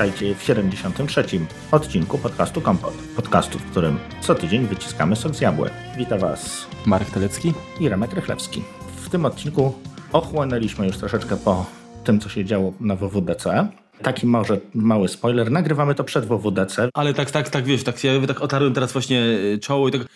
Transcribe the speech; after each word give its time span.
Witajcie 0.00 0.34
w 0.34 0.42
73. 0.42 1.24
odcinku 1.72 2.18
podcastu 2.18 2.60
Kompot. 2.60 2.94
Podcastu, 3.16 3.58
w 3.58 3.70
którym 3.70 3.98
co 4.20 4.34
tydzień 4.34 4.66
wyciskamy 4.66 5.16
sok 5.16 5.34
z 5.34 5.40
jabłek. 5.40 5.72
Witam 5.96 6.18
Was 6.18 6.66
Marek 6.86 7.10
Telecki 7.10 7.52
i 7.80 7.88
Remek 7.88 8.12
Rychlewski. 8.12 8.62
W 8.96 9.08
tym 9.08 9.24
odcinku 9.24 9.74
ochłonęliśmy 10.12 10.86
już 10.86 10.96
troszeczkę 10.96 11.36
po 11.36 11.66
tym, 12.04 12.20
co 12.20 12.28
się 12.28 12.44
działo 12.44 12.72
na 12.80 12.96
WWDC. 12.96 13.68
Taki 14.02 14.26
może 14.26 14.60
mały 14.74 15.08
spoiler, 15.08 15.50
nagrywamy 15.50 15.94
to 15.94 16.04
przed 16.04 16.24
WWDC. 16.26 16.88
Ale 16.94 17.14
tak, 17.14 17.30
tak, 17.30 17.48
tak, 17.48 17.64
wiesz, 17.64 17.84
tak, 17.84 18.04
ja 18.04 18.26
tak 18.26 18.40
otarłem 18.40 18.74
teraz 18.74 18.92
właśnie 18.92 19.22
czoło 19.60 19.88
i 19.88 19.92
tak 19.92 20.06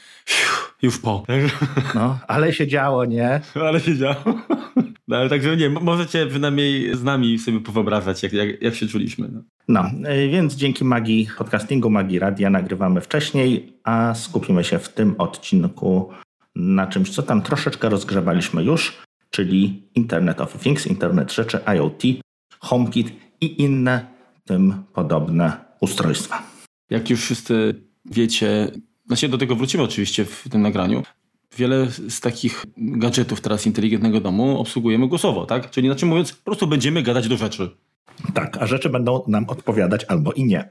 już 0.82 0.98
po. 0.98 1.24
No, 1.94 2.18
ale 2.28 2.52
się 2.52 2.66
działo, 2.66 3.04
nie? 3.04 3.40
ale 3.68 3.80
się 3.80 3.96
działo. 3.96 4.24
No, 5.08 5.16
ale 5.16 5.28
także 5.28 5.56
nie, 5.56 5.70
możecie 5.70 6.26
przynajmniej 6.26 6.96
z 6.96 7.02
nami 7.02 7.38
sobie 7.38 7.60
powyobrażać, 7.60 8.22
jak, 8.22 8.32
jak, 8.32 8.62
jak 8.62 8.74
się 8.74 8.86
czuliśmy. 8.88 9.28
No. 9.68 9.90
no, 9.92 10.08
więc 10.30 10.54
dzięki 10.54 10.84
magii 10.84 11.28
podcastingu, 11.38 11.90
magii 11.90 12.18
radia 12.18 12.50
nagrywamy 12.50 13.00
wcześniej, 13.00 13.72
a 13.84 14.14
skupimy 14.14 14.64
się 14.64 14.78
w 14.78 14.88
tym 14.88 15.14
odcinku 15.18 16.10
na 16.54 16.86
czymś, 16.86 17.10
co 17.10 17.22
tam 17.22 17.42
troszeczkę 17.42 17.88
rozgrzewaliśmy 17.88 18.64
już, 18.64 19.02
czyli 19.30 19.82
Internet 19.94 20.40
of 20.40 20.58
Things, 20.58 20.86
Internet 20.86 21.32
Rzeczy, 21.32 21.58
IoT, 21.76 22.02
HomeKit 22.58 23.23
i 23.40 23.62
inne 23.62 24.06
tym 24.44 24.74
podobne 24.92 25.52
ustrojstwa. 25.80 26.42
Jak 26.90 27.10
już 27.10 27.20
wszyscy 27.20 27.84
wiecie, 28.04 28.70
znaczy 29.06 29.28
do 29.28 29.38
tego 29.38 29.56
wrócimy 29.56 29.82
oczywiście 29.82 30.24
w 30.24 30.48
tym 30.50 30.62
nagraniu, 30.62 31.02
wiele 31.56 31.86
z 32.08 32.20
takich 32.20 32.64
gadżetów 32.76 33.40
teraz 33.40 33.66
inteligentnego 33.66 34.20
domu 34.20 34.60
obsługujemy 34.60 35.08
głosowo, 35.08 35.46
tak? 35.46 35.70
Czyli 35.70 35.86
inaczej 35.86 36.08
mówiąc, 36.08 36.32
po 36.32 36.44
prostu 36.44 36.66
będziemy 36.66 37.02
gadać 37.02 37.28
do 37.28 37.36
rzeczy. 37.36 37.70
Tak, 38.34 38.56
a 38.60 38.66
rzeczy 38.66 38.90
będą 38.90 39.22
nam 39.28 39.44
odpowiadać 39.48 40.04
albo 40.04 40.32
i 40.32 40.44
nie. 40.44 40.68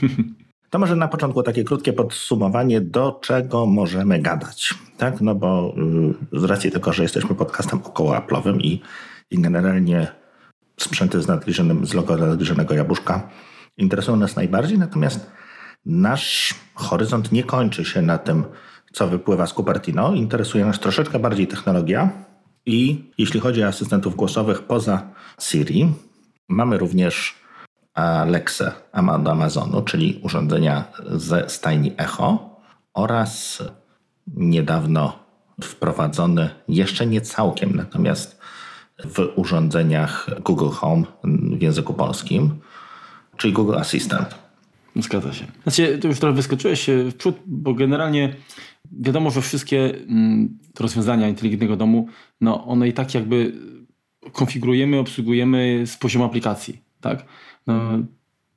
To 0.70 0.78
może 0.78 0.96
na 0.96 1.08
początku 1.08 1.42
takie 1.42 1.64
krótkie 1.64 1.92
podsumowanie, 1.92 2.80
do 2.80 3.18
czego 3.22 3.66
możemy 3.66 4.18
gadać. 4.18 4.74
Tak, 4.98 5.20
no 5.20 5.34
bo 5.34 5.74
yy, 6.32 6.40
z 6.40 6.44
racji 6.44 6.70
tego, 6.70 6.92
że 6.92 7.02
jesteśmy 7.02 7.34
podcastem 7.34 7.80
około 7.84 8.14
Apple'owym 8.14 8.60
i, 8.60 8.80
i 9.30 9.38
generalnie 9.38 10.06
sprzęty 10.76 11.22
z, 11.22 11.26
z 11.82 11.94
logo 11.94 12.16
nadgryzionego 12.16 12.74
jabłuszka 12.74 13.28
interesują 13.76 14.16
nas 14.16 14.36
najbardziej, 14.36 14.78
natomiast 14.78 15.30
nasz 15.86 16.54
horyzont 16.74 17.32
nie 17.32 17.44
kończy 17.44 17.84
się 17.84 18.02
na 18.02 18.18
tym, 18.18 18.44
co 18.92 19.08
wypływa 19.08 19.46
z 19.46 19.52
Cupertino. 19.52 20.12
Interesuje 20.12 20.64
nas 20.64 20.80
troszeczkę 20.80 21.18
bardziej 21.18 21.46
technologia. 21.46 22.10
I 22.66 23.10
jeśli 23.18 23.40
chodzi 23.40 23.64
o 23.64 23.66
asystentów 23.66 24.16
głosowych 24.16 24.62
poza 24.62 25.02
Siri, 25.40 25.92
mamy 26.48 26.78
również 26.78 27.34
Alexa 27.94 28.72
do 29.22 29.30
Amazonu, 29.30 29.82
czyli 29.82 30.20
urządzenia 30.22 30.84
ze 31.06 31.48
stajni 31.48 31.94
Echo 31.96 32.56
oraz 32.94 33.62
niedawno 34.26 35.18
wprowadzony, 35.62 36.50
jeszcze 36.68 37.06
nie 37.06 37.20
całkiem, 37.20 37.76
natomiast 37.76 38.40
w 38.98 39.32
urządzeniach 39.36 40.30
Google 40.44 40.68
Home 40.68 41.04
w 41.58 41.62
języku 41.62 41.94
polskim, 41.94 42.50
czyli 43.36 43.52
Google 43.52 43.74
Assistant. 43.74 44.34
Zgadza 44.96 45.32
się. 45.32 45.46
Znaczy, 45.62 45.98
to 45.98 46.08
już 46.08 46.18
trochę 46.18 46.36
wyskoczyłeś 46.36 46.86
w 47.10 47.14
przód, 47.14 47.36
bo 47.46 47.74
generalnie 47.74 48.34
wiadomo, 48.92 49.30
że 49.30 49.42
wszystkie 49.42 49.94
mm, 49.94 50.58
rozwiązania 50.80 51.28
inteligentnego 51.28 51.76
domu, 51.76 52.08
no 52.40 52.66
one 52.66 52.88
i 52.88 52.92
tak 52.92 53.14
jakby 53.14 53.52
konfigurujemy, 54.32 54.98
obsługujemy 54.98 55.82
z 55.86 55.96
poziomu 55.96 56.24
aplikacji, 56.24 56.82
tak? 57.00 57.24
No, 57.66 57.98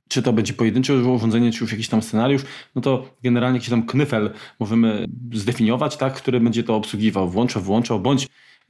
czy 0.08 0.22
to 0.22 0.34
będzie 0.34 0.54
pojedyncze 0.54 0.96
urządzenie, 0.96 1.52
czy 1.52 1.64
już 1.64 1.72
jakiś 1.72 1.90
tam 1.90 2.02
scenariusz, 2.02 2.42
no 2.76 2.82
to 2.82 3.10
generalnie 3.24 3.58
jakiś 3.58 3.70
tam 3.70 3.86
knyfel 3.86 4.32
możemy 4.60 5.08
zdefiniować, 5.34 5.98
tak, 5.98 6.14
który 6.14 6.40
będzie 6.40 6.64
to 6.64 6.76
obsługiwał, 6.76 7.30
włączał, 7.30 7.62
włączał, 7.62 8.00
bądź 8.00 8.28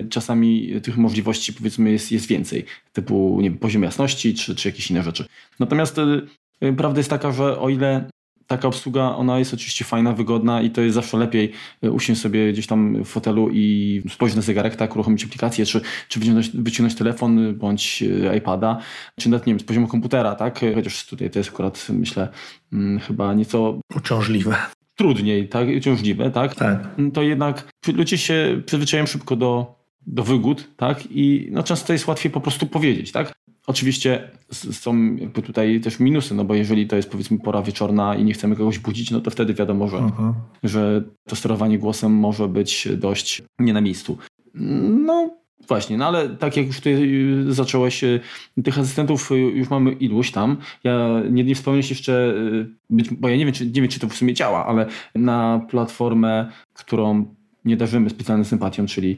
czasami 0.09 0.81
tych 0.83 0.97
możliwości 0.97 1.53
powiedzmy 1.53 1.91
jest, 1.91 2.11
jest 2.11 2.27
więcej, 2.27 2.65
typu 2.93 3.37
nie 3.41 3.49
wiem, 3.49 3.59
poziom 3.59 3.83
jasności, 3.83 4.33
czy, 4.33 4.55
czy 4.55 4.67
jakieś 4.67 4.91
inne 4.91 5.03
rzeczy. 5.03 5.25
Natomiast 5.59 5.97
y, 6.63 6.73
prawda 6.73 6.99
jest 6.99 7.09
taka, 7.09 7.31
że 7.31 7.59
o 7.59 7.69
ile 7.69 8.09
taka 8.47 8.67
obsługa, 8.67 9.15
ona 9.15 9.39
jest 9.39 9.53
oczywiście 9.53 9.85
fajna, 9.85 10.13
wygodna 10.13 10.61
i 10.61 10.69
to 10.69 10.81
jest 10.81 10.95
zawsze 10.95 11.17
lepiej 11.17 11.51
e, 11.83 11.91
usiąść 11.91 12.21
sobie 12.21 12.53
gdzieś 12.53 12.67
tam 12.67 13.03
w 13.03 13.07
fotelu 13.07 13.49
i 13.49 14.01
spojrzeć 14.09 14.35
na 14.35 14.41
zegarek, 14.41 14.75
tak, 14.75 14.95
uruchomić 14.95 15.23
aplikację, 15.23 15.65
czy, 15.65 15.81
czy 16.07 16.19
wyciągnąć, 16.19 16.49
wyciągnąć 16.49 16.95
telefon 16.95 17.55
bądź 17.55 18.03
iPada, 18.37 18.79
czy 19.19 19.29
nawet, 19.29 19.47
nie 19.47 19.53
wiem, 19.53 19.59
z 19.59 19.63
poziomu 19.63 19.87
komputera, 19.87 20.35
tak, 20.35 20.59
chociaż 20.75 21.05
tutaj 21.05 21.29
to 21.29 21.39
jest 21.39 21.49
akurat, 21.49 21.87
myślę, 21.89 22.27
hmm, 22.71 22.99
chyba 22.99 23.33
nieco... 23.33 23.79
Uciążliwe. 23.95 24.55
Trudniej, 24.95 25.47
tak, 25.49 25.67
uciążliwe, 25.77 26.31
tak, 26.31 26.55
tak. 26.55 26.95
to 27.13 27.21
jednak 27.21 27.67
ludzie 27.87 28.17
się 28.17 28.61
przyzwyczajają 28.65 29.07
szybko 29.07 29.35
do, 29.35 29.76
do 30.05 30.23
wygód, 30.23 30.67
tak, 30.77 31.03
i 31.11 31.47
no 31.51 31.63
często 31.63 31.93
jest 31.93 32.07
łatwiej 32.07 32.31
po 32.31 32.41
prostu 32.41 32.67
powiedzieć, 32.67 33.11
tak. 33.11 33.33
Oczywiście 33.67 34.31
są 34.51 35.15
jakby 35.15 35.41
tutaj 35.41 35.81
też 35.81 35.99
minusy, 35.99 36.35
no 36.35 36.45
bo 36.45 36.55
jeżeli 36.55 36.87
to 36.87 36.95
jest 36.95 37.09
powiedzmy 37.09 37.39
pora 37.39 37.61
wieczorna 37.61 38.15
i 38.15 38.23
nie 38.23 38.33
chcemy 38.33 38.55
kogoś 38.55 38.79
budzić, 38.79 39.11
no 39.11 39.21
to 39.21 39.31
wtedy 39.31 39.53
wiadomo, 39.53 39.87
że, 39.87 39.97
uh-huh. 39.97 40.33
że 40.63 41.03
to 41.27 41.35
sterowanie 41.35 41.79
głosem 41.79 42.13
może 42.13 42.47
być 42.47 42.87
dość 42.97 43.43
nie 43.59 43.73
na 43.73 43.81
miejscu. 43.81 44.17
No 45.05 45.37
właśnie, 45.67 45.97
no 45.97 46.07
ale 46.07 46.29
tak 46.29 46.57
jak 46.57 46.67
już 46.67 46.77
tutaj 46.77 47.09
zacząłeś, 47.47 48.03
y, 48.03 48.19
tych 48.63 48.79
asystentów 48.79 49.29
już 49.53 49.69
mamy 49.69 49.91
iluś 49.91 50.31
tam. 50.31 50.57
Ja 50.83 51.21
nie, 51.31 51.43
nie 51.43 51.55
wspomniałeś 51.55 51.89
jeszcze, 51.89 52.33
y, 52.91 53.15
bo 53.19 53.29
ja 53.29 53.37
nie 53.37 53.45
wiem, 53.45 53.53
czy, 53.53 53.65
nie 53.65 53.81
wiem, 53.81 53.87
czy 53.87 53.99
to 53.99 54.07
w 54.07 54.15
sumie 54.15 54.33
działa, 54.33 54.65
ale 54.65 54.85
na 55.15 55.65
platformę, 55.69 56.51
którą 56.73 57.25
nie 57.65 57.77
darzymy 57.77 58.09
specjalną 58.09 58.43
sympatią, 58.43 58.85
czyli 58.85 59.17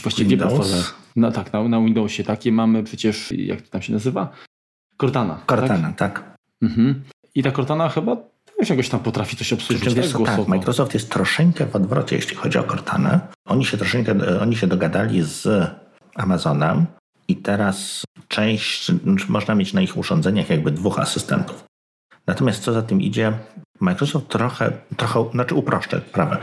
właściwie 0.00 0.30
Windows? 0.30 0.94
No 1.16 1.32
tak, 1.32 1.52
na, 1.52 1.68
na 1.68 1.80
Windowsie 1.80 2.24
takie 2.24 2.52
mamy 2.52 2.82
przecież, 2.82 3.32
jak 3.32 3.62
to 3.62 3.70
tam 3.70 3.82
się 3.82 3.92
nazywa? 3.92 4.32
Cortana. 5.00 5.40
Cortana, 5.46 5.92
tak. 5.92 5.96
tak. 5.96 6.36
Mhm. 6.62 7.02
I 7.34 7.42
ta 7.42 7.52
Cortana 7.52 7.88
chyba 7.88 8.16
też 8.58 8.70
jakoś 8.70 8.88
tam 8.88 9.00
potrafi 9.00 9.36
coś 9.36 9.52
obsłużyć. 9.52 9.84
Tak, 9.84 9.94
wiesz, 9.94 10.12
tak, 10.26 10.48
Microsoft 10.48 10.94
jest 10.94 11.10
troszeczkę 11.10 11.66
w 11.66 11.76
odwrocie, 11.76 12.16
jeśli 12.16 12.36
chodzi 12.36 12.58
o 12.58 12.64
Cortanę. 12.64 13.20
Oni 13.46 13.64
się 13.64 13.76
troszeczkę, 13.76 14.14
oni 14.40 14.56
się 14.56 14.66
dogadali 14.66 15.22
z 15.22 15.70
Amazonem 16.14 16.86
i 17.28 17.36
teraz 17.36 18.04
część, 18.28 18.86
znaczy 18.86 19.26
można 19.28 19.54
mieć 19.54 19.72
na 19.72 19.80
ich 19.80 19.96
urządzeniach 19.96 20.50
jakby 20.50 20.70
dwóch 20.70 20.98
asystentów. 20.98 21.64
Natomiast 22.26 22.62
co 22.62 22.72
za 22.72 22.82
tym 22.82 23.00
idzie, 23.00 23.32
Microsoft 23.80 24.28
trochę, 24.28 24.72
trochę 24.96 25.30
znaczy 25.32 25.54
uproszczę 25.54 26.00
sprawę. 26.08 26.38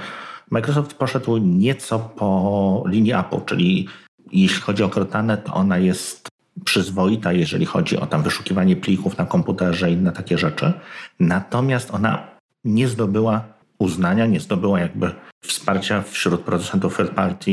Microsoft 0.50 0.94
poszedł 0.94 1.38
nieco 1.38 2.00
po 2.00 2.84
linii 2.88 3.14
Apple, 3.14 3.42
czyli 3.46 3.88
jeśli 4.32 4.62
chodzi 4.62 4.84
o 4.84 4.90
Cortanę, 4.90 5.38
to 5.38 5.54
ona 5.54 5.78
jest 5.78 6.30
przyzwoita, 6.66 7.32
jeżeli 7.32 7.66
chodzi 7.66 7.98
o 7.98 8.06
tam 8.06 8.24
wyszukiwanie 8.24 8.76
plików 8.76 9.18
na 9.18 9.26
komputerze 9.26 9.92
i 9.92 9.94
inne 9.94 10.12
takie 10.12 10.38
rzeczy. 10.38 10.74
Natomiast 11.20 11.94
ona 11.94 12.28
nie 12.64 12.88
zdobyła 12.88 13.44
uznania, 13.80 14.26
nie 14.26 14.40
zdobyła 14.40 14.80
jakby 14.80 15.12
wsparcia 15.42 16.02
wśród 16.02 16.42
producentów 16.42 16.98
third 16.98 17.12
party 17.12 17.52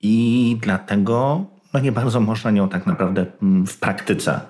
i 0.00 0.56
dlatego 0.60 1.44
no 1.74 1.80
nie 1.80 1.92
bardzo 1.92 2.20
można 2.20 2.50
nią 2.50 2.68
tak 2.68 2.86
naprawdę 2.86 3.26
mm, 3.42 3.66
w 3.66 3.78
praktyce 3.78 4.40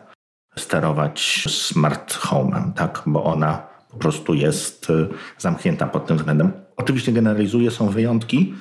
sterować 0.56 1.44
smart 1.48 2.14
home'em, 2.14 2.72
tak? 2.72 3.02
bo 3.06 3.24
ona 3.24 3.66
po 3.90 3.96
prostu 3.96 4.34
jest 4.34 4.90
y, 4.90 5.08
zamknięta 5.38 5.86
pod 5.86 6.06
tym 6.06 6.16
względem. 6.16 6.52
Oczywiście 6.78 7.12
generalizuję, 7.12 7.70
są 7.70 7.88
wyjątki, 7.88 8.54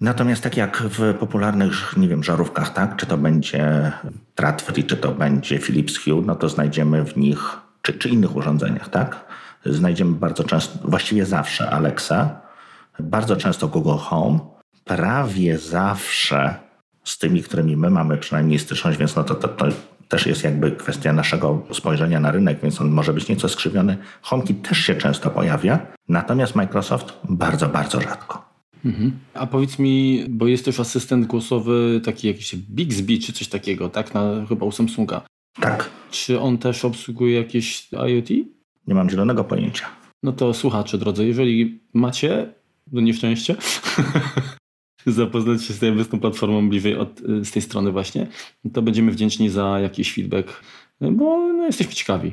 natomiast 0.00 0.42
tak 0.42 0.56
jak 0.56 0.82
w 0.82 1.14
popularnych, 1.14 1.96
nie 1.96 2.08
wiem, 2.08 2.24
żarówkach, 2.24 2.72
tak, 2.72 2.96
czy 2.96 3.06
to 3.06 3.18
będzie 3.18 3.92
Tradfree, 4.34 4.84
czy 4.84 4.96
to 4.96 5.12
będzie 5.12 5.58
Philips 5.58 5.98
Hue, 5.98 6.22
no 6.26 6.34
to 6.34 6.48
znajdziemy 6.48 7.04
w 7.04 7.16
nich, 7.16 7.56
czy, 7.82 7.92
czy 7.92 8.08
innych 8.08 8.36
urządzeniach, 8.36 8.88
tak, 8.88 9.24
znajdziemy 9.66 10.14
bardzo 10.14 10.44
często, 10.44 10.88
właściwie 10.88 11.26
zawsze 11.26 11.70
Alexa, 11.70 12.40
bardzo 13.00 13.36
często 13.36 13.68
Google 13.68 13.98
Home, 13.98 14.38
prawie 14.84 15.58
zawsze 15.58 16.54
z 17.04 17.18
tymi, 17.18 17.42
którymi 17.42 17.76
my 17.76 17.90
mamy 17.90 18.16
przynajmniej 18.16 18.58
styczność, 18.58 18.98
więc 18.98 19.16
no 19.16 19.24
to, 19.24 19.34
to, 19.34 19.48
to 19.48 19.66
też 20.12 20.26
jest 20.26 20.44
jakby 20.44 20.72
kwestia 20.72 21.12
naszego 21.12 21.62
spojrzenia 21.72 22.20
na 22.20 22.30
rynek, 22.30 22.58
więc 22.62 22.80
on 22.80 22.90
może 22.90 23.12
być 23.12 23.28
nieco 23.28 23.48
skrzywiony. 23.48 23.96
HomeKit 24.22 24.68
też 24.68 24.78
się 24.78 24.94
często 24.94 25.30
pojawia, 25.30 25.86
natomiast 26.08 26.54
Microsoft 26.54 27.12
bardzo, 27.28 27.68
bardzo 27.68 28.00
rzadko. 28.00 28.44
Mhm. 28.84 29.12
A 29.34 29.46
powiedz 29.46 29.78
mi, 29.78 30.24
bo 30.28 30.46
jest 30.46 30.64
też 30.64 30.80
asystent 30.80 31.26
głosowy 31.26 32.00
taki 32.04 32.28
jakiś 32.28 32.56
Bixby 32.56 33.18
czy 33.18 33.32
coś 33.32 33.48
takiego, 33.48 33.88
tak? 33.88 34.14
Na, 34.14 34.46
chyba 34.48 34.66
u 34.66 34.72
Samsunga. 34.72 35.22
Tak. 35.60 35.90
Czy 36.10 36.40
on 36.40 36.58
też 36.58 36.84
obsługuje 36.84 37.36
jakieś 37.36 37.88
IoT? 37.92 38.30
Nie 38.86 38.94
mam 38.94 39.10
zielonego 39.10 39.44
pojęcia. 39.44 39.86
No 40.22 40.32
to 40.32 40.54
słuchacze, 40.54 40.98
drodzy, 40.98 41.26
jeżeli 41.26 41.80
macie, 41.94 42.54
do 42.86 43.00
nieszczęście, 43.00 43.56
zapoznać 45.22 45.64
się 45.64 45.74
z, 45.74 46.08
tą 46.08 46.20
platformą 46.20 46.68
bliżej 46.68 46.96
od, 46.96 47.20
z 47.20 47.50
tej 47.50 47.62
strony 47.62 47.92
właśnie, 47.92 48.26
to 48.72 48.82
będziemy 48.82 49.12
wdzięczni 49.12 49.48
za 49.48 49.80
jakiś 49.80 50.14
feedback, 50.14 50.62
bo 51.00 51.52
no, 51.52 51.66
jesteśmy 51.66 51.92
ciekawi. 51.92 52.32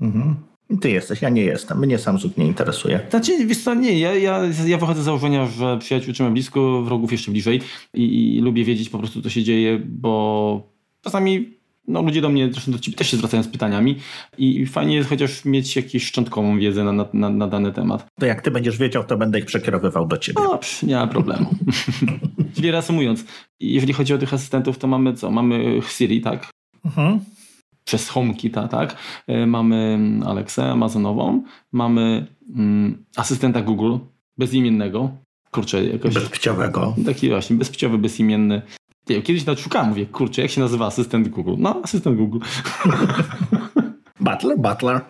Mhm. 0.00 0.34
Ty 0.80 0.90
jesteś, 0.90 1.22
ja 1.22 1.28
nie 1.28 1.42
jestem. 1.42 1.78
Mnie 1.78 1.98
Samsung 1.98 2.36
nie 2.36 2.46
interesuje. 2.46 3.00
Znaczy, 3.10 3.46
wiesz 3.46 3.58
co, 3.58 3.74
nie, 3.74 3.98
ja, 3.98 4.14
ja, 4.14 4.40
ja 4.66 4.78
wychodzę 4.78 5.02
z 5.02 5.04
założenia, 5.04 5.46
że 5.46 5.78
przyjaciół 5.78 6.14
trzymam 6.14 6.32
blisko, 6.32 6.82
wrogów 6.82 7.12
jeszcze 7.12 7.30
bliżej 7.30 7.60
i, 7.94 8.36
i 8.36 8.40
lubię 8.40 8.64
wiedzieć 8.64 8.88
po 8.88 8.98
prostu, 8.98 9.22
co 9.22 9.30
się 9.30 9.42
dzieje, 9.42 9.78
bo 9.84 10.72
czasami 11.00 11.57
no, 11.88 12.02
ludzie 12.02 12.20
do 12.20 12.28
mnie, 12.28 12.48
zresztą 12.52 12.72
do 12.72 12.78
ciebie 12.78 12.96
też 12.96 13.10
się 13.10 13.16
zwracają 13.16 13.42
z 13.42 13.48
pytaniami 13.48 13.96
i 14.38 14.66
fajnie 14.66 14.96
jest 14.96 15.08
chociaż 15.08 15.44
mieć 15.44 15.76
jakąś 15.76 16.04
szczątkową 16.04 16.58
wiedzę 16.58 16.84
na, 16.84 17.08
na, 17.12 17.30
na 17.30 17.46
dany 17.46 17.72
temat. 17.72 18.06
To 18.20 18.26
jak 18.26 18.42
ty 18.42 18.50
będziesz 18.50 18.78
wiedział, 18.78 19.04
to 19.04 19.16
będę 19.16 19.38
ich 19.38 19.44
przekierowywał 19.44 20.06
do 20.06 20.18
ciebie. 20.18 20.42
No, 20.42 20.60
nie 20.82 20.94
ma 20.94 21.06
problemu. 21.06 21.50
Czyli 22.54 22.70
reasumując, 22.70 23.24
jeżeli 23.60 23.92
chodzi 23.92 24.14
o 24.14 24.18
tych 24.18 24.34
asystentów, 24.34 24.78
to 24.78 24.86
mamy 24.86 25.14
co? 25.14 25.30
Mamy 25.30 25.80
Siri, 25.88 26.20
tak? 26.20 26.50
Mhm. 26.84 27.20
Przez 27.84 28.08
HomeKita, 28.08 28.68
tak? 28.68 28.96
E, 29.26 29.46
Mamy 29.46 29.98
Alexę 30.26 30.70
Amazonową, 30.70 31.42
mamy 31.72 32.26
mm, 32.56 33.04
asystenta 33.16 33.62
Google 33.62 33.96
bezimiennego, 34.38 35.10
kurczę, 35.50 35.84
jakoś... 35.84 36.14
Bezpłciowego. 36.14 36.94
Taki 37.06 37.28
właśnie 37.28 37.56
bezpłciowy, 37.56 37.98
bezimienny. 37.98 38.62
Nie 39.08 39.14
wiem, 39.14 39.22
kiedyś 39.22 39.46
nawet 39.46 39.60
szukałem, 39.60 39.88
mówię, 39.88 40.06
kurczę, 40.06 40.42
jak 40.42 40.50
się 40.50 40.60
nazywa 40.60 40.86
asystent 40.86 41.28
Google? 41.28 41.54
No, 41.58 41.80
asystent 41.84 42.16
Google. 42.16 42.38
Butler, 44.20 44.58
Butler. 44.58 45.00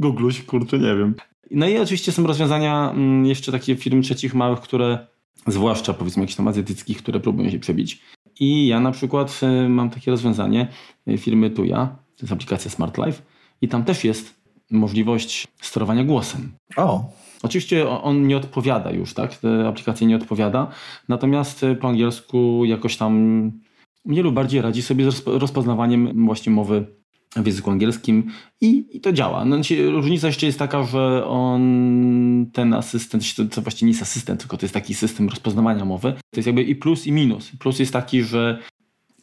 Googluś, 0.00 0.42
kurczę, 0.42 0.78
nie 0.78 0.96
wiem. 0.96 1.14
No 1.50 1.68
i 1.68 1.78
oczywiście 1.78 2.12
są 2.12 2.26
rozwiązania 2.26 2.90
mm, 2.90 3.26
jeszcze 3.26 3.52
takie 3.52 3.76
firm 3.76 4.02
trzecich 4.02 4.34
małych, 4.34 4.60
które, 4.60 5.06
zwłaszcza 5.46 5.94
powiedzmy 5.94 6.22
jakichś 6.22 6.36
tam 6.36 6.48
azjatyckich, 6.48 6.98
które 6.98 7.20
próbują 7.20 7.50
się 7.50 7.58
przebić. 7.58 8.02
I 8.40 8.66
ja 8.66 8.80
na 8.80 8.90
przykład 8.90 9.40
y, 9.42 9.68
mam 9.68 9.90
takie 9.90 10.10
rozwiązanie 10.10 10.68
y, 11.08 11.18
firmy 11.18 11.50
Tuya, 11.50 11.88
to 12.16 12.22
jest 12.22 12.32
aplikacja 12.32 12.70
Smart 12.70 12.98
Life 12.98 13.22
i 13.62 13.68
tam 13.68 13.84
też 13.84 14.04
jest 14.04 14.34
możliwość 14.70 15.46
sterowania 15.60 16.04
głosem. 16.04 16.52
O, 16.76 17.12
Oczywiście 17.46 17.88
on 17.88 18.26
nie 18.26 18.36
odpowiada 18.36 18.90
już, 18.90 19.14
tak? 19.14 19.36
Ta 19.38 19.68
aplikacja 19.68 20.06
nie 20.06 20.16
odpowiada, 20.16 20.70
natomiast 21.08 21.62
y, 21.62 21.74
po 21.76 21.88
angielsku 21.88 22.64
jakoś 22.64 22.96
tam 22.96 23.52
mniej 24.04 24.22
lub 24.22 24.34
bardziej 24.34 24.60
radzi 24.60 24.82
sobie 24.82 25.04
z 25.04 25.14
rozpo- 25.14 25.38
rozpoznawaniem 25.38 26.26
właśnie 26.26 26.52
mowy 26.52 26.86
w 27.36 27.46
języku 27.46 27.70
angielskim 27.70 28.30
i, 28.60 28.84
i 28.92 29.00
to 29.00 29.12
działa. 29.12 29.44
No, 29.44 29.56
różnica 29.90 30.26
jeszcze 30.26 30.46
jest 30.46 30.58
taka, 30.58 30.82
że 30.82 31.26
on, 31.26 32.46
ten 32.52 32.74
asystent, 32.74 33.34
to, 33.34 33.44
to 33.44 33.62
właściwie 33.62 33.86
nie 33.86 33.92
jest 33.92 34.02
asystent, 34.02 34.40
tylko 34.40 34.56
to 34.56 34.64
jest 34.64 34.74
taki 34.74 34.94
system 34.94 35.28
rozpoznawania 35.28 35.84
mowy. 35.84 36.12
To 36.12 36.36
jest 36.36 36.46
jakby 36.46 36.62
i 36.62 36.76
plus 36.76 37.06
i 37.06 37.12
minus. 37.12 37.50
Plus 37.58 37.78
jest 37.78 37.92
taki, 37.92 38.22
że 38.22 38.58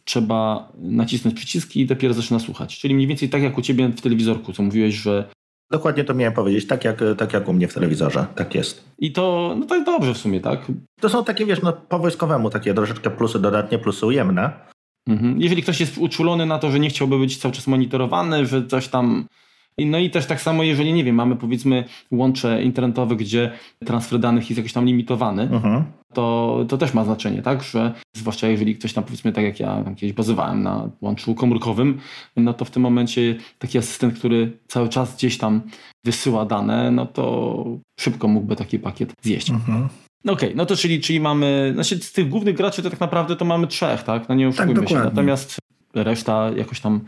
trzeba 0.04 0.72
nacisnąć 0.78 1.36
przyciski 1.36 1.82
i 1.82 1.86
dopiero 1.86 2.14
zaczyna 2.14 2.40
słuchać. 2.40 2.80
Czyli 2.80 2.96
mniej 2.96 3.08
więcej 3.08 3.30
tak 3.30 3.42
jak 3.42 3.58
u 3.58 3.62
ciebie 3.62 3.90
w 3.90 4.02
telewizorku, 4.02 4.54
co 4.54 4.64
mówiłeś, 4.64 4.96
że 4.96 5.30
dokładnie 5.72 6.04
to 6.04 6.14
miałem 6.14 6.34
powiedzieć. 6.34 6.68
Tak 6.68 6.86
jak, 6.86 7.00
tak 7.18 7.34
jak 7.34 7.48
u 7.48 7.54
mnie 7.54 7.68
w 7.68 7.74
telewizorze. 7.74 8.26
Tak 8.36 8.56
jest. 8.56 8.84
i 9.00 9.12
to, 9.12 9.56
no 9.60 9.66
tak 9.66 9.86
dobrze 9.86 10.14
w 10.14 10.18
sumie, 10.18 10.42
tak? 10.42 10.60
To 11.00 11.10
są 11.10 11.24
takie, 11.24 11.46
wiesz, 11.46 11.62
no 11.62 11.74
po 11.74 12.00
wojskowemu 12.00 12.50
takie 12.50 12.74
troszeczkę 12.74 13.10
plusy 13.10 13.40
dodatnie, 13.40 13.80
plusy 13.80 14.06
ujemne. 14.06 14.52
Mhm. 15.08 15.42
Jeżeli 15.42 15.64
ktoś 15.64 15.80
jest 15.80 15.98
uczulony 15.98 16.46
na 16.46 16.60
to, 16.60 16.72
że 16.72 16.80
nie 16.80 16.90
chciałby 16.90 17.20
być 17.20 17.38
cały 17.38 17.54
czas 17.54 17.68
monitorowany, 17.68 18.46
że 18.46 18.68
coś 18.68 18.88
tam. 18.88 19.28
I 19.78 19.86
No 19.86 19.98
i 19.98 20.10
też 20.10 20.26
tak 20.26 20.42
samo, 20.42 20.64
jeżeli 20.64 20.94
nie 20.94 21.04
wiem, 21.04 21.16
mamy 21.16 21.36
powiedzmy 21.36 21.84
łącze 22.12 22.64
internetowe, 22.64 23.16
gdzie 23.16 23.52
transfer 23.86 24.20
danych 24.20 24.50
jest 24.50 24.58
jakoś 24.58 24.74
tam 24.74 24.86
limitowany, 24.86 25.42
Mhm. 25.52 25.84
to, 26.14 26.66
to 26.70 26.78
też 26.78 26.94
ma 26.94 27.04
znaczenie, 27.06 27.42
tak? 27.42 27.64
Że 27.64 27.94
zwłaszcza 28.16 28.48
jeżeli 28.48 28.76
ktoś 28.76 28.94
tam 28.94 29.04
powiedzmy, 29.04 29.32
tak 29.34 29.44
jak 29.44 29.60
ja 29.60 29.84
kiedyś 29.96 30.14
bazowałem 30.14 30.64
na 30.64 30.90
łączu 31.02 31.36
komórkowym, 31.36 31.98
no 32.38 32.54
to 32.54 32.66
w 32.66 32.72
tym 32.72 32.84
momencie 32.84 33.36
taki 33.60 33.78
asystent, 33.78 34.14
który 34.20 34.58
cały 34.68 34.90
czas 34.90 35.16
gdzieś 35.16 35.38
tam 35.38 35.62
wysyła 36.06 36.46
dane, 36.46 36.92
no 36.92 37.06
to 37.06 37.66
szybko 38.00 38.28
mógłby 38.28 38.56
taki 38.56 38.80
pakiet 38.80 39.14
zjeść. 39.22 39.50
Mhm. 39.50 39.88
No 40.26 40.34
Okej, 40.34 40.54
no 40.56 40.66
to 40.66 40.76
czyli, 40.76 41.00
czyli 41.02 41.20
mamy, 41.20 41.72
znaczy 41.74 41.98
z 42.00 42.12
tych 42.12 42.30
głównych 42.30 42.56
graczy 42.56 42.84
to 42.84 42.90
tak 42.90 43.00
naprawdę 43.00 43.36
to 43.36 43.46
mamy 43.46 43.68
trzech, 43.68 44.04
tak? 44.04 44.30
No 44.30 44.36
nie 44.36 44.48
oszukujmy 44.48 44.74
się. 44.76 44.82
dokładnie. 44.82 45.10
Natomiast 45.10 45.58
reszta 45.96 46.52
jakoś 46.58 46.80
tam, 46.80 47.02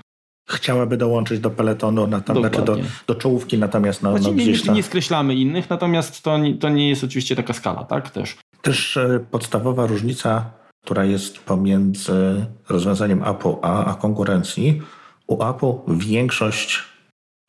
Chciałaby 0.50 0.98
dołączyć 0.98 1.40
do 1.40 1.50
peletonu, 1.50 2.08
na 2.08 2.22
tam, 2.22 2.38
znaczy 2.38 2.62
do, 2.62 2.78
do 3.08 3.16
czołówki, 3.16 3.58
natomiast 3.58 4.04
no, 4.04 4.12
no 4.12 4.18
znaczy, 4.18 4.36
nie, 4.36 4.44
gdzieś 4.44 4.64
tam. 4.64 4.76
nie 4.76 4.84
skreślamy 4.84 5.36
innych, 5.36 5.70
natomiast 5.70 6.24
to, 6.24 6.38
nie- 6.38 6.58
to 6.58 6.70
nie 6.70 6.90
jest 6.90 7.04
oczywiście 7.04 7.36
taka 7.36 7.54
skala, 7.54 7.84
tak? 7.84 8.10
Też. 8.10 8.38
Też 8.62 8.98
e, 8.98 9.20
podstawowa 9.32 9.86
różnica, 9.88 10.52
która 10.86 11.06
jest 11.06 11.40
pomiędzy 11.40 12.46
rozwiązaniem 12.70 13.24
Apple 13.24 13.54
a, 13.62 13.86
a 13.86 13.94
konkurencji. 13.96 14.82
U 15.28 15.44
Apple 15.44 15.98
większość 15.98 16.84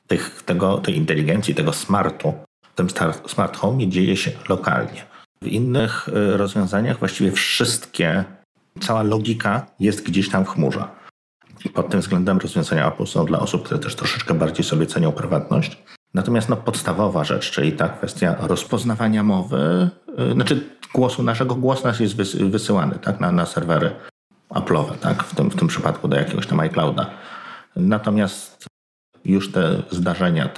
tych, 0.07 0.43
tego, 0.43 0.79
tej 0.79 0.97
inteligencji, 0.97 1.55
tego 1.55 1.73
smartu, 1.73 2.33
w 2.73 2.75
tym 2.75 2.89
smart 3.27 3.57
home 3.57 3.89
dzieje 3.89 4.17
się 4.17 4.31
lokalnie. 4.49 5.05
W 5.43 5.47
innych 5.47 6.09
e, 6.09 6.37
rozwiązaniach 6.37 6.99
właściwie 6.99 7.33
wszystkie, 7.33 8.25
cała 8.81 9.03
logika 9.03 9.67
jest 9.81 10.03
gdzieś 10.07 10.31
tam 10.31 10.45
w 10.45 10.49
chmurze. 10.49 10.85
Pod 11.75 11.89
tym 11.89 12.01
względem 12.01 12.39
rozwiązania 12.39 12.89
Apple 12.89 13.07
są 13.07 13.27
dla 13.27 13.39
osób, 13.39 13.63
które 13.63 13.81
też 13.81 13.95
troszeczkę 13.95 14.35
bardziej 14.35 14.65
sobie 14.65 14.87
cenią 14.87 15.13
prywatność. 15.13 15.83
Natomiast 16.15 16.49
no, 16.49 16.57
podstawowa 16.57 17.25
rzecz, 17.25 17.51
czyli 17.51 17.73
ta 17.73 17.89
kwestia 17.89 18.37
rozpoznawania 18.41 19.23
mowy, 19.23 19.91
yy, 20.19 20.33
znaczy 20.33 20.71
głosu 20.95 21.23
naszego, 21.23 21.55
głos 21.55 21.85
nasz 21.85 22.01
jest 22.01 22.17
wys- 22.17 22.51
wysyłany 22.51 22.99
tak, 23.03 23.21
na, 23.21 23.33
na 23.33 23.47
serwery 23.47 23.91
Apple'owe, 24.51 24.99
tak, 25.01 25.23
w, 25.23 25.35
tym, 25.35 25.51
w 25.51 25.57
tym 25.57 25.69
przypadku 25.69 26.09
do 26.09 26.17
jakiegoś 26.17 26.47
tam 26.47 26.61
iClouda. 26.61 27.11
Natomiast 27.77 28.67
już 29.25 29.53
te 29.53 29.83
zdarzenia, 29.91 30.49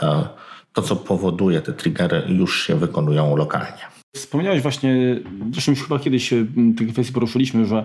to 0.73 0.83
co 0.83 0.97
powoduje 0.97 1.61
te 1.61 1.73
triggery, 1.73 2.23
już 2.29 2.67
się 2.67 2.77
wykonują 2.77 3.37
lokalnie. 3.37 3.83
Wspomniałeś 4.17 4.63
właśnie, 4.63 5.21
zresztą 5.53 5.73
już 5.73 5.83
chyba 5.83 5.99
kiedyś 5.99 6.31
tę 6.79 6.85
kwestię 6.93 7.13
poruszyliśmy, 7.13 7.67
że 7.67 7.85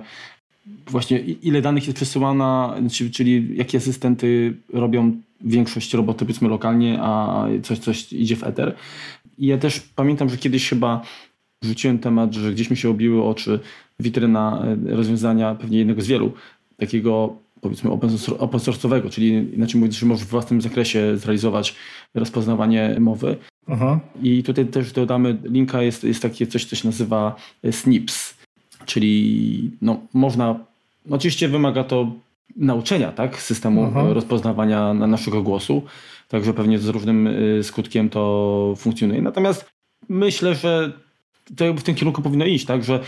właśnie 0.88 1.20
ile 1.20 1.62
danych 1.62 1.84
jest 1.84 1.96
przesyłana, 1.96 2.76
czyli, 2.92 3.12
czyli 3.12 3.58
jakie 3.58 3.78
asystenty 3.78 4.54
robią 4.74 5.12
większość 5.42 5.94
roboty 5.94 6.26
powiedzmy 6.26 6.50
lokalnie, 6.50 7.00
a 7.02 7.46
coś, 7.64 7.80
coś 7.80 8.14
idzie 8.14 8.36
w 8.36 8.44
ether. 8.44 8.76
I 9.38 9.48
ja 9.48 9.58
też 9.58 9.80
pamiętam, 9.80 10.30
że 10.30 10.38
kiedyś 10.38 10.70
chyba 10.70 11.02
rzuciłem 11.64 12.00
temat, 12.00 12.34
że 12.34 12.52
gdzieś 12.52 12.70
mi 12.70 12.78
się 12.78 12.90
obiły 12.90 13.24
oczy 13.24 13.60
witryna 14.00 14.66
e, 14.88 14.96
rozwiązania 14.96 15.56
pewnie 15.56 15.78
jednego 15.78 16.02
z 16.02 16.08
wielu, 16.08 16.32
takiego 16.78 17.36
powiedzmy 17.62 17.92
open 17.92 18.10
source- 18.10 18.38
open 18.40 18.60
source'owego, 18.60 19.10
czyli 19.10 19.28
inaczej 19.56 19.80
mówiąc, 19.80 19.96
że 19.96 20.06
możesz 20.06 20.26
w 20.26 20.30
własnym 20.30 20.62
zakresie 20.62 21.18
zrealizować 21.18 21.76
rozpoznawanie 22.14 22.96
mowy. 23.00 23.38
I 24.24 24.44
tutaj 24.44 24.66
też 24.66 24.92
dodamy 24.92 25.38
linka, 25.44 25.82
jest, 25.82 26.04
jest 26.04 26.22
takie 26.22 26.48
coś, 26.48 26.66
co 26.66 26.76
się 26.76 26.88
nazywa 26.88 27.36
e, 27.64 27.72
SNIPS, 27.72 28.33
czyli 28.86 29.72
no, 29.82 30.00
można, 30.14 30.56
oczywiście 31.10 31.48
wymaga 31.48 31.84
to 31.84 32.12
nauczenia 32.56 33.12
tak, 33.12 33.42
systemu 33.42 33.84
Mhm. 33.84 34.12
rozpoznawania 34.12 34.94
na 34.94 35.08
naszego 35.08 35.42
głosu, 35.44 35.82
także 36.28 36.54
pewnie 36.54 36.80
z 36.80 36.88
różnym 36.88 37.28
e, 37.28 37.64
skutkiem 37.64 38.10
to 38.10 38.74
funkcjonuje. 38.78 39.22
Natomiast 39.22 39.66
myślę, 40.10 40.56
że 40.56 40.92
to 41.58 41.74
w 41.74 41.84
tym 41.84 41.96
kierunku 41.96 42.22
powinno 42.22 42.46
iść, 42.46 42.66
tak, 42.66 42.84
że 42.84 43.00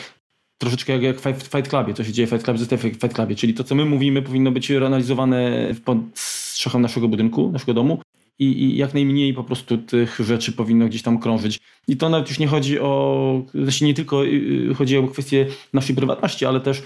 troszeczkę 0.57 0.93
jak, 0.93 1.01
jak 1.01 1.19
w 1.19 1.23
Fight- 1.23 1.57
Fight 1.57 1.67
Clubie, 1.69 1.93
co 1.93 2.03
się 2.03 2.11
dzieje 2.11 2.27
w 2.27 2.29
Fight 2.29 2.43
Clubie, 2.45 2.59
zostaje 2.59 2.79
w 2.79 2.81
Fight 2.81 3.13
Clubie, 3.13 3.35
czyli 3.35 3.53
to, 3.53 3.63
co 3.63 3.75
my 3.75 3.85
mówimy, 3.85 4.21
powinno 4.21 4.51
być 4.51 4.71
analizowane 4.71 5.67
pod 5.85 5.97
strzechą 6.13 6.79
naszego 6.79 7.07
budynku, 7.07 7.51
naszego 7.51 7.73
domu 7.73 7.99
i, 8.39 8.63
i 8.63 8.77
jak 8.77 8.93
najmniej 8.93 9.33
po 9.33 9.43
prostu 9.43 9.77
tych 9.77 10.19
rzeczy 10.19 10.51
powinno 10.51 10.85
gdzieś 10.85 11.01
tam 11.01 11.19
krążyć. 11.19 11.59
I 11.87 11.97
to 11.97 12.09
nawet 12.09 12.29
już 12.29 12.39
nie 12.39 12.47
chodzi 12.47 12.79
o, 12.79 13.41
znaczy 13.53 13.85
nie 13.85 13.93
tylko 13.93 14.25
y, 14.25 14.73
chodzi 14.77 14.97
o 14.97 15.07
kwestię 15.07 15.45
naszej 15.73 15.95
prywatności, 15.95 16.45
ale 16.45 16.61
też 16.61 16.83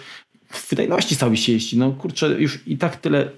wydajności 0.70 1.16
całej 1.16 1.38
sieci. 1.38 1.78
No 1.78 1.92
kurczę, 1.92 2.36
już 2.42 2.60
i 2.68 2.78
tak 2.78 2.98
tyle, 2.98 3.32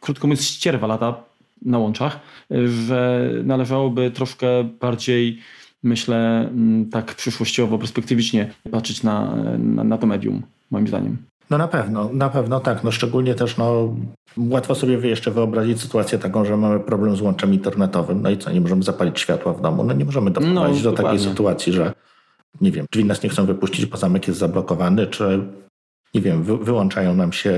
krótko 0.00 0.26
mówiąc, 0.26 0.46
ścierwa 0.46 0.86
lata 0.86 1.24
na 1.62 1.78
łączach, 1.78 2.20
y, 2.52 2.68
że 2.68 3.30
należałoby 3.44 4.10
troszkę 4.10 4.64
bardziej 4.64 5.38
myślę, 5.82 6.48
mm, 6.50 6.90
tak 6.90 7.14
przyszłościowo, 7.14 7.78
perspektywicznie 7.78 8.50
patrzeć 8.70 9.02
na, 9.02 9.36
na, 9.58 9.84
na 9.84 9.98
to 9.98 10.06
medium, 10.06 10.42
moim 10.70 10.88
zdaniem. 10.88 11.16
No 11.50 11.58
na 11.58 11.68
pewno, 11.68 12.10
na 12.12 12.28
pewno 12.28 12.60
tak. 12.60 12.84
No 12.84 12.90
szczególnie 12.90 13.34
też 13.34 13.56
no, 13.56 13.94
łatwo 14.36 14.74
sobie 14.74 15.08
jeszcze 15.08 15.30
wyobrazić 15.30 15.80
sytuację 15.80 16.18
taką, 16.18 16.44
że 16.44 16.56
mamy 16.56 16.80
problem 16.80 17.16
z 17.16 17.20
łączem 17.20 17.54
internetowym. 17.54 18.22
No 18.22 18.30
i 18.30 18.38
co, 18.38 18.50
nie 18.50 18.60
możemy 18.60 18.82
zapalić 18.82 19.20
światła 19.20 19.52
w 19.52 19.60
domu? 19.60 19.84
No 19.84 19.92
nie 19.92 20.04
możemy 20.04 20.30
doprowadzić 20.30 20.82
do 20.82 20.90
takiej 20.90 21.04
dokładnie. 21.04 21.28
sytuacji, 21.28 21.72
że 21.72 21.92
nie 22.60 22.70
wiem, 22.70 22.86
drzwi 22.92 23.04
nas 23.04 23.22
nie 23.22 23.28
chcą 23.28 23.46
wypuścić, 23.46 23.86
bo 23.86 23.96
zamek 23.96 24.28
jest 24.28 24.40
zablokowany, 24.40 25.06
czy 25.06 25.40
nie 26.14 26.20
wiem, 26.20 26.42
wy, 26.42 26.58
wyłączają 26.58 27.14
nam 27.14 27.32
się 27.32 27.54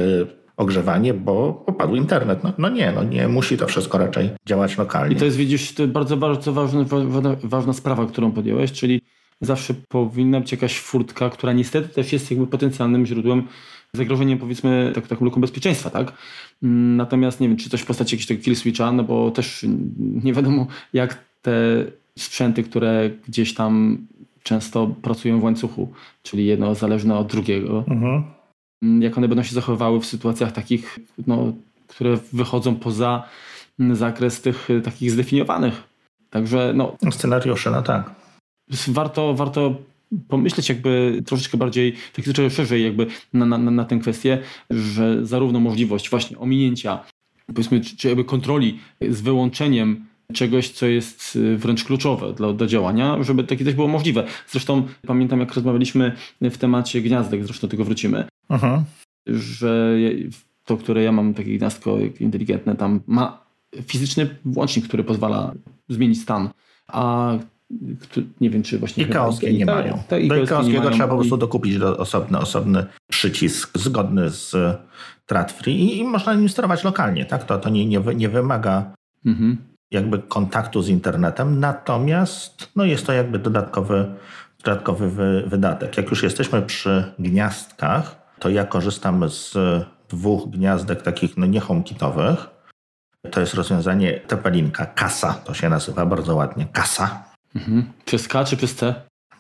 ogrzewanie, 0.56 1.14
bo 1.14 1.52
popadł 1.52 1.96
internet. 1.96 2.44
No, 2.44 2.52
no 2.58 2.68
nie, 2.68 2.92
no 2.92 3.04
nie, 3.04 3.28
musi 3.28 3.56
to 3.56 3.66
wszystko 3.66 3.98
raczej 3.98 4.30
działać 4.46 4.78
lokalnie. 4.78 5.16
I 5.16 5.18
to 5.18 5.24
jest, 5.24 5.36
widzisz, 5.36 5.74
to 5.74 5.88
bardzo, 5.88 6.16
bardzo 6.16 6.52
ważna, 6.52 6.84
ważna, 6.84 7.36
ważna 7.42 7.72
sprawa, 7.72 8.06
którą 8.06 8.32
podjąłeś, 8.32 8.72
czyli 8.72 9.00
zawsze 9.40 9.74
powinna 9.88 10.40
być 10.40 10.52
jakaś 10.52 10.80
furtka, 10.80 11.30
która 11.30 11.52
niestety 11.52 11.88
też 11.88 12.12
jest 12.12 12.30
jakby 12.30 12.46
potencjalnym 12.46 13.06
źródłem 13.06 13.48
zagrożeniem 13.94 14.38
powiedzmy 14.38 14.92
tak, 14.94 15.06
taką 15.06 15.24
luką 15.24 15.40
bezpieczeństwa, 15.40 15.90
tak? 15.90 16.12
Natomiast 16.62 17.40
nie 17.40 17.48
wiem, 17.48 17.56
czy 17.56 17.70
coś 17.70 17.80
w 17.80 17.86
postaci 17.86 18.14
jakiegoś 18.14 18.26
takiego 18.26 18.44
kill 18.44 18.56
switcha, 18.56 18.92
no 18.92 19.04
bo 19.04 19.30
też 19.30 19.66
nie 19.98 20.32
wiadomo 20.32 20.66
jak 20.92 21.24
te 21.42 21.52
sprzęty, 22.18 22.62
które 22.62 23.10
gdzieś 23.28 23.54
tam 23.54 23.98
często 24.42 24.86
pracują 25.02 25.40
w 25.40 25.44
łańcuchu, 25.44 25.92
czyli 26.22 26.46
jedno 26.46 26.74
zależne 26.74 27.18
od 27.18 27.26
drugiego, 27.26 27.84
mhm. 27.88 28.22
jak 29.02 29.18
one 29.18 29.28
będą 29.28 29.42
się 29.42 29.54
zachowywały 29.54 30.00
w 30.00 30.06
sytuacjach 30.06 30.52
takich, 30.52 30.98
no, 31.26 31.52
które 31.86 32.18
wychodzą 32.32 32.76
poza 32.76 33.28
zakres 33.92 34.40
tych 34.40 34.68
takich 34.84 35.10
zdefiniowanych. 35.10 35.82
Także 36.30 36.72
no. 36.76 36.96
Scenariusze, 37.10 37.70
no 37.70 37.82
tak. 37.82 38.14
Warto, 38.88 39.34
warto 39.34 39.74
pomyśleć 40.28 40.68
jakby 40.68 41.22
troszeczkę 41.26 41.58
bardziej, 41.58 41.92
tak 41.92 42.24
troszeczkę 42.24 42.50
szerzej 42.50 42.84
jakby 42.84 43.06
na, 43.32 43.46
na, 43.46 43.58
na 43.58 43.84
tę 43.84 43.98
kwestię, 43.98 44.38
że 44.70 45.26
zarówno 45.26 45.60
możliwość 45.60 46.10
właśnie 46.10 46.38
ominięcia, 46.38 47.04
powiedzmy, 47.46 47.80
czy, 47.80 47.96
czy 47.96 48.08
jakby 48.08 48.24
kontroli 48.24 48.78
z 49.08 49.20
wyłączeniem 49.20 50.06
czegoś, 50.32 50.70
co 50.70 50.86
jest 50.86 51.36
y, 51.36 51.56
wręcz 51.56 51.84
kluczowe 51.84 52.32
dla, 52.32 52.52
dla 52.52 52.66
działania, 52.66 53.22
żeby 53.22 53.44
takie 53.44 53.64
też 53.64 53.74
było 53.74 53.88
możliwe. 53.88 54.26
Zresztą 54.48 54.86
pamiętam, 55.06 55.40
jak 55.40 55.54
rozmawialiśmy 55.54 56.12
w 56.40 56.58
temacie 56.58 57.00
gniazdek, 57.00 57.44
zresztą 57.44 57.66
do 57.66 57.70
tego 57.70 57.84
wrócimy, 57.84 58.28
Aha. 58.48 58.84
że 59.26 59.98
to, 60.64 60.76
które 60.76 61.02
ja 61.02 61.12
mam 61.12 61.34
takie 61.34 61.58
gniazdko 61.58 61.98
inteligentne, 62.20 62.76
tam 62.76 63.00
ma 63.06 63.46
fizyczny 63.86 64.36
włącznik, 64.44 64.88
który 64.88 65.04
pozwala 65.04 65.54
zmienić 65.88 66.20
stan, 66.22 66.50
a 66.88 67.32
nie 68.40 68.50
wiem, 68.50 68.62
czy 68.62 68.78
właśnie... 68.78 69.04
IKEA 69.04 69.58
nie 69.58 69.66
mają. 69.66 70.02
Te 70.08 70.26
do 70.26 70.34
IKEA 70.34 70.90
trzeba 70.90 71.08
po 71.08 71.16
prostu 71.16 71.36
dokupić 71.36 71.78
do 71.78 71.96
osobny, 71.96 72.38
osobny 72.38 72.86
przycisk 73.10 73.78
zgodny 73.78 74.30
z 74.30 74.56
Tradfree 75.26 75.74
i, 75.74 75.98
i 75.98 76.04
można 76.04 76.34
nim 76.34 76.48
sterować 76.48 76.84
lokalnie. 76.84 77.24
Tak? 77.24 77.44
To, 77.44 77.58
to 77.58 77.68
nie, 77.68 77.86
nie, 77.86 78.00
nie 78.00 78.28
wymaga 78.28 78.92
mhm. 79.26 79.56
jakby 79.90 80.18
kontaktu 80.18 80.82
z 80.82 80.88
internetem, 80.88 81.60
natomiast 81.60 82.70
no 82.76 82.84
jest 82.84 83.06
to 83.06 83.12
jakby 83.12 83.38
dodatkowy, 83.38 84.14
dodatkowy 84.64 85.10
wy, 85.10 85.44
wydatek. 85.46 85.96
Jak 85.96 86.10
już 86.10 86.22
jesteśmy 86.22 86.62
przy 86.62 87.12
gniazdkach, 87.18 88.26
to 88.38 88.48
ja 88.48 88.64
korzystam 88.64 89.28
z 89.28 89.54
dwóch 90.08 90.50
gniazdek 90.50 91.02
takich 91.02 91.36
no 91.36 91.46
nie 91.46 91.60
homekitowych. 91.60 92.46
To 93.30 93.40
jest 93.40 93.54
rozwiązanie 93.54 94.20
Tepelinka, 94.20 94.86
Kasa, 94.86 95.34
to 95.34 95.54
się 95.54 95.68
nazywa 95.68 96.06
bardzo 96.06 96.36
ładnie, 96.36 96.66
Kasa. 96.72 97.35
Mhm. 97.56 97.92
Przez 98.04 98.28
K 98.28 98.44
czy 98.44 98.56
przez 98.56 98.74
C? 98.74 98.94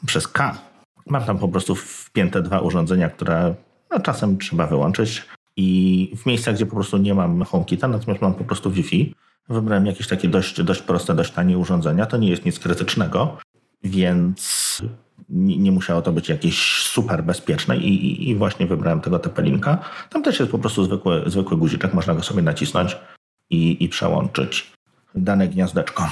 Przez 0.06 0.28
K. 0.28 0.58
Mam 1.06 1.24
tam 1.24 1.38
po 1.38 1.48
prostu 1.48 1.74
wpięte 1.74 2.42
dwa 2.42 2.60
urządzenia, 2.60 3.10
które 3.10 3.54
no, 3.90 4.00
czasem 4.00 4.38
trzeba 4.38 4.66
wyłączyć. 4.66 5.24
I 5.56 6.12
w 6.16 6.26
miejscach, 6.26 6.54
gdzie 6.54 6.66
po 6.66 6.74
prostu 6.74 6.96
nie 6.96 7.14
mam 7.14 7.42
HomeKita, 7.42 7.88
natomiast 7.88 8.22
mam 8.22 8.34
po 8.34 8.44
prostu 8.44 8.70
Wi-Fi, 8.70 9.14
wybrałem 9.48 9.86
jakieś 9.86 10.08
takie 10.08 10.28
dość, 10.28 10.62
dość 10.62 10.82
proste, 10.82 11.14
dość 11.14 11.32
tanie 11.32 11.58
urządzenia. 11.58 12.06
To 12.06 12.16
nie 12.16 12.30
jest 12.30 12.44
nic 12.44 12.58
krytycznego, 12.58 13.38
więc 13.82 14.82
nie, 15.28 15.58
nie 15.58 15.72
musiało 15.72 16.02
to 16.02 16.12
być 16.12 16.28
jakieś 16.28 16.82
super 16.82 17.24
bezpieczne 17.24 17.76
i, 17.76 18.06
i, 18.06 18.30
i 18.30 18.34
właśnie 18.36 18.66
wybrałem 18.66 19.00
tego 19.00 19.18
Tepelinka. 19.18 19.78
Tam 20.10 20.22
też 20.22 20.40
jest 20.40 20.52
po 20.52 20.58
prostu 20.58 20.84
zwykły, 20.84 21.22
zwykły 21.26 21.56
guziczek, 21.56 21.94
można 21.94 22.14
go 22.14 22.22
sobie 22.22 22.42
nacisnąć 22.42 22.96
i, 23.50 23.84
i 23.84 23.88
przełączyć 23.88 24.72
dane 25.14 25.48
gniazdeczko. 25.48 26.10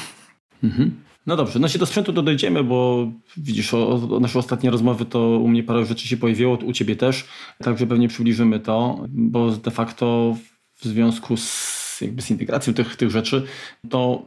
Mhm. 0.63 1.05
No 1.27 1.37
dobrze, 1.37 1.59
no 1.59 1.69
się 1.69 1.79
do 1.79 1.87
sprzętu 1.87 2.13
dojdziemy, 2.13 2.65
bo 2.65 3.09
widzisz, 3.37 3.75
o, 3.75 4.17
o 4.17 4.21
naszej 4.21 4.39
ostatniej 4.39 4.71
rozmowy 4.71 5.05
to 5.05 5.21
u 5.21 5.49
mnie 5.49 5.63
parę 5.63 5.85
rzeczy 5.87 6.09
się 6.09 6.17
pojawiło, 6.17 6.59
u 6.65 6.73
ciebie 6.73 6.97
też, 6.97 7.25
także 7.59 7.87
pewnie 7.87 8.09
przybliżymy 8.09 8.61
to, 8.61 9.05
bo 9.09 9.51
de 9.51 9.71
facto 9.71 10.37
w 10.75 10.85
związku 10.85 11.37
z 11.37 11.75
jakby 12.01 12.23
z 12.23 12.31
integracją 12.31 12.75
tych, 12.75 12.97
tych 12.97 13.11
rzeczy, 13.11 13.47
to 13.91 14.27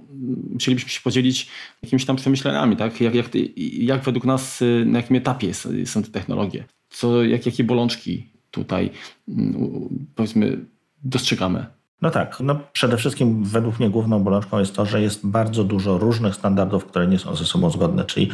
chcielibyśmy 0.60 0.90
się 0.90 1.02
podzielić 1.02 1.48
jakimiś 1.84 2.06
tam 2.06 2.16
przemyśleniami, 2.16 2.76
tak? 2.76 3.02
Jak, 3.02 3.16
jak, 3.16 3.28
jak 3.72 4.04
według 4.04 4.26
nas, 4.26 4.64
na 4.86 5.00
jakim 5.00 5.16
etapie 5.16 5.54
są 5.86 6.04
te 6.04 6.12
technologie? 6.12 6.66
Co, 6.90 7.24
jak, 7.24 7.46
jakie 7.46 7.64
bolączki 7.64 8.30
tutaj 8.52 8.90
mm, 9.28 10.08
powiedzmy 10.16 10.66
dostrzegamy? 11.04 11.77
No 12.02 12.10
tak, 12.12 12.38
no 12.40 12.60
przede 12.74 12.98
wszystkim 12.98 13.44
według 13.44 13.80
mnie 13.80 13.90
główną 13.90 14.24
bolączką 14.24 14.60
jest 14.60 14.76
to, 14.76 14.86
że 14.86 15.02
jest 15.02 15.28
bardzo 15.28 15.64
dużo 15.64 15.98
różnych 15.98 16.36
standardów, 16.36 16.86
które 16.86 17.08
nie 17.08 17.20
są 17.20 17.36
ze 17.36 17.46
sobą 17.46 17.70
zgodne, 17.70 18.06
czyli 18.06 18.30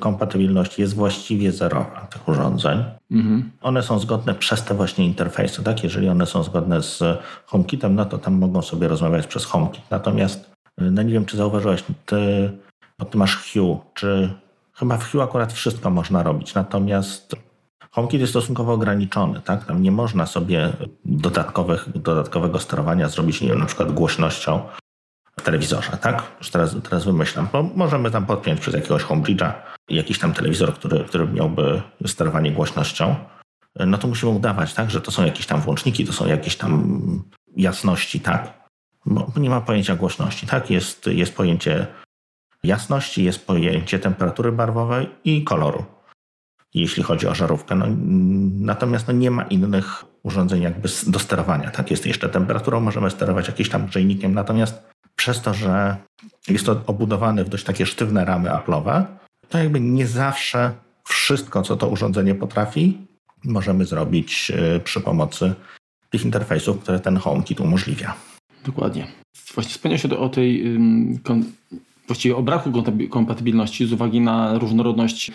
kompatybilność 0.00 0.78
jest 0.78 0.94
właściwie 0.94 1.52
zerowa 1.52 2.06
tych 2.10 2.28
urządzeń. 2.28 2.84
Mhm. 3.10 3.50
One 3.62 3.82
są 3.82 3.98
zgodne 3.98 4.34
przez 4.34 4.64
te 4.64 4.74
właśnie 4.74 5.06
interfejsy, 5.06 5.62
tak? 5.62 5.84
Jeżeli 5.84 6.08
one 6.08 6.26
są 6.26 6.42
zgodne 6.42 6.82
z 6.82 7.02
HomeKitem, 7.46 7.94
no 7.94 8.04
to 8.04 8.18
tam 8.18 8.34
mogą 8.34 8.62
sobie 8.62 8.88
rozmawiać 8.88 9.26
przez 9.26 9.44
HomeKit. 9.44 9.90
Natomiast, 9.90 10.50
no 10.78 11.02
nie 11.02 11.12
wiem, 11.12 11.24
czy 11.24 11.36
zauważyłeś, 11.36 11.84
ty, 12.06 12.50
bo 12.98 13.04
ty 13.04 13.18
masz 13.18 13.36
Hue, 13.36 13.80
czy 13.94 14.34
chyba 14.74 14.96
w 14.96 15.10
Hue 15.10 15.22
akurat 15.22 15.52
wszystko 15.52 15.90
można 15.90 16.22
robić, 16.22 16.54
natomiast 16.54 17.36
HomeKit 17.96 18.20
jest 18.20 18.32
stosunkowo 18.32 18.72
ograniczony, 18.72 19.40
tak? 19.40 19.64
Tam 19.64 19.82
nie 19.82 19.92
można 19.92 20.26
sobie 20.26 20.72
dodatkowych, 21.04 21.98
dodatkowego 21.98 22.58
sterowania 22.58 23.08
zrobić, 23.08 23.40
nie 23.40 23.48
wiem, 23.48 23.58
na 23.58 23.66
przykład 23.66 23.92
głośnością 23.92 24.60
w 25.38 25.42
telewizorze, 25.42 25.96
tak? 26.00 26.22
Już 26.38 26.50
teraz, 26.50 26.76
teraz 26.82 27.04
wymyślam, 27.04 27.48
bo 27.52 27.62
możemy 27.62 28.10
tam 28.10 28.26
podpiąć 28.26 28.60
przez 28.60 28.74
jakiegoś 28.74 29.02
homebridge'a 29.02 29.52
jakiś 29.88 30.18
tam 30.18 30.32
telewizor, 30.32 30.74
który, 30.74 31.04
który 31.04 31.28
miałby 31.28 31.82
sterowanie 32.06 32.52
głośnością, 32.52 33.14
no 33.86 33.98
to 33.98 34.08
musimy 34.08 34.32
udawać, 34.32 34.74
tak, 34.74 34.90
że 34.90 35.00
to 35.00 35.10
są 35.10 35.24
jakieś 35.24 35.46
tam 35.46 35.60
włączniki, 35.60 36.04
to 36.04 36.12
są 36.12 36.26
jakieś 36.26 36.56
tam 36.56 37.22
jasności, 37.56 38.20
tak? 38.20 38.68
Bo 39.06 39.32
nie 39.36 39.50
ma 39.50 39.60
pojęcia 39.60 39.96
głośności, 39.96 40.46
tak? 40.46 40.70
Jest, 40.70 41.06
jest 41.06 41.36
pojęcie 41.36 41.86
jasności, 42.62 43.24
jest 43.24 43.46
pojęcie 43.46 43.98
temperatury 43.98 44.52
barwowej 44.52 45.10
i 45.24 45.44
koloru 45.44 45.95
jeśli 46.80 47.02
chodzi 47.02 47.26
o 47.26 47.34
żarówkę. 47.34 47.74
No, 47.74 47.86
natomiast 48.60 49.06
no, 49.06 49.12
nie 49.12 49.30
ma 49.30 49.42
innych 49.42 50.04
urządzeń 50.22 50.62
jakby 50.62 50.88
do 51.06 51.18
sterowania. 51.18 51.70
Tak, 51.70 51.90
jest 51.90 52.06
jeszcze 52.06 52.28
temperaturą, 52.28 52.80
możemy 52.80 53.10
sterować 53.10 53.46
jakimś 53.46 53.68
tam 53.68 53.86
grzejnikiem, 53.86 54.34
natomiast 54.34 54.82
przez 55.16 55.40
to, 55.40 55.54
że 55.54 55.96
jest 56.48 56.66
to 56.66 56.80
obudowane 56.86 57.44
w 57.44 57.48
dość 57.48 57.64
takie 57.64 57.86
sztywne 57.86 58.24
ramy 58.24 58.48
Apple'owe, 58.48 59.04
to 59.48 59.58
jakby 59.58 59.80
nie 59.80 60.06
zawsze 60.06 60.72
wszystko, 61.04 61.62
co 61.62 61.76
to 61.76 61.88
urządzenie 61.88 62.34
potrafi, 62.34 62.98
możemy 63.44 63.84
zrobić 63.84 64.52
e, 64.54 64.80
przy 64.80 65.00
pomocy 65.00 65.54
tych 66.10 66.24
interfejsów, 66.24 66.78
które 66.78 67.00
ten 67.00 67.16
HomeKit 67.16 67.60
umożliwia. 67.60 68.14
Dokładnie. 68.64 69.06
Właśnie 69.54 69.72
wspomniał 69.72 69.98
się 69.98 70.18
o 70.18 70.28
tej, 70.28 70.78
właściwie 72.06 72.36
o 72.36 72.42
braku 72.42 72.72
kompatybilności 73.10 73.86
z 73.86 73.92
uwagi 73.92 74.20
na 74.20 74.58
różnorodność 74.58 75.32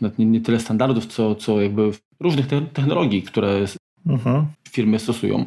nie, 0.00 0.26
nie 0.26 0.40
tyle 0.40 0.60
standardów, 0.60 1.06
co, 1.06 1.34
co 1.34 1.60
jakby 1.60 1.90
różnych 2.20 2.46
te 2.46 2.60
technologii, 2.60 3.22
które 3.22 3.64
mhm. 4.06 4.46
firmy 4.68 4.98
stosują. 4.98 5.44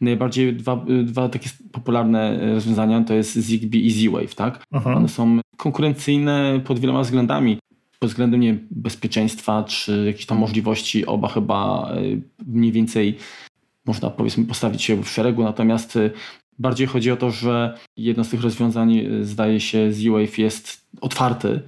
Najbardziej 0.00 0.56
dwa, 0.56 0.84
dwa 1.04 1.28
takie 1.28 1.50
popularne 1.72 2.52
rozwiązania 2.54 3.04
to 3.04 3.14
jest 3.14 3.38
Zigbee 3.38 3.86
i 3.86 3.90
Z-Wave, 3.90 4.34
tak? 4.34 4.64
Mhm. 4.72 4.96
One 4.96 5.08
są 5.08 5.40
konkurencyjne 5.56 6.60
pod 6.64 6.78
wieloma 6.78 7.00
względami. 7.00 7.58
Pod 7.98 8.10
względem 8.10 8.40
nie, 8.40 8.58
bezpieczeństwa 8.70 9.64
czy 9.64 10.04
jakichś 10.06 10.26
tam 10.26 10.38
możliwości 10.38 11.06
oba 11.06 11.28
chyba 11.28 11.90
e, 11.90 12.00
mniej 12.46 12.72
więcej 12.72 13.18
można 13.86 14.10
powiedzmy 14.10 14.44
postawić 14.44 14.82
się 14.82 15.02
w 15.02 15.08
szeregu, 15.08 15.42
natomiast 15.42 15.96
e, 15.96 16.10
bardziej 16.58 16.86
chodzi 16.86 17.10
o 17.10 17.16
to, 17.16 17.30
że 17.30 17.78
jedno 17.96 18.24
z 18.24 18.28
tych 18.28 18.42
rozwiązań 18.42 18.98
e, 18.98 19.24
zdaje 19.24 19.60
się 19.60 19.92
Z-Wave 19.92 20.38
jest 20.38 20.86
otwarty 21.00 21.60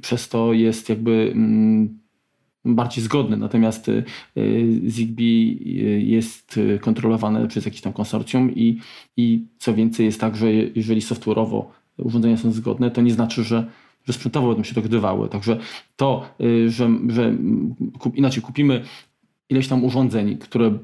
przez 0.00 0.28
to 0.28 0.52
jest 0.52 0.88
jakby 0.88 1.32
mm, 1.34 1.98
bardziej 2.64 3.04
zgodny, 3.04 3.36
natomiast 3.36 3.88
y, 3.88 4.04
y, 4.36 4.80
Zigbee 4.86 5.58
y, 5.66 6.02
jest 6.02 6.60
kontrolowane 6.80 7.48
przez 7.48 7.64
jakieś 7.64 7.80
tam 7.80 7.92
konsorcjum 7.92 8.54
i, 8.54 8.78
i 9.16 9.46
co 9.58 9.74
więcej 9.74 10.06
jest 10.06 10.20
tak, 10.20 10.36
że 10.36 10.52
jeżeli 10.52 11.00
software'owo 11.00 11.64
urządzenia 11.98 12.36
są 12.36 12.52
zgodne, 12.52 12.90
to 12.90 13.02
nie 13.02 13.12
znaczy, 13.12 13.44
że, 13.44 13.66
że 14.04 14.12
sprzętowo 14.12 14.48
będą 14.48 14.62
się 14.62 14.74
dogadywały. 14.74 15.28
Także 15.28 15.58
to, 15.96 16.34
że, 16.66 16.90
że 17.08 17.36
inaczej 18.14 18.42
kupimy 18.42 18.84
ileś 19.48 19.68
tam 19.68 19.84
urządzeń, 19.84 20.38
które 20.38 20.78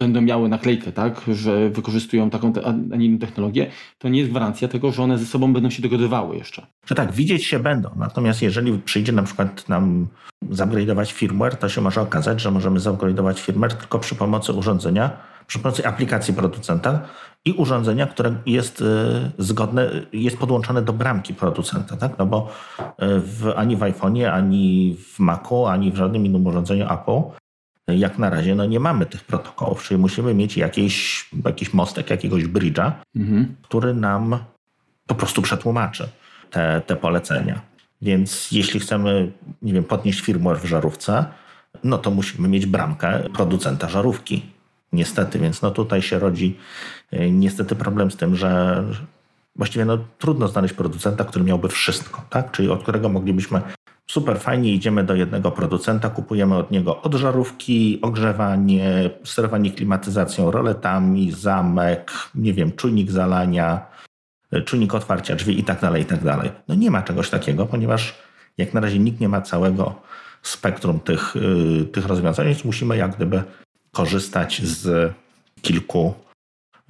będą 0.00 0.20
miały 0.20 0.48
naklejkę, 0.48 0.92
tak, 0.92 1.20
że 1.32 1.70
wykorzystują 1.70 2.30
taką, 2.30 2.52
a 2.64 2.96
nie 2.96 3.06
inną 3.06 3.18
technologię, 3.18 3.70
to 3.98 4.08
nie 4.08 4.18
jest 4.18 4.30
gwarancja 4.30 4.68
tego, 4.68 4.92
że 4.92 5.02
one 5.02 5.18
ze 5.18 5.26
sobą 5.26 5.52
będą 5.52 5.70
się 5.70 5.82
dogadywały 5.82 6.36
jeszcze. 6.36 6.66
Że 6.86 6.94
tak, 6.94 7.12
widzieć 7.12 7.44
się 7.44 7.58
będą. 7.58 7.90
Natomiast 7.96 8.42
jeżeli 8.42 8.78
przyjdzie 8.78 9.12
na 9.12 9.22
przykład 9.22 9.68
nam 9.68 10.06
zupgrade'ować 10.50 11.12
firmware, 11.12 11.56
to 11.56 11.68
się 11.68 11.80
może 11.80 12.00
okazać, 12.00 12.40
że 12.40 12.50
możemy 12.50 12.80
zupgrade'ować 12.80 13.40
firmware 13.40 13.74
tylko 13.74 13.98
przy 13.98 14.14
pomocy 14.14 14.52
urządzenia, 14.52 15.10
przy 15.46 15.58
pomocy 15.58 15.86
aplikacji 15.86 16.34
producenta 16.34 17.00
i 17.44 17.52
urządzenia, 17.52 18.06
które 18.06 18.34
jest 18.46 18.80
y, 18.80 18.84
zgodne, 19.38 19.90
jest 20.12 20.38
podłączone 20.38 20.82
do 20.82 20.92
bramki 20.92 21.34
producenta, 21.34 21.96
tak? 21.96 22.18
No 22.18 22.26
bo 22.26 22.48
y, 22.80 22.92
w, 23.20 23.52
ani 23.56 23.76
w 23.76 23.80
iPhone'ie, 23.80 24.24
ani 24.24 24.96
w 24.98 25.18
Macu, 25.18 25.66
ani 25.66 25.92
w 25.92 25.96
żadnym 25.96 26.26
innym 26.26 26.46
urządzeniu 26.46 26.86
Apple 26.92 27.39
jak 27.96 28.18
na 28.18 28.30
razie 28.30 28.54
no 28.54 28.64
nie 28.64 28.80
mamy 28.80 29.06
tych 29.06 29.24
protokołów, 29.24 29.82
czyli 29.82 30.00
musimy 30.00 30.34
mieć 30.34 30.56
jakiś, 30.56 31.28
jakiś 31.44 31.74
mostek, 31.74 32.10
jakiegoś 32.10 32.44
bridge'a, 32.44 32.92
mhm. 33.16 33.54
który 33.62 33.94
nam 33.94 34.38
po 35.06 35.14
prostu 35.14 35.42
przetłumaczy 35.42 36.08
te, 36.50 36.82
te 36.86 36.96
polecenia. 36.96 37.60
Więc 38.02 38.52
jeśli 38.52 38.80
chcemy, 38.80 39.32
nie 39.62 39.72
wiem, 39.72 39.84
podnieść 39.84 40.20
firmware 40.20 40.60
w 40.60 40.64
żarówce, 40.64 41.24
no 41.84 41.98
to 41.98 42.10
musimy 42.10 42.48
mieć 42.48 42.66
bramkę 42.66 43.22
producenta 43.34 43.88
żarówki. 43.88 44.42
Niestety, 44.92 45.38
więc 45.38 45.62
no 45.62 45.70
tutaj 45.70 46.02
się 46.02 46.18
rodzi 46.18 46.58
e, 47.10 47.30
niestety 47.30 47.76
problem 47.76 48.10
z 48.10 48.16
tym, 48.16 48.36
że 48.36 48.84
właściwie 49.56 49.84
no, 49.84 49.98
trudno 50.18 50.48
znaleźć 50.48 50.74
producenta, 50.74 51.24
który 51.24 51.44
miałby 51.44 51.68
wszystko, 51.68 52.22
tak? 52.30 52.50
czyli 52.50 52.68
od 52.68 52.82
którego 52.82 53.08
moglibyśmy 53.08 53.60
super 54.10 54.40
fajnie 54.40 54.72
idziemy 54.72 55.04
do 55.04 55.14
jednego 55.14 55.50
producenta, 55.50 56.10
kupujemy 56.10 56.56
od 56.56 56.70
niego 56.70 57.02
od 57.02 57.14
żarówki, 57.14 57.98
ogrzewanie, 58.02 59.10
sterowanie 59.24 59.70
klimatyzacją, 59.70 60.50
roletami, 60.50 61.32
zamek, 61.32 62.12
nie 62.34 62.52
wiem, 62.52 62.72
czujnik 62.72 63.10
zalania, 63.10 63.86
czujnik 64.64 64.94
otwarcia 64.94 65.36
drzwi 65.36 65.60
i 65.60 65.64
tak 65.64 65.80
dalej, 65.80 66.02
i 66.02 66.06
tak 66.06 66.24
dalej. 66.24 66.50
No 66.68 66.74
nie 66.74 66.90
ma 66.90 67.02
czegoś 67.02 67.30
takiego, 67.30 67.66
ponieważ 67.66 68.14
jak 68.58 68.74
na 68.74 68.80
razie 68.80 68.98
nikt 68.98 69.20
nie 69.20 69.28
ma 69.28 69.40
całego 69.40 69.94
spektrum 70.42 71.00
tych, 71.00 71.34
yy, 71.34 71.84
tych 71.84 72.06
rozwiązań, 72.06 72.46
więc 72.46 72.64
musimy 72.64 72.96
jak 72.96 73.16
gdyby 73.16 73.42
korzystać 73.92 74.62
z 74.62 75.12
kilku 75.62 76.14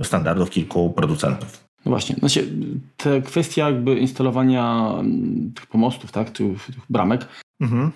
standardów, 0.03 0.51
kilku 0.51 0.91
producentów. 0.91 1.70
No 1.85 1.91
właśnie, 1.91 2.17
znaczy, 2.17 2.53
ta 2.97 3.21
kwestia 3.21 3.71
jakby 3.71 3.99
instalowania 3.99 4.95
mm, 4.99 5.53
tych 5.55 5.67
pomostów, 5.67 6.13
tak, 6.13 6.31
tych, 6.31 6.67
tych 6.67 6.85
bramek, 6.91 7.29
mhm. 7.61 7.91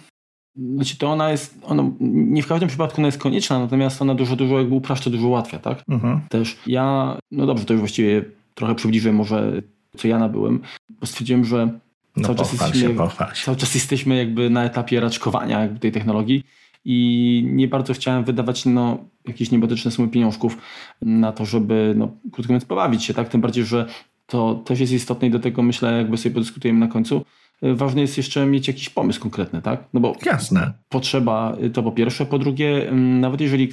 znaczy 0.57 0.99
to 0.99 1.09
ona 1.11 1.31
jest, 1.31 1.59
ona, 1.63 1.91
nie 2.01 2.43
w 2.43 2.47
każdym 2.47 2.69
przypadku 2.69 3.01
ona 3.01 3.09
jest 3.09 3.19
konieczna, 3.19 3.59
natomiast 3.59 4.03
ona 4.03 4.15
dużo, 4.15 4.37
dużo 4.37 4.59
jakby 4.59 4.75
upraszcza, 4.75 5.11
dużo 5.11 5.29
ułatwia, 5.29 5.59
tak? 5.59 5.83
Mhm. 5.89 6.21
Też 6.29 6.57
ja, 6.67 7.19
no 7.31 7.47
dobrze, 7.47 7.65
to 7.65 7.73
już 7.73 7.81
właściwie 7.81 8.25
trochę 8.55 8.75
przybliżę 8.75 9.13
może, 9.13 9.63
co 9.97 10.09
ja 10.09 10.19
nabyłem, 10.19 10.61
bo 11.01 11.07
stwierdziłem, 11.07 11.45
że 11.45 11.79
no 12.17 12.25
cały, 12.25 12.39
czas 12.39 12.53
jesteśmy, 12.53 12.97
cały 13.45 13.57
czas 13.57 13.75
jesteśmy 13.75 14.17
jakby 14.17 14.51
na 14.51 14.65
etapie 14.65 15.01
raczkowania 15.01 15.61
jakby 15.61 15.81
tej 15.81 15.93
technologii 15.93 16.45
i 16.85 17.49
nie 17.53 17.69
bardzo 17.69 17.95
chciałem 17.95 18.25
wydawać 18.25 18.67
no, 18.67 18.99
jakieś 19.27 19.51
niebotyczne 19.51 19.91
sumy 19.91 20.09
pieniążków 20.09 20.59
na 21.03 21.33
to, 21.33 21.45
żeby 21.45 21.95
no, 21.97 22.09
krótko 22.33 22.53
mówiąc 22.53 22.65
pobawić 22.65 23.05
się, 23.05 23.15
tak? 23.15 23.29
Tym 23.29 23.41
bardziej, 23.41 23.65
że 23.65 23.87
to 24.27 24.55
też 24.55 24.81
jest 24.81 24.93
istotne 24.93 25.29
i 25.29 25.31
do 25.31 25.39
tego 25.39 25.63
myślę, 25.63 25.99
jakby 25.99 26.17
sobie 26.17 26.35
podyskutujemy 26.35 26.81
na 26.81 26.89
końcu. 26.89 27.25
Ważne 27.63 28.01
jest 28.01 28.17
jeszcze 28.17 28.47
mieć 28.47 28.69
jakiś 28.69 28.91
pomysł 28.91 29.21
konkretny, 29.21 29.63
tak? 29.63 29.85
No 29.93 30.01
bo 30.01 30.17
Jasne. 30.27 30.73
potrzeba 30.89 31.57
to 31.73 31.83
po 31.83 31.93
pierwsze, 31.93 32.27
po 32.27 32.39
drugie, 32.39 32.93
nawet 32.93 33.41
jeżeli 33.41 33.73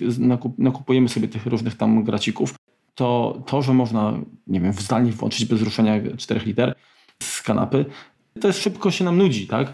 nakupujemy 0.58 1.10
sobie 1.10 1.27
tych 1.27 1.46
różnych 1.46 1.75
tam 1.75 2.03
gracików, 2.03 2.56
to 2.96 3.38
to, 3.46 3.62
że 3.62 3.74
można, 3.74 4.13
nie 4.48 4.62
wiem, 4.62 4.74
zdalnie 4.74 5.12
włączyć 5.12 5.46
bez 5.46 5.62
ruszenia 5.62 6.00
4 6.18 6.46
liter 6.46 6.75
z 7.24 7.41
kanapy, 7.41 7.86
to 8.41 8.48
jest 8.48 8.62
szybko 8.62 8.91
się 8.91 9.06
nam 9.06 9.18
nudzi, 9.18 9.48
tak? 9.48 9.74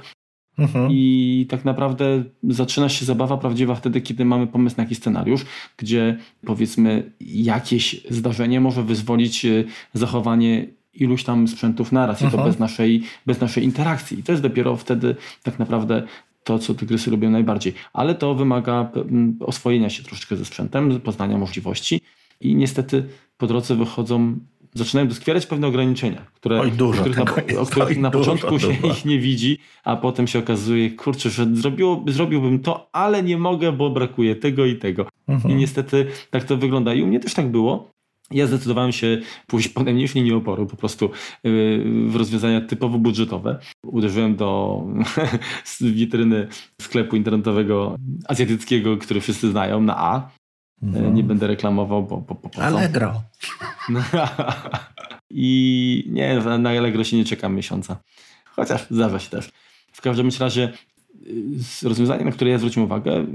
Mhm. 0.58 0.88
I 0.92 1.46
tak 1.50 1.66
naprawdę 1.66 2.24
zaczyna 2.44 2.90
się 2.90 3.06
zabawa 3.06 3.38
prawdziwa 3.38 3.76
wtedy, 3.76 4.02
kiedy 4.02 4.26
mamy 4.26 4.48
pomysł 4.48 4.78
na 4.78 4.84
jakiś 4.84 4.98
scenariusz, 4.98 5.46
gdzie 5.78 6.18
powiedzmy 6.46 7.12
jakieś 7.22 8.06
zdarzenie 8.10 8.62
może 8.62 8.84
wyzwolić 8.84 9.46
e, 9.46 9.64
zachowanie 9.94 10.68
iluś 10.94 11.24
tam 11.24 11.48
sprzętów 11.48 11.92
naraz 11.92 12.22
mhm. 12.22 12.30
i 12.30 12.32
to 12.32 12.38
mhm. 12.38 12.52
bez 12.52 12.60
naszej, 12.60 13.04
bez 13.26 13.42
naszej 13.42 13.64
interakcji. 13.64 14.20
I 14.20 14.24
to 14.24 14.32
jest 14.32 14.44
dopiero 14.44 14.76
wtedy 14.76 15.16
tak 15.44 15.60
naprawdę 15.60 16.04
to, 16.44 16.60
co 16.60 16.74
tygrysy 16.74 17.12
lubią 17.12 17.30
najbardziej. 17.30 17.74
Ale 17.94 18.16
to 18.16 18.36
wymaga 18.36 18.92
oswojenia 19.40 19.90
się 19.90 20.04
troszeczkę 20.04 20.36
ze 20.36 20.46
sprzętem, 20.46 21.00
poznania 21.00 21.38
możliwości 21.38 22.02
i 22.42 22.56
niestety 22.56 23.04
po 23.38 23.48
drodze 23.48 23.76
wychodzą 23.76 24.40
zaczynają 24.78 25.08
doskwierać 25.08 25.46
pewne 25.46 25.68
ograniczenia, 25.68 26.26
które, 26.34 26.60
Oj, 26.62 26.72
dużo 26.72 27.02
których 27.02 27.18
na, 27.18 27.60
o 27.60 27.66
których 27.66 27.98
na 27.98 28.12
początku 28.12 28.50
dużo. 28.50 28.74
się 28.74 28.88
ich 28.88 29.06
nie 29.06 29.20
widzi, 29.20 29.58
a 29.84 29.96
potem 29.96 30.28
się 30.28 30.40
okazuje, 30.40 30.92
kurczę, 30.92 31.30
że 31.30 31.48
zrobiło, 31.54 32.04
zrobiłbym 32.08 32.60
to, 32.60 32.90
ale 32.92 33.24
nie 33.24 33.38
mogę, 33.38 33.72
bo 33.72 33.90
brakuje 33.90 34.36
tego 34.36 34.66
i 34.66 34.76
tego. 34.76 35.08
Mhm. 35.28 35.54
I 35.54 35.58
niestety 35.58 36.08
tak 36.32 36.44
to 36.44 36.58
wygląda. 36.58 36.94
I 36.94 37.04
u 37.04 37.08
mnie 37.08 37.20
też 37.20 37.34
tak 37.34 37.52
było. 37.52 37.92
Ja 38.32 38.48
zdecydowałem 38.48 38.92
się 38.92 39.22
pójść 39.48 39.68
po 39.70 39.84
najmniejszej 39.84 40.22
linii 40.22 40.38
oporu, 40.38 40.66
po 40.66 40.78
prostu 40.78 41.06
y, 41.06 41.10
w 42.08 42.16
rozwiązania 42.16 42.62
typowo 42.62 42.98
budżetowe. 42.98 43.60
Uderzyłem 43.86 44.36
do 44.36 44.82
witryny 45.82 46.48
sklepu 46.82 47.16
internetowego 47.16 47.98
azjatyckiego, 48.28 48.98
który 48.98 49.22
wszyscy 49.22 49.52
znają, 49.52 49.82
na 49.82 49.98
A. 49.98 50.30
Mhm. 50.84 51.16
Nie 51.16 51.24
będę 51.24 51.48
reklamował, 51.48 52.04
bo, 52.04 52.18
bo, 52.18 52.36
bo 52.36 52.50
po 52.50 52.62
Allegro. 52.62 53.22
I 55.30 56.04
nie, 56.12 56.40
na 56.60 56.70
Allegro 56.70 57.04
się 57.04 57.18
nie 57.18 57.26
czekam 57.26 57.56
miesiąca. 57.56 57.98
Chociaż 58.46 58.88
zdarza 58.90 59.20
się 59.20 59.30
też. 59.30 59.50
W 59.92 60.02
każdym 60.02 60.30
razie 60.40 60.74
y, 61.84 61.90
rozwiązania, 61.90 62.26
na 62.26 62.32
które 62.32 62.52
ja 62.52 62.58
zwróciłem 62.58 62.86
uwagę, 62.86 63.26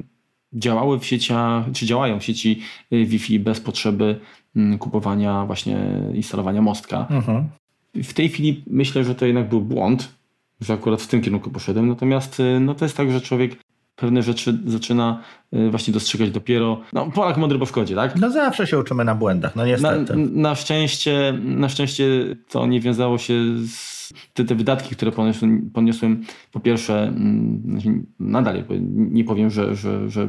działały 0.53 0.99
w 0.99 1.07
sieciach, 1.07 1.65
czy 1.73 1.87
działają 1.87 2.21
w 2.21 2.25
sieci 2.25 2.61
y, 2.93 3.05
Wi-Fi 3.07 3.41
bez 3.41 3.61
potrzeby 3.61 4.21
mm, 4.57 4.79
kupowania, 4.79 5.47
właśnie 5.47 5.79
instalowania 6.15 6.63
mostka. 6.63 7.07
Mhm. 7.11 7.49
W 7.95 8.13
tej 8.13 8.29
chwili 8.29 8.65
myślę, 8.67 9.05
że 9.05 9.15
to 9.15 9.27
jednak 9.27 9.49
był 9.49 9.61
błąd, 9.61 10.15
że 10.61 10.73
akurat 10.73 11.03
w 11.03 11.07
tym 11.07 11.23
kierunku 11.23 11.51
poszedłem. 11.51 11.89
Natomiast 11.89 12.41
y, 12.41 12.61
no 12.61 12.75
to 12.75 12.85
jest 12.85 12.97
tak, 12.97 13.13
że 13.13 13.21
człowiek 13.21 13.57
pewne 14.03 14.23
rzeczy 14.23 14.59
zaczyna 14.67 15.23
y, 15.55 15.71
właśnie 15.71 15.95
dostrzegać 15.95 16.31
dopiero. 16.31 16.81
No, 16.93 17.11
Polak 17.11 17.37
mądry 17.37 17.59
po 17.59 17.67
szkodzie, 17.67 17.95
tak? 17.95 18.17
No 18.17 18.31
zawsze 18.31 18.67
się 18.67 18.79
uczymy 18.79 19.05
na 19.05 19.15
błędach, 19.15 19.57
no 19.57 19.67
niestety. 19.67 20.17
Na, 20.17 20.49
na 20.49 20.55
szczęście, 20.55 21.39
na 21.45 21.69
szczęście 21.69 22.07
to 22.49 22.67
nie 22.67 22.81
wiązało 22.81 23.19
się 23.19 23.35
z 23.67 24.13
te, 24.35 24.45
te 24.45 24.55
wydatki, 24.55 24.97
które 24.97 25.13
poniosłem, 25.13 25.71
poniosłem 25.75 26.25
po 26.53 26.61
pierwsze, 26.61 27.03
mm, 27.03 27.63
znaczy 27.65 27.89
nadal 28.21 28.65
nie 28.91 29.25
powiem, 29.25 29.51
że, 29.51 29.77
że, 29.77 30.11
że 30.11 30.29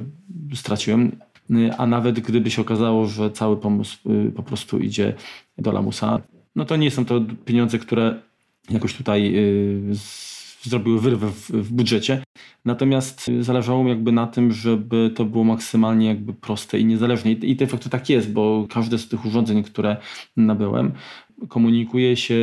straciłem, 0.54 1.12
y, 1.52 1.72
a 1.78 1.88
nawet 1.88 2.20
gdyby 2.20 2.52
się 2.52 2.62
okazało, 2.62 3.08
że 3.08 3.32
cały 3.32 3.58
pomysł 3.58 3.98
y, 4.28 4.32
po 4.32 4.44
prostu 4.44 4.80
idzie 4.80 5.14
do 5.58 5.72
lamusa, 5.72 6.22
no 6.56 6.66
to 6.66 6.76
nie 6.76 6.92
są 6.92 7.06
to 7.06 7.22
pieniądze, 7.46 7.80
które 7.80 8.16
jakoś 8.70 8.94
tutaj 8.94 9.34
zrobiły 10.64 11.02
wyrwę 11.02 11.28
w, 11.28 11.50
w, 11.50 11.74
budżecie. 11.74 12.24
Natomiast 12.66 13.32
zależało 13.40 13.84
mi 13.84 13.90
jakby 13.90 14.12
na 14.12 14.28
tym, 14.28 14.52
żeby 14.52 15.12
to 15.16 15.26
było 15.26 15.44
maksymalnie 15.44 16.08
jakby 16.08 16.34
proste 16.34 16.80
i 16.80 16.86
niezależne. 16.86 17.32
I, 17.32 17.52
i 17.52 17.56
de 17.56 17.68
facto 17.68 17.90
tak 17.90 18.10
jest, 18.10 18.32
bo 18.32 18.68
każde 18.70 18.98
z 18.98 19.08
tych 19.08 19.26
urządzeń, 19.26 19.64
które 19.64 19.98
nabyłem, 20.38 20.92
komunikuje 21.50 22.18
się, 22.18 22.36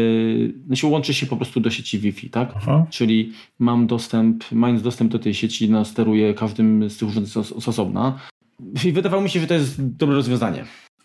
znaczy 0.66 0.86
łączy 0.86 1.14
się 1.14 1.26
po 1.26 1.36
prostu 1.36 1.60
do 1.60 1.70
sieci 1.70 1.98
Wi-Fi, 1.98 2.30
tak? 2.30 2.52
Aha. 2.56 2.86
Czyli 2.90 3.32
mam 3.58 3.86
dostęp, 3.86 4.44
mając 4.52 4.82
dostęp 4.82 5.12
do 5.12 5.18
tej 5.18 5.34
sieci, 5.34 5.70
no, 5.70 5.84
steruję 5.84 6.34
każdym 6.34 6.90
z 6.90 6.96
tych 6.96 7.08
urządzeń 7.08 7.44
z 7.44 7.68
osobna. 7.68 8.18
I 8.84 8.92
wydawało 8.92 9.22
mi 9.22 9.30
się, 9.30 9.40
że 9.40 9.46
to 9.46 9.54
jest 9.54 9.96
dobre 9.96 10.16
rozwiązanie. 10.16 10.64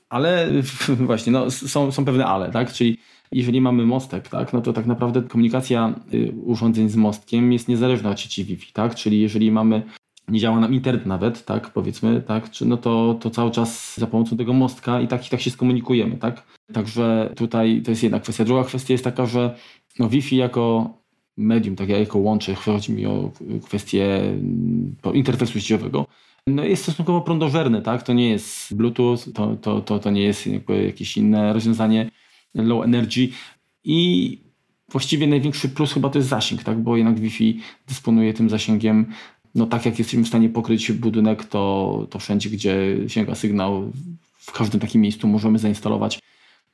Ale 0.10 0.52
właśnie, 1.10 1.32
no, 1.32 1.52
są, 1.52 1.92
są 1.92 2.06
pewne 2.06 2.26
ale, 2.26 2.52
tak? 2.52 2.74
Czyli 2.74 2.98
jeżeli 3.36 3.62
mamy 3.62 3.86
mostek, 3.86 4.30
tak, 4.30 4.54
no 4.54 4.62
to 4.62 4.74
tak 4.74 4.86
naprawdę 4.86 5.22
komunikacja 5.22 5.94
y, 6.14 6.34
urządzeń 6.44 6.90
z 6.90 6.96
mostkiem 6.96 7.54
jest 7.54 7.68
niezależna 7.68 8.10
od 8.10 8.20
sieci 8.20 8.46
Wi-Fi, 8.46 8.74
tak? 8.74 8.96
Czyli 8.96 9.22
jeżeli 9.22 9.52
mamy 9.52 9.84
nie 10.28 10.40
działa 10.40 10.60
nam 10.60 10.74
internet 10.74 11.06
nawet, 11.06 11.46
tak, 11.46 11.70
powiedzmy, 11.70 12.22
tak, 12.22 12.52
czy 12.52 12.66
no 12.66 12.78
to, 12.78 13.18
to 13.20 13.30
cały 13.30 13.52
czas 13.52 13.98
za 13.98 14.08
pomocą 14.08 14.38
tego 14.38 14.54
mostka 14.54 15.02
i 15.02 15.08
tak 15.08 15.28
i 15.28 15.30
tak 15.30 15.42
się 15.42 15.52
skomunikujemy, 15.52 16.18
tak. 16.18 16.44
Także 16.74 17.34
tutaj 17.36 17.82
to 17.82 17.92
jest 17.92 18.04
jedna 18.04 18.20
kwestia. 18.20 18.46
Druga 18.46 18.64
kwestia 18.64 18.94
jest 18.94 19.04
taka, 19.04 19.26
że 19.26 19.56
no 20.00 20.10
Wi-Fi 20.10 20.36
jako 20.36 20.94
medium, 21.38 21.76
tak 21.76 21.90
jako 21.90 22.20
łącze, 22.20 22.56
chodzi 22.56 22.92
mi 22.92 23.06
o 23.06 23.32
kwestię 23.64 24.20
mm, 24.22 24.96
interfejsu 25.14 25.60
sieciowego, 25.60 26.06
no 26.48 26.64
jest 26.64 26.84
stosunkowo 26.84 27.22
prądożerny, 27.22 27.82
tak, 27.82 28.04
to 28.04 28.14
nie 28.14 28.30
jest 28.30 28.76
Bluetooth, 28.76 29.18
to, 29.34 29.56
to, 29.56 29.82
to, 29.82 30.00
to 30.00 30.12
nie 30.12 30.24
jest 30.24 30.50
jakieś 30.86 31.18
inne 31.18 31.54
rozwiązanie, 31.54 32.12
low 32.56 32.84
energy 32.84 33.30
i 33.84 34.38
właściwie 34.90 35.28
największy 35.28 35.70
plus 35.70 35.94
chyba 35.94 36.10
to 36.10 36.20
jest 36.20 36.30
zasięg, 36.30 36.64
tak? 36.64 36.80
bo 36.80 36.98
jednak 36.98 37.20
Wi-Fi 37.20 37.60
dysponuje 37.88 38.34
tym 38.34 38.50
zasięgiem. 38.50 39.06
No 39.56 39.66
tak 39.66 39.86
jak 39.86 40.00
jesteśmy 40.00 40.24
w 40.24 40.28
stanie 40.28 40.50
pokryć 40.50 40.92
budynek, 40.92 41.46
to, 41.46 42.08
to 42.10 42.20
wszędzie, 42.20 42.50
gdzie 42.50 42.98
sięga 43.08 43.36
sygnał, 43.36 43.92
w 44.38 44.52
każdym 44.52 44.80
takim 44.80 45.02
miejscu 45.02 45.28
możemy 45.28 45.60
zainstalować 45.60 46.20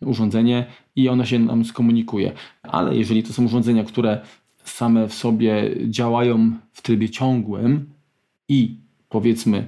urządzenie 0.02 0.66
i 0.96 1.10
ono 1.10 1.26
się 1.26 1.40
nam 1.40 1.66
skomunikuje. 1.66 2.32
Ale 2.64 2.96
jeżeli 2.96 3.24
to 3.24 3.34
są 3.34 3.46
urządzenia, 3.46 3.84
które 3.84 4.22
same 4.64 5.08
w 5.08 5.14
sobie 5.14 5.72
działają 5.90 6.52
w 6.72 6.82
trybie 6.82 7.10
ciągłym 7.10 7.90
i 8.50 8.76
powiedzmy 9.10 9.68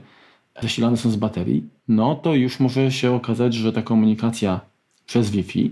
zasilane 0.61 0.97
są 0.97 1.11
z 1.11 1.15
baterii, 1.15 1.63
no 1.87 2.15
to 2.15 2.35
już 2.35 2.59
może 2.59 2.91
się 2.91 3.11
okazać, 3.11 3.53
że 3.53 3.73
ta 3.73 3.81
komunikacja 3.81 4.59
przez 5.05 5.31
Wi-Fi 5.31 5.71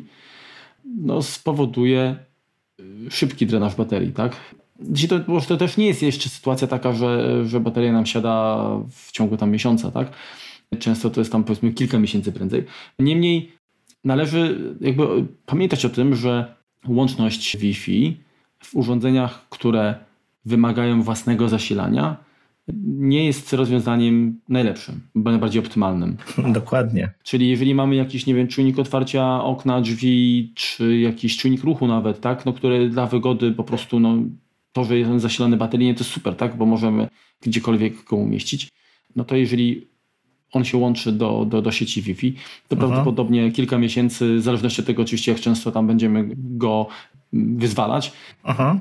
no, 0.86 1.22
spowoduje 1.22 2.16
y, 2.80 3.12
szybki 3.12 3.46
drenaż 3.46 3.76
baterii, 3.76 4.12
tak? 4.12 4.36
To, 5.10 5.42
to 5.48 5.58
też 5.58 5.78
nie 5.78 5.88
jest 5.88 6.02
jeszcze 6.02 6.30
sytuacja 6.30 6.68
taka, 6.68 6.94
że, 6.94 7.42
że 7.46 7.60
bateria 7.60 7.92
nam 7.92 8.06
siada 8.06 8.66
w 8.90 9.12
ciągu 9.12 9.38
tam 9.38 9.52
miesiąca, 9.52 9.92
tak? 9.92 10.12
Często 10.80 11.10
to 11.10 11.22
jest 11.22 11.32
tam 11.32 11.44
powiedzmy 11.44 11.72
kilka 11.72 12.00
miesięcy 12.00 12.32
prędzej. 12.32 12.66
Niemniej 13.00 13.52
należy 14.04 14.60
jakby 14.82 15.04
pamiętać 15.46 15.86
o 15.86 15.90
tym, 15.90 16.16
że 16.16 16.56
łączność 16.88 17.58
Wi-Fi 17.58 18.18
w 18.64 18.76
urządzeniach, 18.76 19.50
które 19.50 19.96
wymagają 20.46 21.04
własnego 21.04 21.50
zasilania, 21.50 22.18
nie 22.84 23.26
jest 23.26 23.54
rozwiązaniem 23.54 24.40
najlepszym, 24.50 25.02
najbardziej 25.16 25.62
optymalnym. 25.62 26.18
Dokładnie. 26.54 27.14
Czyli 27.24 27.50
jeżeli 27.50 27.76
mamy 27.76 27.96
jakiś, 27.96 28.26
nie 28.26 28.36
wiem, 28.36 28.48
czujnik 28.48 28.80
otwarcia 28.80 29.44
okna, 29.44 29.82
drzwi, 29.82 30.52
czy 30.56 30.98
jakiś 30.98 31.38
czujnik 31.38 31.64
ruchu 31.64 31.88
nawet, 31.88 32.22
tak, 32.22 32.46
no, 32.46 32.54
który 32.54 32.90
dla 32.90 33.06
wygody 33.06 33.52
po 33.52 33.64
prostu, 33.64 34.00
no, 34.00 34.16
to, 34.72 34.84
że 34.84 34.98
jest 34.98 35.12
zasilany 35.22 35.58
bateryjnie, 35.58 35.94
to 35.94 36.00
jest 36.00 36.12
super, 36.12 36.36
tak, 36.36 36.58
bo 36.58 36.66
możemy 36.66 37.08
gdziekolwiek 37.42 38.04
go 38.04 38.16
umieścić. 38.16 38.70
No 39.16 39.24
to 39.24 39.36
jeżeli 39.36 39.88
on 40.52 40.66
się 40.66 40.78
łączy 40.78 41.12
do, 41.12 41.46
do, 41.46 41.62
do 41.62 41.72
sieci 41.72 42.02
Wi-Fi, 42.02 42.34
to 42.34 42.40
Aha. 42.72 42.76
prawdopodobnie 42.78 43.52
kilka 43.52 43.78
miesięcy, 43.78 44.36
w 44.36 44.42
zależności 44.42 44.82
od 44.82 44.88
tego 44.88 45.02
oczywiście, 45.02 45.32
jak 45.32 45.42
często 45.42 45.72
tam 45.72 45.88
będziemy 45.88 46.30
go 46.36 46.88
wyzwalać, 47.34 48.12
Aha. 48.44 48.80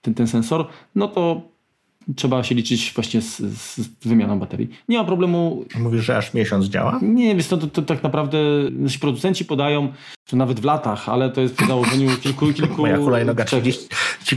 Ten, 0.00 0.14
ten 0.14 0.26
sensor, 0.26 0.66
no 0.94 1.08
to 1.08 1.51
trzeba 2.16 2.42
się 2.42 2.54
liczyć 2.54 2.92
właśnie 2.94 3.20
z, 3.20 3.36
z, 3.38 3.80
wymianą 4.02 4.38
baterii. 4.38 4.68
Nie 4.88 4.98
ma 4.98 5.04
problemu. 5.04 5.64
Mówisz, 5.78 6.04
że 6.04 6.16
aż 6.16 6.34
miesiąc 6.34 6.66
działa? 6.66 6.98
Nie, 7.02 7.28
więc 7.28 7.48
to, 7.48 7.56
to, 7.56 7.66
to 7.66 7.82
tak 7.82 8.02
naprawdę 8.02 8.38
nasi 8.70 8.98
producenci 8.98 9.44
podają, 9.44 9.92
że 10.26 10.36
nawet 10.36 10.60
w 10.60 10.64
latach, 10.64 11.08
ale 11.08 11.30
to 11.30 11.40
jest 11.40 11.54
przy 11.54 11.66
założeniu 11.66 12.08
kilku, 12.22 12.52
kilku... 12.52 12.82
Moja 12.82 12.96
hulajnoga 12.96 13.44
30 13.44 13.88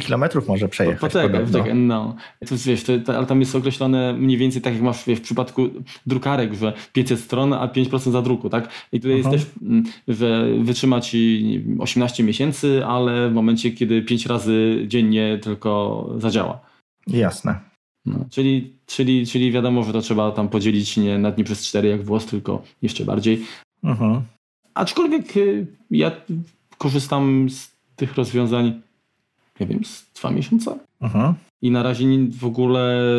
km 0.08 0.24
może 0.48 0.70
przejechać. 0.70 1.02
Poczekaj, 1.02 1.46
poczekaj, 1.46 1.76
no. 1.76 2.16
To, 2.48 2.56
wiesz, 2.66 2.84
to, 2.84 3.00
to, 3.00 3.18
ale 3.18 3.26
tam 3.26 3.40
jest 3.40 3.56
określone 3.56 4.14
mniej 4.14 4.38
więcej 4.38 4.62
tak 4.62 4.74
jak 4.74 4.84
masz 4.84 5.06
wiesz, 5.06 5.20
w 5.20 5.22
przypadku 5.22 5.70
drukarek, 6.06 6.54
że 6.54 6.74
500 6.94 7.20
stron, 7.20 7.54
a 7.54 7.68
5% 7.68 8.12
zadruku, 8.12 8.50
tak? 8.50 8.70
I 8.92 9.00
tutaj 9.00 9.18
jest 9.18 9.30
też, 9.30 9.46
mm, 9.62 9.84
że 10.08 10.48
wytrzyma 10.60 11.02
ci 11.02 11.64
18 11.80 12.24
miesięcy, 12.24 12.86
ale 12.86 13.30
w 13.30 13.34
momencie, 13.34 13.72
kiedy 13.72 14.02
5 14.02 14.26
razy 14.26 14.84
dziennie 14.88 15.40
tylko 15.44 16.10
zadziała. 16.18 16.60
Jasne. 17.08 17.60
No, 18.06 18.26
czyli, 18.30 18.74
czyli, 18.86 19.28
czyli 19.28 19.52
wiadomo, 19.52 19.84
że 19.84 19.94
to 19.94 20.02
trzeba 20.02 20.32
tam 20.32 20.50
podzielić 20.50 20.98
nie 20.98 21.18
na 21.18 21.32
dni 21.32 21.44
przez 21.44 21.68
cztery 21.68 21.90
jak 21.90 22.04
włos, 22.04 22.26
tylko 22.26 22.64
jeszcze 22.82 23.06
bardziej. 23.06 23.46
Uh-huh. 23.84 24.22
Aczkolwiek 24.74 25.38
y, 25.38 25.68
ja 25.92 26.12
korzystam 26.78 27.50
z 27.50 27.72
tych 27.96 28.16
rozwiązań, 28.16 28.82
nie 29.60 29.68
wiem, 29.68 29.86
z 29.86 30.06
dwa 30.16 30.32
miesiące. 30.32 30.80
Uh-huh. 31.02 31.34
I 31.62 31.72
na 31.72 31.84
razie 31.84 32.06
w 32.32 32.46
ogóle 32.46 33.10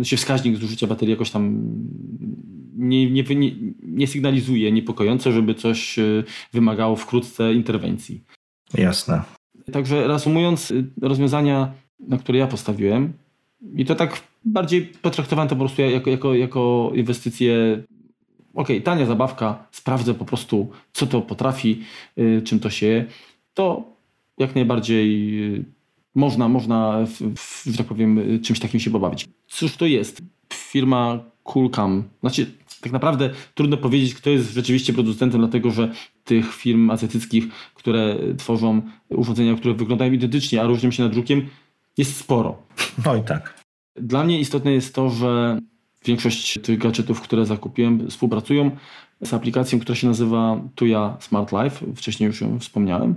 y, 0.00 0.04
się 0.04 0.16
wskaźnik 0.16 0.56
zużycia 0.56 0.86
baterii 0.86 1.12
jakoś 1.12 1.30
tam 1.30 1.62
nie, 2.76 3.10
nie, 3.10 3.22
nie, 3.22 3.52
nie 3.82 4.06
sygnalizuje 4.06 4.72
niepokojąco, 4.72 5.32
żeby 5.32 5.54
coś 5.54 5.98
y, 5.98 6.24
wymagało 6.52 6.96
wkrótce 6.96 7.54
interwencji. 7.54 8.24
Jasne. 8.74 9.22
Także 9.72 10.08
reasumując, 10.08 10.72
rozwiązania 11.02 11.72
na 12.00 12.18
które 12.18 12.38
ja 12.38 12.46
postawiłem. 12.46 13.12
I 13.74 13.84
to 13.84 13.94
tak 13.94 14.22
bardziej 14.44 14.82
potraktowałem 14.82 15.48
to 15.48 15.56
po 15.56 15.58
prostu 15.58 15.82
jako, 15.82 16.10
jako, 16.10 16.34
jako 16.34 16.92
inwestycję. 16.94 17.82
Ok, 18.54 18.68
tania 18.84 19.06
zabawka, 19.06 19.66
sprawdzę 19.70 20.14
po 20.14 20.24
prostu, 20.24 20.68
co 20.92 21.06
to 21.06 21.22
potrafi, 21.22 21.82
yy, 22.16 22.42
czym 22.42 22.60
to 22.60 22.70
się. 22.70 23.04
To 23.54 23.84
jak 24.38 24.54
najbardziej 24.54 25.36
yy, 25.52 25.64
można, 26.14 26.48
można 26.48 27.06
w, 27.06 27.34
w, 27.36 27.64
że 27.64 27.78
tak 27.78 27.86
powiem, 27.86 28.40
czymś 28.42 28.60
takim 28.60 28.80
się 28.80 28.90
pobawić. 28.90 29.26
Cóż 29.46 29.76
to 29.76 29.86
jest? 29.86 30.22
Firma 30.52 31.20
Coolcam. 31.44 32.04
Znaczy, 32.20 32.46
tak 32.80 32.92
naprawdę 32.92 33.30
trudno 33.54 33.76
powiedzieć, 33.76 34.14
kto 34.14 34.30
jest 34.30 34.52
rzeczywiście 34.52 34.92
producentem, 34.92 35.40
dlatego 35.40 35.70
że 35.70 35.92
tych 36.24 36.54
firm 36.54 36.90
azjatyckich, 36.90 37.44
które 37.74 38.16
tworzą 38.38 38.82
urządzenia, 39.08 39.54
które 39.54 39.74
wyglądają 39.74 40.12
identycznie, 40.12 40.62
a 40.62 40.66
różnią 40.66 40.90
się 40.90 41.02
nadrukiem, 41.02 41.48
jest 41.98 42.16
sporo. 42.16 42.62
No 43.04 43.16
i 43.16 43.22
tak. 43.22 43.64
Dla 43.96 44.24
mnie 44.24 44.40
istotne 44.40 44.72
jest 44.72 44.94
to, 44.94 45.10
że 45.10 45.58
większość 46.04 46.58
tych 46.62 46.78
gadżetów, 46.78 47.20
które 47.20 47.46
zakupiłem, 47.46 48.10
współpracują 48.10 48.70
z 49.22 49.34
aplikacją, 49.34 49.80
która 49.80 49.96
się 49.96 50.06
nazywa 50.06 50.60
Tuya 50.74 51.16
Smart 51.20 51.52
Life. 51.52 51.86
Wcześniej 51.96 52.26
już 52.26 52.40
ją 52.40 52.58
wspomniałem. 52.58 53.14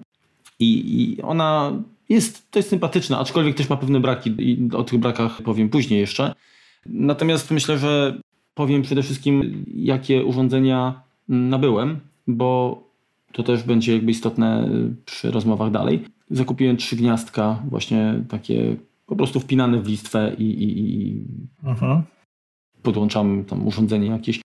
I, 0.60 1.02
I, 1.02 1.22
ona 1.22 1.72
jest, 2.10 2.52
to 2.52 2.60
jest 2.60 2.70
sympatyczna, 2.70 3.20
aczkolwiek 3.20 3.56
też 3.56 3.70
ma 3.70 3.78
pewne 3.78 4.00
braki 4.00 4.36
i 4.40 4.70
o 4.74 4.84
tych 4.84 5.00
brakach 5.00 5.42
powiem 5.42 5.70
później 5.70 6.00
jeszcze. 6.00 6.34
Natomiast 6.86 7.52
myślę, 7.52 7.78
że 7.78 8.20
powiem 8.54 8.82
przede 8.82 9.04
wszystkim, 9.04 9.66
jakie 9.76 10.26
urządzenia 10.26 11.02
nabyłem, 11.28 12.00
bo 12.28 12.84
to 13.32 13.44
też 13.44 13.64
będzie 13.64 13.94
jakby 13.94 14.12
istotne 14.12 14.70
przy 15.06 15.32
rozmowach 15.32 15.72
dalej 15.72 16.06
zakupiłem 16.32 16.78
trzy 16.78 16.96
gniazdka, 16.96 17.64
właśnie 17.70 18.24
takie 18.30 18.76
po 19.06 19.16
prostu 19.16 19.40
wpinane 19.40 19.82
w 19.82 19.88
listwę 19.88 20.36
i, 20.38 20.44
i, 20.44 20.80
i 20.90 21.26
mhm. 21.64 22.02
podłączam 22.82 23.46
tam 23.46 23.68
urządzenie 23.68 24.08
jakieś. 24.08 24.42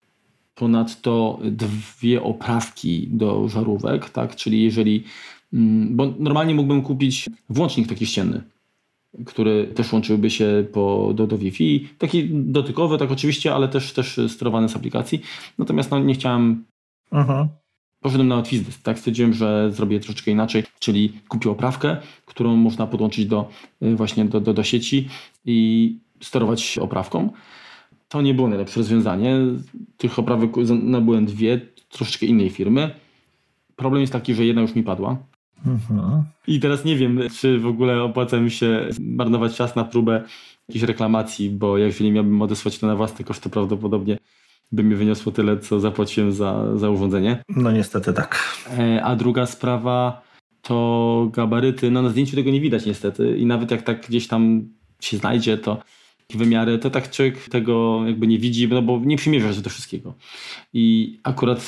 Ponadto 0.54 1.38
dwie 1.42 2.22
oprawki 2.22 3.08
do 3.08 3.48
żarówek, 3.48 4.10
tak? 4.10 4.36
Czyli 4.36 4.62
jeżeli, 4.62 5.04
mm, 5.52 5.96
bo 5.96 6.14
normalnie 6.18 6.54
mógłbym 6.54 6.82
kupić 6.82 7.28
włącznik 7.48 7.88
taki 7.88 8.06
ścienny, 8.06 8.42
który 9.26 9.66
też 9.66 9.92
łączyłby 9.92 10.30
się 10.30 10.66
po, 10.72 11.12
do, 11.14 11.26
do 11.26 11.38
Wi-Fi. 11.38 11.88
Taki 11.98 12.28
dotykowy, 12.32 12.98
tak 12.98 13.10
oczywiście, 13.10 13.54
ale 13.54 13.68
też, 13.68 13.92
też 13.92 14.20
sterowany 14.28 14.68
z 14.68 14.76
aplikacji. 14.76 15.20
Natomiast 15.58 15.90
no, 15.90 15.98
nie 15.98 16.14
chciałem 16.14 16.64
mhm 17.12 17.48
poszedłem 18.00 18.28
na 18.28 18.36
łatwizny. 18.36 18.72
Tak 18.82 18.98
stwierdziłem, 18.98 19.32
że 19.32 19.72
zrobię 19.72 20.00
troszeczkę 20.00 20.30
inaczej, 20.30 20.64
czyli 20.78 21.12
kupił 21.28 21.50
oprawkę, 21.50 21.96
którą 22.26 22.56
można 22.56 22.86
podłączyć 22.86 23.26
do, 23.26 23.48
y, 23.82 23.96
właśnie 23.96 24.24
do, 24.24 24.40
do, 24.40 24.54
do 24.54 24.62
sieci 24.62 25.08
i 25.44 25.98
sterować 26.20 26.78
oprawką. 26.78 27.30
To 28.08 28.22
nie 28.22 28.34
było 28.34 28.48
najlepsze 28.48 28.80
rozwiązanie. 28.80 29.36
Tych 29.96 30.18
oprawek 30.18 30.50
nabyłem 30.82 31.26
dwie, 31.26 31.60
troszeczkę 31.88 32.26
innej 32.26 32.50
firmy. 32.50 32.90
Problem 33.76 34.00
jest 34.00 34.12
taki, 34.12 34.34
że 34.34 34.44
jedna 34.44 34.62
już 34.62 34.74
mi 34.74 34.82
padła. 34.82 35.16
Mhm. 35.66 36.22
I 36.46 36.60
teraz 36.60 36.84
nie 36.84 36.96
wiem, 36.96 37.20
czy 37.40 37.58
w 37.58 37.66
ogóle 37.66 38.02
opłaca 38.02 38.40
mi 38.40 38.50
się 38.50 38.88
marnować 39.00 39.56
czas 39.56 39.76
na 39.76 39.84
próbę 39.84 40.24
jakiejś 40.68 40.82
reklamacji, 40.82 41.50
bo 41.50 41.78
jeżeli 41.78 42.12
miałbym 42.12 42.42
odesłać 42.42 42.78
to 42.78 42.86
na 42.86 42.96
własny 42.96 43.24
koszt, 43.24 43.42
to 43.42 43.50
prawdopodobnie 43.50 44.18
by 44.72 44.84
mi 44.84 44.94
wyniosło 44.94 45.32
tyle, 45.32 45.58
co 45.58 45.80
zapłaciłem 45.80 46.32
za, 46.32 46.76
za 46.76 46.90
urządzenie. 46.90 47.42
No 47.48 47.72
niestety 47.72 48.12
tak. 48.12 48.58
E, 48.78 49.04
a 49.04 49.16
druga 49.16 49.46
sprawa 49.46 50.22
to 50.62 51.28
gabaryty. 51.32 51.90
No 51.90 52.02
na 52.02 52.10
zdjęciu 52.10 52.36
tego 52.36 52.50
nie 52.50 52.60
widać 52.60 52.86
niestety 52.86 53.38
i 53.38 53.46
nawet 53.46 53.70
jak 53.70 53.82
tak 53.82 54.06
gdzieś 54.08 54.28
tam 54.28 54.68
się 55.00 55.16
znajdzie, 55.16 55.58
to 55.58 55.82
wymiary, 56.34 56.78
to 56.78 56.90
tak 56.90 57.10
człowiek 57.10 57.48
tego 57.48 58.02
jakby 58.06 58.26
nie 58.26 58.38
widzi, 58.38 58.68
no 58.68 58.82
bo 58.82 59.00
nie 59.04 59.16
przymierza 59.16 59.54
się 59.54 59.60
do 59.60 59.70
wszystkiego. 59.70 60.14
I 60.72 61.18
akurat 61.22 61.60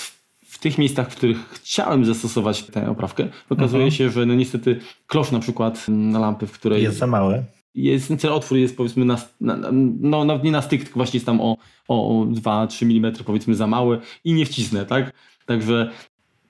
w 0.45 0.59
tych 0.59 0.79
miejscach, 0.79 1.11
w 1.11 1.17
których 1.17 1.49
chciałem 1.49 2.05
zastosować 2.05 2.63
tę 2.63 2.91
oprawkę, 2.91 3.29
okazuje 3.51 3.85
mhm. 3.85 3.91
się, 3.91 4.11
że 4.11 4.27
no 4.27 4.35
niestety 4.35 4.81
klosz 5.07 5.31
na 5.31 5.41
przykład 5.41 5.89
na 5.89 6.19
lampy, 6.19 6.47
w 6.47 6.53
której... 6.53 6.83
Jest 6.83 6.99
za 6.99 7.07
mały 7.07 7.45
jest, 7.75 8.09
ten 8.09 8.31
otwór 8.31 8.59
jest 8.59 8.77
powiedzmy 8.77 9.05
na, 9.05 9.19
na, 9.41 9.57
no 10.01 10.41
nie 10.45 10.51
na 10.51 10.63
styk, 10.63 10.85
tylko 10.85 10.99
właśnie 10.99 11.17
jest 11.17 11.27
tam 11.27 11.41
o, 11.41 11.57
o 11.89 12.27
2-3 12.27 12.85
mm 12.85 13.13
powiedzmy 13.27 13.55
za 13.55 13.67
mały 13.67 14.01
i 14.25 14.33
nie 14.33 14.47
wcisnę, 14.47 14.87
tak? 14.87 15.13
Także 15.47 15.91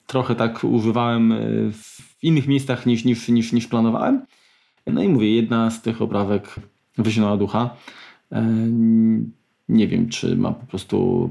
trochę 0.07 0.35
tak 0.35 0.65
używałem 0.65 1.33
e, 1.33 1.39
w 1.73 2.19
innych 2.23 2.49
miejscach 2.49 2.87
niż, 2.87 3.05
niż, 3.05 3.29
niż, 3.29 3.53
niż 3.53 3.67
planowałem. 3.67 4.27
No 4.87 5.03
i 5.03 5.09
mówię, 5.09 5.37
jedna 5.37 5.71
z 5.71 5.83
tych 5.83 6.03
oprawek 6.03 6.55
wyzionęła 6.99 7.37
ducha. 7.37 7.77
E, 8.33 8.47
nie 9.69 9.89
wiem, 9.89 10.09
czy 10.09 10.37
ma 10.37 10.53
po 10.53 10.67
prostu 10.67 11.31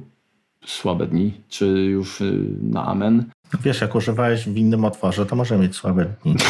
słabe 0.65 1.07
dni, 1.07 1.33
czy 1.49 1.65
już 1.67 2.21
e, 2.21 2.25
na 2.61 2.85
amen. 2.85 3.25
Wiesz, 3.63 3.81
jak 3.81 3.95
używałeś 3.95 4.49
w 4.49 4.57
innym 4.57 4.85
otworze, 4.85 5.25
to 5.25 5.35
może 5.35 5.57
mieć 5.57 5.75
słabe 5.75 6.05
dni. 6.23 6.35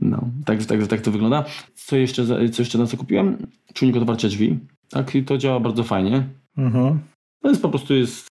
No, 0.00 0.28
tak, 0.44 0.64
tak, 0.64 0.86
tak 0.86 1.00
to 1.00 1.10
wygląda. 1.10 1.44
Co 1.86 1.96
jeszcze, 1.96 2.26
co 2.50 2.62
jeszcze 2.62 2.78
na 2.78 2.86
co 2.86 2.96
kupiłem? 2.96 3.46
Czujnik 3.74 3.96
otwarcia 3.96 4.28
drzwi. 4.28 4.58
Tak, 4.90 5.14
i 5.14 5.24
to 5.24 5.38
działa 5.38 5.60
bardzo 5.60 5.84
fajnie. 5.84 6.28
Mhm. 6.58 7.00
To 7.42 7.48
jest 7.48 7.62
po 7.62 7.68
prostu 7.68 7.94
jest, 7.94 8.26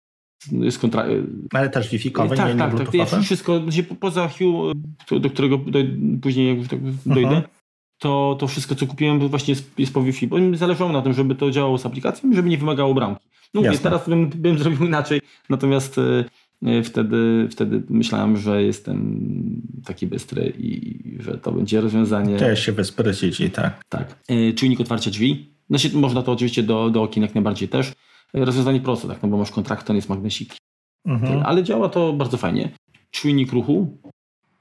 jest 0.52 0.78
kontra... 0.78 1.04
Ale 1.52 1.70
też 1.70 1.90
Wi-Fi-kowy, 1.90 2.36
tak, 2.36 2.52
nie, 2.52 2.58
tak, 2.58 2.78
tak, 2.78 2.94
jest 2.94 3.16
wszystko, 3.16 3.60
poza 4.00 4.28
Hue, 4.28 4.72
do 5.20 5.30
którego 5.30 5.58
później 6.22 6.58
jak 6.58 6.68
tak 6.68 6.80
dojdę, 7.06 7.28
mhm. 7.28 7.42
to, 7.98 8.36
to 8.40 8.46
wszystko, 8.46 8.74
co 8.74 8.86
kupiłem, 8.86 9.28
właśnie 9.28 9.52
jest, 9.52 9.78
jest 9.78 9.94
po 9.94 10.02
Wi-Fi, 10.02 10.26
bo 10.26 10.38
mi 10.38 10.56
zależało 10.56 10.92
na 10.92 11.02
tym, 11.02 11.12
żeby 11.12 11.34
to 11.34 11.50
działało 11.50 11.78
z 11.78 11.86
aplikacją 11.86 12.32
żeby 12.32 12.48
nie 12.48 12.58
wymagało 12.58 12.94
bramki. 12.94 13.28
No 13.54 13.62
mówię, 13.62 13.78
teraz 13.78 14.08
bym, 14.08 14.28
bym 14.28 14.58
zrobił 14.58 14.86
inaczej, 14.86 15.20
natomiast 15.50 15.98
e, 15.98 16.24
wtedy, 16.84 17.48
wtedy 17.50 17.82
myślałem, 17.88 18.36
że 18.36 18.62
jestem 18.62 19.62
taki 19.84 20.06
bystry 20.06 20.52
i 20.58 21.02
że 21.22 21.38
to 21.38 21.52
będzie 21.52 21.80
rozwiązanie. 21.80 22.36
Chciałeś 22.36 22.64
się 22.66 22.72
wysprycić 22.72 23.40
i 23.40 23.50
tak. 23.50 23.84
Tak. 23.88 24.18
Czujnik 24.56 24.80
otwarcia 24.80 25.10
drzwi. 25.10 25.54
No 25.70 25.78
się, 25.78 25.98
można 25.98 26.22
to 26.22 26.32
oczywiście 26.32 26.62
do, 26.62 26.90
do 26.90 27.02
okien 27.02 27.22
jak 27.22 27.34
najbardziej 27.34 27.68
też. 27.68 27.92
Rozwiązanie 28.32 28.80
proste, 28.80 29.08
tak, 29.08 29.22
no 29.22 29.28
bo 29.28 29.36
masz 29.36 29.50
kontrakt, 29.50 29.86
to 29.86 29.94
jest 29.94 30.08
magnesik. 30.08 30.54
Mhm. 31.04 31.42
Ale 31.46 31.62
działa 31.62 31.88
to 31.88 32.12
bardzo 32.12 32.36
fajnie. 32.36 32.70
Czujnik 33.10 33.52
ruchu, 33.52 33.98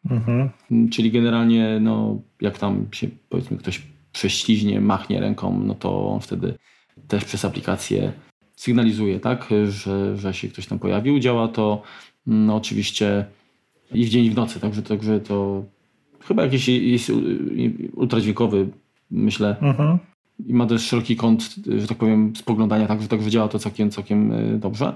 mhm. 0.10 0.50
czyli 0.92 1.12
generalnie 1.12 1.80
no, 1.82 2.22
jak 2.42 2.58
tam 2.58 2.88
się 2.92 3.08
powiedzmy 3.30 3.58
ktoś 3.58 3.82
prześliźnie, 4.12 4.82
machnie 4.82 5.20
ręką, 5.20 5.60
no 5.66 5.76
to 5.76 6.10
on 6.10 6.20
wtedy 6.20 6.54
też 7.08 7.26
przez 7.26 7.46
aplikację 7.46 8.14
sygnalizuje, 8.66 9.20
tak, 9.20 9.50
że, 9.70 10.18
że 10.18 10.34
się 10.34 10.48
ktoś 10.48 10.68
tam 10.68 10.80
pojawił. 10.80 11.20
Działa 11.20 11.48
to 11.48 11.82
no, 12.28 12.56
oczywiście 12.56 13.26
i 13.94 14.06
w 14.06 14.10
dzień 14.10 14.26
i 14.26 14.30
w 14.30 14.36
nocy, 14.36 14.60
także, 14.60 14.82
także 14.82 15.20
to 15.20 15.64
chyba 16.28 16.44
jakiś 16.44 16.68
jest 16.68 17.12
ultradźwiękowy, 17.96 18.68
myślę. 19.12 19.56
Mhm. 19.62 19.98
I 20.48 20.54
ma 20.54 20.66
też 20.66 20.82
szeroki 20.82 21.16
kąt, 21.16 21.56
że 21.78 21.88
tak 21.88 21.98
powiem, 21.98 22.36
spoglądania, 22.36 22.88
także, 22.88 23.08
także 23.08 23.30
działa 23.30 23.48
to 23.48 23.60
całkiem, 23.60 23.92
całkiem 23.92 24.32
e, 24.32 24.58
dobrze. 24.58 24.96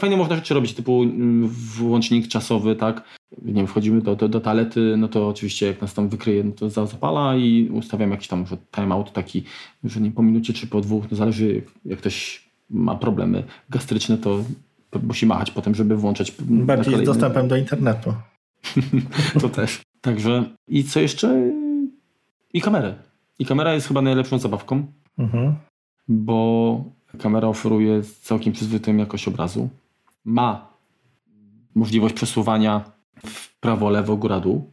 Fajnie 0.00 0.16
można 0.16 0.36
rzeczy 0.36 0.54
robić, 0.54 0.74
typu 0.74 1.02
mm, 1.02 1.48
włącznik 1.48 2.28
czasowy, 2.28 2.76
tak? 2.76 3.02
Nie 3.42 3.54
wiem, 3.54 3.66
wchodzimy 3.66 4.00
do, 4.00 4.16
do, 4.16 4.28
do 4.28 4.40
toalety, 4.40 4.94
no 4.98 5.08
to 5.08 5.28
oczywiście 5.28 5.66
jak 5.66 5.80
nas 5.80 5.94
tam 5.94 6.08
wykryje, 6.08 6.44
no 6.44 6.52
to 6.52 6.70
zapala 6.70 7.36
i 7.36 7.68
ustawiam 7.72 8.10
jakiś 8.10 8.28
tam 8.28 8.44
timeout 8.76 9.12
taki, 9.12 9.44
że 9.84 10.00
nie 10.00 10.10
po 10.10 10.22
minucie 10.22 10.52
czy 10.52 10.66
po 10.66 10.80
dwóch, 10.80 11.04
no 11.10 11.16
zależy 11.16 11.62
jak 11.84 11.98
ktoś 11.98 12.45
ma 12.70 12.94
problemy 12.94 13.44
gastryczne, 13.70 14.18
to 14.18 14.44
musi 15.02 15.26
machać 15.26 15.50
potem, 15.50 15.74
żeby 15.74 15.96
włączać. 15.96 16.32
Bardziej 16.40 16.96
z 16.96 17.02
dostępem 17.02 17.48
do 17.48 17.56
internetu. 17.56 18.14
to 19.40 19.48
też. 19.48 19.80
Także 20.00 20.44
i 20.68 20.84
co 20.84 21.00
jeszcze? 21.00 21.52
I 22.52 22.60
kamerę. 22.60 22.94
I 23.38 23.46
kamera 23.46 23.74
jest 23.74 23.88
chyba 23.88 24.02
najlepszą 24.02 24.38
zabawką, 24.38 24.86
mhm. 25.18 25.54
bo 26.08 26.84
kamera 27.18 27.48
oferuje 27.48 28.02
całkiem 28.02 28.52
przyzwoitą 28.52 28.96
jakość 28.96 29.28
obrazu 29.28 29.68
ma 30.24 30.68
możliwość 31.74 32.14
przesuwania 32.14 32.84
w 33.26 33.60
prawo, 33.60 33.90
lewo, 33.90 34.16
góra, 34.16 34.40
dół. 34.40 34.72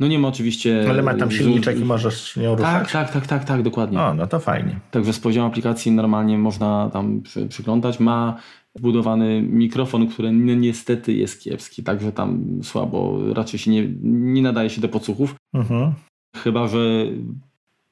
No 0.00 0.08
nie 0.08 0.18
ma 0.18 0.28
oczywiście... 0.28 0.86
Ale 0.90 1.02
ma 1.02 1.14
tam 1.14 1.30
silniczek 1.30 1.80
i 1.80 1.84
możesz 1.84 2.36
nie 2.36 2.48
ruszać. 2.48 2.64
Tak, 2.64 2.90
tak, 2.90 3.12
tak, 3.12 3.26
tak, 3.26 3.44
tak, 3.44 3.62
dokładnie. 3.62 4.00
O, 4.00 4.14
no 4.14 4.26
to 4.26 4.40
fajnie. 4.40 4.80
Także 4.90 5.12
z 5.12 5.20
poziomu 5.20 5.46
aplikacji 5.46 5.92
normalnie 5.92 6.38
można 6.38 6.90
tam 6.92 7.22
przy, 7.22 7.46
przyglądać. 7.46 8.00
Ma 8.00 8.36
wbudowany 8.74 9.42
mikrofon, 9.42 10.06
który 10.06 10.32
niestety 10.32 11.12
jest 11.12 11.40
kiepski, 11.40 11.82
także 11.82 12.12
tam 12.12 12.44
słabo, 12.62 13.18
raczej 13.34 13.58
się 13.58 13.70
nie, 13.70 13.88
nie 14.02 14.42
nadaje 14.42 14.70
się 14.70 14.80
do 14.80 14.88
podsłuchów. 14.88 15.34
Mhm. 15.54 15.92
Chyba, 16.36 16.68
że 16.68 16.78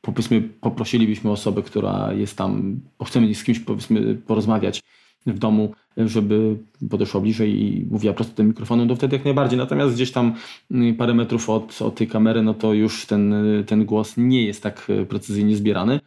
powiedzmy 0.00 0.40
poprosilibyśmy 0.40 1.30
osobę, 1.30 1.62
która 1.62 2.12
jest 2.12 2.36
tam, 2.36 2.80
bo 2.98 3.04
chcemy 3.04 3.34
z 3.34 3.44
kimś 3.44 3.60
powiedzmy 3.60 4.14
porozmawiać 4.14 4.80
w 5.26 5.38
domu, 5.38 5.72
żeby 5.96 6.56
podeszła 6.90 7.20
bliżej 7.20 7.62
i 7.62 7.86
mówiła 7.90 8.14
prosto 8.14 8.34
tym 8.34 8.48
mikrofonem, 8.48 8.88
to 8.88 8.96
wtedy 8.96 9.16
jak 9.16 9.24
najbardziej. 9.24 9.58
Natomiast 9.58 9.94
gdzieś 9.94 10.12
tam 10.12 10.34
mm, 10.70 10.94
parę 10.94 11.14
metrów 11.14 11.50
od, 11.50 11.82
od 11.82 11.94
tej 11.94 12.08
kamery, 12.08 12.42
no 12.42 12.54
to 12.54 12.72
już 12.72 13.06
ten, 13.06 13.34
ten 13.66 13.84
głos 13.84 14.14
nie 14.16 14.44
jest 14.44 14.62
tak 14.62 14.86
e, 14.90 15.06
precyzyjnie 15.06 15.56
zbierany. 15.56 16.00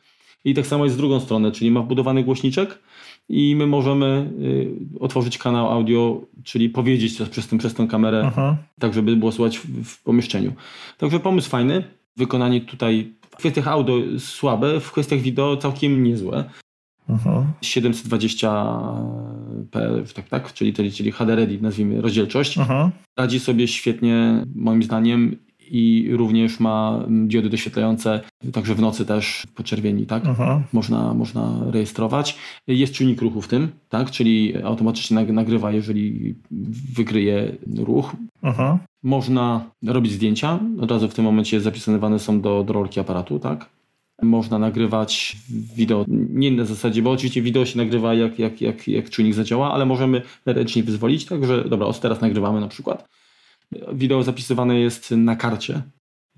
I 0.45 0.53
tak 0.53 0.67
samo 0.67 0.83
jest 0.83 0.95
z 0.95 0.97
drugą 0.97 1.19
stronę, 1.19 1.51
czyli 1.51 1.71
ma 1.71 1.81
wbudowany 1.81 2.23
głośniczek 2.23 2.79
i 3.29 3.55
my 3.55 3.67
możemy 3.67 4.31
y, 4.41 4.99
otworzyć 4.99 5.37
kanał 5.37 5.71
audio, 5.71 6.21
czyli 6.43 6.69
powiedzieć 6.69 7.17
to 7.17 7.25
przez, 7.25 7.47
tym, 7.47 7.59
przez 7.59 7.73
tę 7.73 7.87
kamerę, 7.87 8.23
Aha. 8.25 8.57
tak 8.79 8.93
żeby 8.93 9.15
było 9.15 9.31
słychać 9.31 9.59
w, 9.59 9.83
w 9.83 10.03
pomieszczeniu. 10.03 10.53
Także 10.97 11.19
pomysł 11.19 11.49
fajny, 11.49 11.83
wykonanie 12.17 12.61
tutaj 12.61 13.13
w 13.31 13.35
kwestiach 13.35 13.67
audio 13.67 13.95
słabe, 14.19 14.79
w 14.79 14.91
kwestiach 14.91 15.19
wideo 15.19 15.57
całkiem 15.57 16.03
niezłe. 16.03 16.49
Mhm. 17.09 17.45
720p, 17.61 20.03
tak, 20.15 20.29
tak, 20.29 20.53
czyli, 20.53 20.73
czyli 20.73 21.11
HD 21.11 21.35
Ready, 21.35 21.61
nazwijmy 21.61 22.01
rozdzielczość. 22.01 22.57
Mhm. 22.57 22.91
Radzi 23.17 23.39
sobie 23.39 23.67
świetnie, 23.67 24.43
moim 24.55 24.83
zdaniem, 24.83 25.35
i 25.71 26.07
również 26.11 26.59
ma 26.59 27.05
diody 27.09 27.49
doświetlające, 27.49 28.21
także 28.53 28.75
w 28.75 28.79
nocy 28.79 29.05
też 29.05 29.47
poczerwieni, 29.55 30.05
tak? 30.05 30.25
Mhm. 30.25 30.63
Można, 30.73 31.13
można 31.13 31.59
rejestrować. 31.71 32.37
Jest 32.67 32.93
czujnik 32.93 33.21
ruchu 33.21 33.41
w 33.41 33.47
tym, 33.47 33.69
tak? 33.89 34.11
Czyli 34.11 34.63
automatycznie 34.63 35.25
nagrywa, 35.25 35.71
jeżeli 35.71 36.35
wykryje 36.95 37.51
ruch. 37.77 38.15
Mhm. 38.43 38.77
Można 39.03 39.65
robić 39.85 40.11
zdjęcia, 40.11 40.59
od 40.81 40.91
razu 40.91 41.09
w 41.09 41.13
tym 41.13 41.25
momencie 41.25 41.61
zapisywane 41.61 42.19
są 42.19 42.41
do, 42.41 42.63
do 42.63 42.73
rolki 42.73 42.99
aparatu, 42.99 43.39
tak? 43.39 43.69
Można 44.21 44.59
nagrywać 44.59 45.37
wideo, 45.49 46.05
nie 46.07 46.51
na 46.51 46.65
zasadzie, 46.65 47.01
bo 47.01 47.11
oczywiście 47.11 47.41
wideo 47.41 47.65
się 47.65 47.77
nagrywa 47.77 48.13
jak, 48.13 48.39
jak, 48.39 48.61
jak, 48.61 48.87
jak 48.87 49.09
czujnik 49.09 49.33
zadziała, 49.33 49.73
ale 49.73 49.85
możemy 49.85 50.21
ręcznie 50.45 50.83
wyzwolić, 50.83 51.25
także 51.25 51.63
dobra, 51.69 51.87
od 51.87 51.99
teraz 51.99 52.21
nagrywamy 52.21 52.61
na 52.61 52.67
przykład. 52.67 53.07
Wideo 53.93 54.23
zapisywane 54.23 54.79
jest 54.79 55.11
na 55.11 55.35
karcie, 55.35 55.81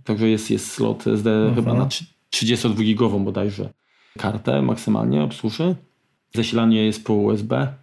także 0.03 0.29
jest, 0.29 0.51
jest 0.51 0.71
slot 0.71 1.07
SD 1.07 1.31
mhm. 1.31 1.55
chyba 1.55 1.73
na 1.73 1.87
32-gigową 2.31 3.23
bodajże 3.23 3.69
kartę 4.17 4.61
maksymalnie 4.61 5.23
obsłuży. 5.23 5.75
Zasilanie 6.33 6.85
jest 6.85 7.05
po 7.05 7.13
USB. 7.13 7.73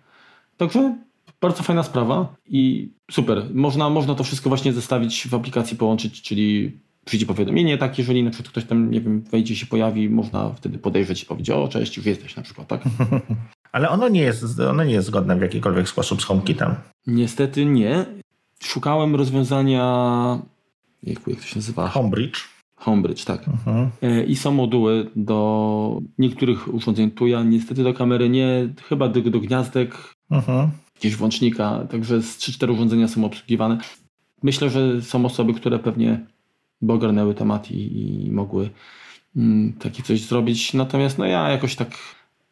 Także 0.56 0.96
bardzo 1.40 1.62
fajna 1.62 1.82
sprawa 1.82 2.36
i 2.46 2.92
super. 3.10 3.46
Można, 3.54 3.90
można 3.90 4.14
to 4.14 4.24
wszystko 4.24 4.48
właśnie 4.48 4.72
zestawić 4.72 5.28
w 5.28 5.34
aplikacji, 5.34 5.76
połączyć, 5.76 6.22
czyli 6.22 6.78
przyjdzie 7.04 7.26
powiadomienie, 7.26 7.78
tak, 7.78 7.98
jeżeli 7.98 8.22
na 8.22 8.30
przykład 8.30 8.50
ktoś 8.50 8.64
tam, 8.64 8.90
nie 8.90 9.00
wiem, 9.00 9.20
wejdzie 9.20 9.56
się 9.56 9.66
pojawi, 9.66 10.10
można 10.10 10.50
wtedy 10.50 10.78
podejrzeć 10.78 11.22
i 11.22 11.26
powiedzieć, 11.26 11.50
o 11.50 11.68
cześć, 11.68 11.96
już 11.96 12.06
jesteś 12.06 12.36
na 12.36 12.42
przykład, 12.42 12.68
tak? 12.68 12.82
Ale 13.72 13.90
ono 13.90 14.08
nie 14.08 14.20
jest, 14.20 14.60
ono 14.60 14.84
nie 14.84 14.92
jest 14.92 15.06
zgodne 15.06 15.36
w 15.36 15.42
jakikolwiek 15.42 15.88
sposób 15.88 16.22
z 16.22 16.24
HomeKitem. 16.24 16.74
Niestety 17.06 17.64
nie. 17.64 18.06
Szukałem 18.62 19.14
rozwiązania, 19.14 19.82
jak, 21.02 21.28
jak 21.28 21.40
to 21.40 21.46
się 21.46 21.56
nazywa? 21.56 21.88
Homebridge. 21.88 22.38
Homebridge, 22.76 23.24
tak. 23.24 23.48
Mhm. 23.48 23.90
E, 24.02 24.24
I 24.24 24.36
są 24.36 24.52
moduły 24.52 25.10
do 25.16 26.00
niektórych 26.18 26.74
urządzeń 26.74 27.10
Tuya, 27.10 27.42
niestety 27.44 27.82
do 27.82 27.94
kamery 27.94 28.28
nie, 28.28 28.68
chyba 28.88 29.08
do, 29.08 29.20
do 29.20 29.40
gniazdek, 29.40 30.14
mhm. 30.30 30.70
jakiegoś 30.94 31.16
włącznika, 31.16 31.86
także 31.90 32.22
z 32.22 32.38
3-4 32.38 32.72
urządzenia 32.72 33.08
są 33.08 33.24
obsługiwane. 33.24 33.78
Myślę, 34.42 34.70
że 34.70 35.02
są 35.02 35.24
osoby, 35.24 35.54
które 35.54 35.78
pewnie 35.78 36.26
by 36.86 36.92
ogarnęły 36.92 37.34
temat 37.34 37.70
i, 37.70 38.26
i 38.26 38.32
mogły 38.32 38.70
mm, 39.36 39.72
takie 39.72 40.02
coś 40.02 40.20
zrobić. 40.20 40.74
Natomiast 40.74 41.18
no 41.18 41.24
ja 41.24 41.50
jakoś 41.50 41.76
tak 41.76 41.90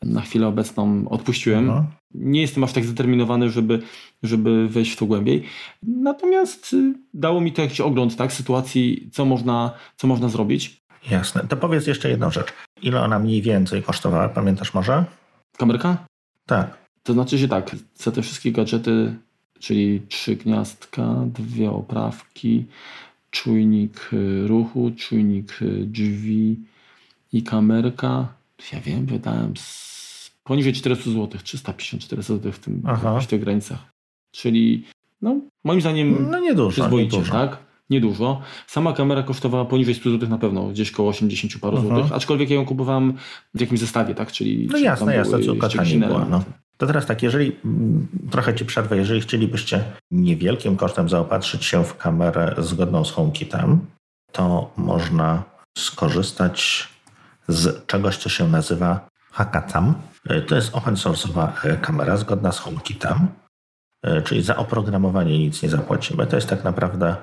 na 0.02 0.20
chwilę 0.20 0.46
obecną 0.46 1.08
odpuściłem. 1.08 1.70
Aha. 1.70 1.84
Nie 2.14 2.40
jestem 2.40 2.64
aż 2.64 2.72
tak 2.72 2.84
zdeterminowany, 2.84 3.50
żeby, 3.50 3.82
żeby 4.22 4.68
wejść 4.68 4.92
w 4.92 4.96
to 4.96 5.06
głębiej. 5.06 5.44
Natomiast 5.82 6.72
y, 6.72 6.94
dało 7.14 7.40
mi 7.40 7.52
to 7.52 7.62
jakiś 7.62 7.80
ogląd 7.80 8.16
tak, 8.16 8.32
sytuacji, 8.32 9.08
co 9.12 9.24
można, 9.24 9.70
co 9.96 10.06
można 10.06 10.28
zrobić. 10.28 10.82
Jasne. 11.10 11.46
To 11.48 11.56
powiedz 11.56 11.86
jeszcze 11.86 12.10
jedną 12.10 12.30
rzecz. 12.30 12.52
Ile 12.82 13.02
ona 13.02 13.18
mniej 13.18 13.42
więcej 13.42 13.82
kosztowała, 13.82 14.28
pamiętasz 14.28 14.74
może? 14.74 15.04
Kamerka? 15.56 16.06
Tak. 16.46 16.78
To 17.02 17.12
znaczy 17.12 17.38
się 17.38 17.48
tak, 17.48 17.76
za 17.94 18.10
te 18.10 18.22
wszystkie 18.22 18.52
gadżety, 18.52 19.14
czyli 19.58 20.00
trzy 20.08 20.36
gniazdka, 20.36 21.14
dwie 21.26 21.70
oprawki, 21.70 22.64
czujnik 23.32 24.10
y, 24.12 24.48
ruchu, 24.48 24.92
czujnik 24.96 25.62
y, 25.62 25.86
drzwi 25.86 26.60
i 27.32 27.42
kamerka. 27.42 28.28
Ja 28.72 28.80
wiem, 28.80 29.06
wydałem 29.06 29.56
z 29.56 30.30
poniżej 30.44 30.72
400 30.72 31.10
zł, 31.10 31.28
350-400 31.28 32.22
zł 32.22 32.52
w, 32.52 32.58
tym, 32.58 32.82
w 33.20 33.26
tych 33.26 33.40
granicach. 33.40 33.92
Czyli 34.30 34.84
no, 35.22 35.40
moim 35.64 35.80
zdaniem 35.80 36.30
no 36.30 36.40
niedużo, 36.40 36.88
niedużo. 36.90 37.32
tak? 37.32 37.58
Niedużo. 37.90 38.40
Sama 38.66 38.92
kamera 38.92 39.22
kosztowała 39.22 39.64
poniżej 39.64 39.94
100 39.94 40.10
zł 40.10 40.28
na 40.28 40.38
pewno, 40.38 40.68
gdzieś 40.68 40.90
koło 40.90 41.08
80 41.08 41.58
paru 41.60 41.80
złotych, 41.80 42.12
aczkolwiek 42.12 42.50
ja 42.50 42.56
ją 42.56 42.64
kupowałem 42.64 43.14
w 43.54 43.60
jakimś 43.60 43.80
zestawie, 43.80 44.14
tak? 44.14 44.32
Czyli 44.32 44.68
no 44.72 44.78
jasne, 44.78 45.16
jasne, 45.16 45.40
córka 45.40 45.68
nie 45.84 45.98
była. 45.98 46.24
No. 46.24 46.44
To 46.82 46.86
teraz 46.86 47.06
tak, 47.06 47.22
jeżeli 47.22 47.56
mm, 47.64 48.08
trochę 48.30 48.54
Ci 48.54 48.64
przerwę, 48.64 48.96
jeżeli 48.96 49.20
chcielibyście 49.20 49.84
niewielkim 50.10 50.76
kosztem 50.76 51.08
zaopatrzyć 51.08 51.64
się 51.64 51.84
w 51.84 51.96
kamerę 51.96 52.54
zgodną 52.58 53.04
z 53.04 53.10
HomeKitem, 53.10 53.86
to 54.32 54.70
można 54.76 55.42
skorzystać 55.78 56.88
z 57.48 57.86
czegoś, 57.86 58.16
co 58.16 58.28
się 58.28 58.48
nazywa 58.48 59.08
Hackatham. 59.32 59.94
To 60.46 60.54
jest 60.54 60.74
open 60.74 60.94
source'owa 60.94 61.48
e, 61.64 61.76
kamera 61.76 62.16
zgodna 62.16 62.52
z 62.52 62.58
HomeKitem, 62.58 63.28
e, 64.02 64.22
czyli 64.22 64.42
za 64.42 64.56
oprogramowanie 64.56 65.38
nic 65.38 65.62
nie 65.62 65.68
zapłacimy. 65.68 66.26
To 66.26 66.36
jest 66.36 66.48
tak 66.48 66.64
naprawdę 66.64 67.16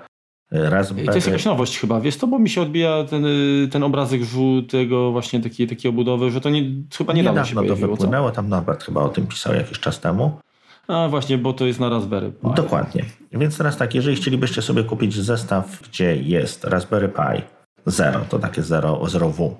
Raspberry... 0.51 1.07
To 1.07 1.15
jest 1.15 1.27
jakaś 1.27 1.45
nowość 1.45 1.79
chyba, 1.79 2.01
wiesz 2.01 2.17
to, 2.17 2.27
bo 2.27 2.39
mi 2.39 2.49
się 2.49 2.61
odbija 2.61 3.03
ten, 3.03 3.25
ten 3.71 3.83
obrazek 3.83 4.23
żółtego 4.23 5.11
właśnie 5.11 5.39
takiej, 5.39 5.67
takiej 5.67 5.89
obudowy, 5.89 6.31
że 6.31 6.41
to 6.41 6.49
nie, 6.49 6.61
chyba 6.97 7.13
niedawno, 7.13 7.41
niedawno 7.41 7.45
się 7.45 7.55
pojawiło. 7.55 7.87
to 7.87 7.95
wypłynęło, 7.95 8.29
co? 8.29 8.35
tam 8.35 8.49
Norbert 8.49 8.83
chyba 8.83 9.01
o 9.01 9.09
tym 9.09 9.27
pisał 9.27 9.53
jakiś 9.53 9.79
czas 9.79 9.99
temu. 9.99 10.39
A 10.87 11.07
właśnie, 11.09 11.37
bo 11.37 11.53
to 11.53 11.65
jest 11.65 11.79
na 11.79 11.89
Raspberry 11.89 12.31
Pi. 12.31 12.47
Dokładnie. 12.55 13.05
Więc 13.31 13.57
teraz 13.57 13.77
tak, 13.77 13.95
jeżeli 13.95 14.15
chcielibyście 14.15 14.61
sobie 14.61 14.83
kupić 14.83 15.15
zestaw, 15.15 15.81
gdzie 15.89 16.15
jest 16.15 16.63
Raspberry 16.63 17.09
Pi 17.09 17.41
0, 17.85 18.19
to 18.29 18.39
takie 18.39 18.63
0, 18.63 19.01
0W, 19.03 19.55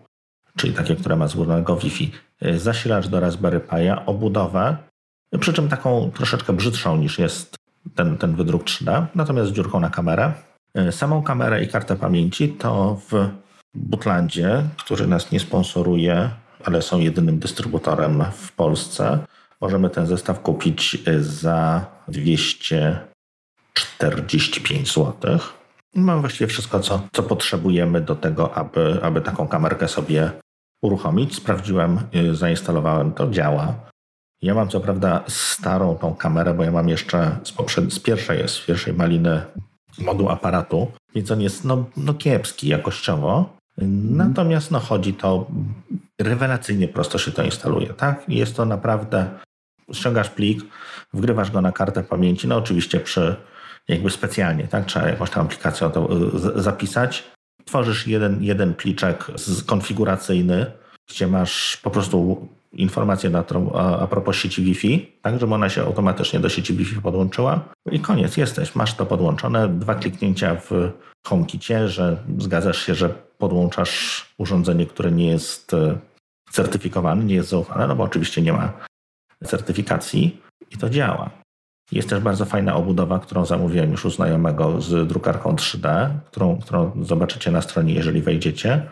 czyli 0.58 0.73
takie, 0.73 0.95
które 0.95 1.15
ma 1.15 1.28
złożonego 1.28 1.75
Wi-Fi, 1.75 2.12
y, 2.45 2.60
zasilacz 2.60 3.08
do 3.08 3.19
Raspberry 3.19 3.60
Pi'a, 3.60 4.02
obudowę, 4.06 4.78
przy 5.39 5.54
czym 5.54 5.67
taką 5.67 6.12
troszeczkę 6.13 6.54
brzydszą 6.54 6.97
niż 6.97 7.19
jest 7.19 7.56
ten, 7.95 8.17
ten 8.17 8.36
wydruk 8.36 8.63
3D, 8.63 9.06
natomiast 9.15 9.49
z 9.49 9.54
dziurką 9.54 9.80
na 9.80 9.89
kamerę. 9.89 10.34
Y, 10.77 10.91
samą 10.91 11.23
kamerę 11.23 11.63
i 11.63 11.67
kartę 11.67 11.95
pamięci 11.95 12.49
to 12.49 13.01
w 13.10 13.29
Butlandzie, 13.73 14.63
który 14.77 15.08
nas 15.08 15.32
nie 15.32 15.39
sponsoruje, 15.39 16.29
ale 16.65 16.82
są 16.82 16.99
jedynym 16.99 17.39
dystrybutorem 17.39 18.23
w 18.34 18.51
Polsce, 18.51 19.19
możemy 19.62 19.89
ten 19.89 20.08
zestaw 20.08 20.41
kupić 20.41 20.97
y, 21.08 21.23
za 21.23 21.86
245 22.08 24.93
zł. 24.93 25.39
Mamy 25.95 26.21
właściwie 26.21 26.47
wszystko, 26.47 26.79
co, 26.79 27.01
co 27.13 27.23
potrzebujemy 27.23 28.01
do 28.01 28.15
tego, 28.15 28.53
aby, 28.53 28.99
aby 29.03 29.21
taką 29.21 29.47
kamerkę 29.47 29.88
sobie 29.88 30.32
uruchomić. 30.82 31.36
Sprawdziłem, 31.36 31.99
y, 32.15 32.36
zainstalowałem 32.36 33.12
to, 33.12 33.29
działa. 33.29 33.75
Ja 34.41 34.53
mam 34.53 34.69
co 34.69 34.79
prawda 34.79 35.23
starą 35.27 35.95
tą 35.95 36.15
kamerę, 36.15 36.53
bo 36.53 36.63
ja 36.63 36.71
mam 36.71 36.89
jeszcze 36.89 37.38
z, 37.43 37.51
poprzed... 37.51 37.93
z 37.93 37.99
pierwszej 37.99 38.49
z 38.49 38.60
pierwszej 38.60 38.93
maliny 38.93 39.41
moduł 40.01 40.29
aparatu, 40.29 40.91
więc 41.15 41.31
on 41.31 41.41
jest 41.41 41.65
no, 41.65 41.85
no 41.97 42.13
kiepski 42.13 42.67
jakościowo. 42.67 43.59
Natomiast 44.12 44.71
no, 44.71 44.79
chodzi 44.79 45.13
to 45.13 45.47
rewelacyjnie 46.21 46.88
prosto 46.88 47.17
się 47.17 47.31
to 47.31 47.43
instaluje. 47.43 47.88
Tak? 47.88 48.23
Jest 48.27 48.55
to 48.55 48.65
naprawdę 48.65 49.29
ściągasz 49.93 50.29
plik, 50.29 50.59
wgrywasz 51.13 51.51
go 51.51 51.62
na 51.62 51.71
kartę 51.71 52.03
pamięci, 52.03 52.47
no 52.47 52.57
oczywiście 52.57 52.99
przy 52.99 53.35
jakby 53.88 54.09
specjalnie, 54.09 54.67
tak? 54.67 54.85
Trzeba 54.85 55.07
jakąś 55.07 55.29
tam 55.29 55.45
aplikację 55.45 55.89
to 55.89 56.09
y, 56.57 56.62
zapisać. 56.62 57.23
Tworzysz 57.65 58.07
jeden, 58.07 58.43
jeden 58.43 58.73
pliczek 58.73 59.27
konfiguracyjny, 59.65 60.65
gdzie 61.09 61.27
masz 61.27 61.77
po 61.83 61.89
prostu 61.89 62.47
informację 62.71 63.29
na 63.29 63.43
a, 63.73 63.99
a 63.99 64.08
propos 64.08 64.36
sieci 64.36 64.63
Wi-Fi, 64.63 65.12
tak, 65.21 65.39
żeby 65.39 65.53
ona 65.53 65.69
się 65.69 65.82
automatycznie 65.82 66.39
do 66.39 66.49
sieci 66.49 66.73
Wi-Fi 66.73 67.01
podłączyła 67.01 67.60
i 67.91 67.99
koniec, 67.99 68.38
jesteś, 68.38 68.75
masz 68.75 68.93
to 68.93 69.05
podłączone, 69.05 69.69
dwa 69.69 69.95
kliknięcia 69.95 70.55
w 70.55 70.91
HomeKicie, 71.27 71.89
że 71.89 72.17
zgadzasz 72.38 72.86
się, 72.86 72.95
że 72.95 73.10
podłączasz 73.38 74.25
urządzenie, 74.38 74.86
które 74.86 75.12
nie 75.12 75.27
jest 75.27 75.73
y, 75.73 75.97
certyfikowane, 76.51 77.23
nie 77.23 77.36
jest 77.36 77.49
zaufane, 77.49 77.88
no 77.88 77.95
bo 77.95 78.03
oczywiście 78.03 78.41
nie 78.41 78.53
ma 78.53 78.73
certyfikacji 79.45 80.41
i 80.71 80.77
to 80.77 80.89
działa. 80.89 81.29
Jest 81.91 82.10
też 82.10 82.19
bardzo 82.19 82.45
fajna 82.45 82.75
obudowa, 82.75 83.19
którą 83.19 83.45
zamówiłem 83.45 83.91
już 83.91 84.05
u 84.05 84.10
znajomego 84.10 84.82
z 84.82 85.08
drukarką 85.08 85.55
3D, 85.55 86.10
którą, 86.32 86.60
którą 86.60 86.91
zobaczycie 87.01 87.51
na 87.51 87.62
stronie, 87.62 87.93
jeżeli 87.93 88.21
wejdziecie. 88.21 88.91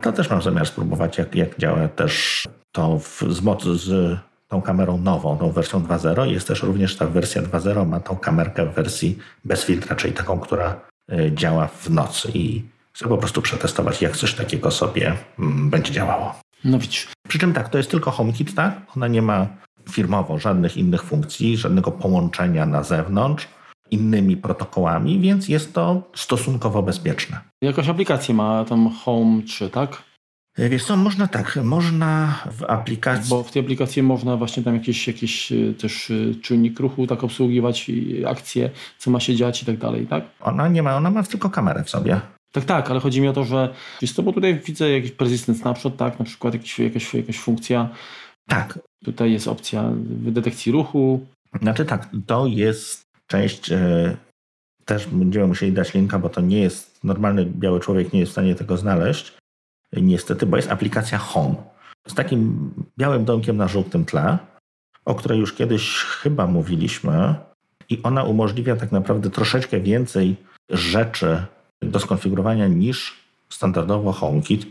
To 0.00 0.12
też 0.12 0.30
mam 0.30 0.42
zamiar 0.42 0.66
spróbować, 0.66 1.18
jak, 1.18 1.34
jak 1.34 1.58
działa 1.58 1.88
też 1.88 2.44
to 2.72 2.98
w, 2.98 3.22
z, 3.28 3.62
z 3.82 4.18
tą 4.48 4.62
kamerą 4.62 4.98
nową, 4.98 5.38
tą 5.38 5.50
wersją 5.50 5.82
2.0. 5.82 6.24
Jest 6.24 6.48
też 6.48 6.62
również 6.62 6.96
ta 6.96 7.06
wersja 7.06 7.42
2.0, 7.42 7.86
ma 7.86 8.00
tą 8.00 8.16
kamerkę 8.16 8.66
w 8.66 8.74
wersji 8.74 9.18
bez 9.44 9.64
filtra, 9.64 9.96
czyli 9.96 10.14
taką, 10.14 10.40
która 10.40 10.80
y, 11.12 11.32
działa 11.34 11.66
w 11.66 11.90
nocy 11.90 12.30
i 12.34 12.62
chcę 12.92 13.08
po 13.08 13.18
prostu 13.18 13.42
przetestować, 13.42 14.02
jak 14.02 14.16
coś 14.16 14.34
takiego 14.34 14.70
sobie 14.70 15.16
mm, 15.38 15.70
będzie 15.70 15.92
działało. 15.92 16.34
No 16.64 16.78
widzisz. 16.78 17.08
Przy 17.28 17.38
czym 17.38 17.52
tak, 17.52 17.68
to 17.68 17.78
jest 17.78 17.90
tylko 17.90 18.10
HomeKit, 18.10 18.54
tak? 18.54 18.80
Ona 18.96 19.08
nie 19.08 19.22
ma 19.22 19.46
firmowo 19.90 20.38
żadnych 20.38 20.76
innych 20.76 21.02
funkcji, 21.02 21.56
żadnego 21.56 21.90
połączenia 21.90 22.66
na 22.66 22.82
zewnątrz 22.82 23.48
innymi 23.90 24.36
protokołami, 24.36 25.20
więc 25.20 25.48
jest 25.48 25.74
to 25.74 26.02
stosunkowo 26.14 26.82
bezpieczne. 26.82 27.40
Jakąś 27.62 27.88
aplikację 27.88 28.34
ma 28.34 28.64
tam 28.64 28.90
Home 29.04 29.42
3, 29.42 29.70
tak? 29.70 30.02
E, 30.58 30.68
wiesz 30.68 30.84
co, 30.84 30.96
można 30.96 31.26
tak, 31.26 31.58
można 31.62 32.42
w 32.52 32.64
aplikacji... 32.64 33.30
Bo 33.30 33.42
w 33.42 33.50
tej 33.50 33.62
aplikacji 33.62 34.02
można 34.02 34.36
właśnie 34.36 34.62
tam 34.62 34.74
jakieś, 34.74 35.06
jakieś 35.06 35.52
e, 35.52 35.74
też 35.74 36.10
e, 36.10 36.34
czynnik 36.42 36.80
ruchu 36.80 37.06
tak 37.06 37.24
obsługiwać, 37.24 37.90
akcje, 38.26 38.70
co 38.98 39.10
ma 39.10 39.20
się 39.20 39.36
dziać 39.36 39.62
i 39.62 39.66
tak 39.66 39.76
dalej, 39.76 40.06
tak? 40.06 40.24
Ona 40.40 40.68
nie 40.68 40.82
ma, 40.82 40.96
ona 40.96 41.10
ma 41.10 41.22
tylko 41.22 41.50
kamerę 41.50 41.84
w 41.84 41.90
sobie. 41.90 42.20
Tak, 42.52 42.64
tak, 42.64 42.90
ale 42.90 43.00
chodzi 43.00 43.20
mi 43.20 43.28
o 43.28 43.32
to, 43.32 43.44
że 43.44 43.74
wiesz 44.02 44.12
co, 44.12 44.22
bo 44.22 44.32
tutaj 44.32 44.60
widzę 44.66 44.90
jakiś 44.90 45.10
persistent 45.10 45.58
snapshot, 45.58 45.96
tak, 45.96 46.18
na 46.18 46.24
przykład 46.24 46.54
jakiś, 46.54 46.78
jakaś, 46.78 47.14
jakaś 47.14 47.38
funkcja. 47.38 47.88
Tak. 48.48 48.78
Tutaj 49.04 49.32
jest 49.32 49.48
opcja 49.48 49.90
detekcji 50.20 50.72
ruchu. 50.72 51.26
Znaczy 51.62 51.84
tak, 51.84 52.08
to 52.26 52.46
jest 52.46 53.02
część, 53.26 53.72
e, 53.72 54.16
też 54.84 55.06
będziemy 55.06 55.46
musieli 55.46 55.72
dać 55.72 55.94
linka, 55.94 56.18
bo 56.18 56.28
to 56.28 56.40
nie 56.40 56.60
jest, 56.60 57.04
normalny 57.04 57.46
biały 57.46 57.80
człowiek 57.80 58.12
nie 58.12 58.20
jest 58.20 58.30
w 58.30 58.32
stanie 58.32 58.54
tego 58.54 58.76
znaleźć, 58.76 59.32
niestety, 59.92 60.46
bo 60.46 60.56
jest 60.56 60.70
aplikacja 60.70 61.18
Home. 61.18 61.54
Z 62.08 62.14
takim 62.14 62.70
białym 62.98 63.24
domkiem 63.24 63.56
na 63.56 63.68
żółtym 63.68 64.04
tle, 64.04 64.38
o 65.04 65.14
której 65.14 65.38
już 65.38 65.52
kiedyś 65.52 65.90
chyba 65.98 66.46
mówiliśmy 66.46 67.34
i 67.88 68.02
ona 68.02 68.24
umożliwia 68.24 68.76
tak 68.76 68.92
naprawdę 68.92 69.30
troszeczkę 69.30 69.80
więcej 69.80 70.36
rzeczy 70.70 71.44
do 71.82 72.00
skonfigurowania 72.00 72.68
niż 72.68 73.22
standardowo 73.48 74.12
HomeKit 74.12 74.66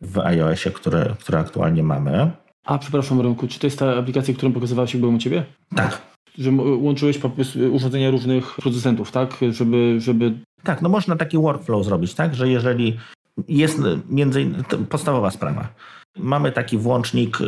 w 0.00 0.18
iOSie, 0.18 0.70
które, 0.70 1.14
które 1.20 1.38
aktualnie 1.38 1.82
mamy. 1.82 2.30
A, 2.64 2.78
przepraszam, 2.78 3.20
Rynku, 3.20 3.48
czy 3.48 3.58
to 3.58 3.66
jest 3.66 3.78
ta 3.78 3.96
aplikacja, 3.96 4.34
którą 4.34 4.52
pokazywałeś, 4.52 4.94
jak 4.94 5.00
byłem 5.00 5.16
u 5.16 5.18
Ciebie? 5.18 5.44
Tak. 5.76 6.02
Że 6.38 6.50
łączyłeś 6.78 7.20
urządzenia 7.70 8.10
różnych 8.10 8.54
producentów, 8.54 9.10
tak? 9.10 9.36
Żeby, 9.50 10.00
żeby... 10.00 10.32
Tak, 10.62 10.82
no 10.82 10.88
można 10.88 11.16
taki 11.16 11.38
workflow 11.38 11.84
zrobić, 11.84 12.14
tak? 12.14 12.34
Że 12.34 12.48
jeżeli 12.48 12.98
jest 13.48 13.78
między 14.08 14.42
innymi 14.42 14.64
podstawowa 14.88 15.30
sprawa. 15.30 15.68
Mamy 16.16 16.52
taki 16.52 16.78
włącznik, 16.78 17.38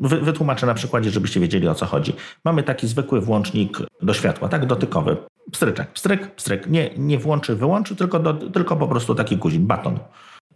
wytłumaczę 0.00 0.66
na 0.66 0.74
przykładzie, 0.74 1.10
żebyście 1.10 1.40
wiedzieli 1.40 1.68
o 1.68 1.74
co 1.74 1.86
chodzi. 1.86 2.12
Mamy 2.44 2.62
taki 2.62 2.88
zwykły 2.88 3.20
włącznik 3.20 3.78
do 4.02 4.14
światła, 4.14 4.48
tak? 4.48 4.66
Dotykowy 4.66 5.16
pstryczek, 5.52 5.92
pstryk, 5.92 6.34
pstryk. 6.34 6.66
Nie, 6.66 6.90
nie 6.96 7.18
włączy, 7.18 7.56
wyłączy, 7.56 7.96
tylko, 7.96 8.18
do, 8.18 8.34
tylko 8.34 8.76
po 8.76 8.88
prostu 8.88 9.14
taki 9.14 9.36
guzik, 9.36 9.62
baton. 9.62 9.98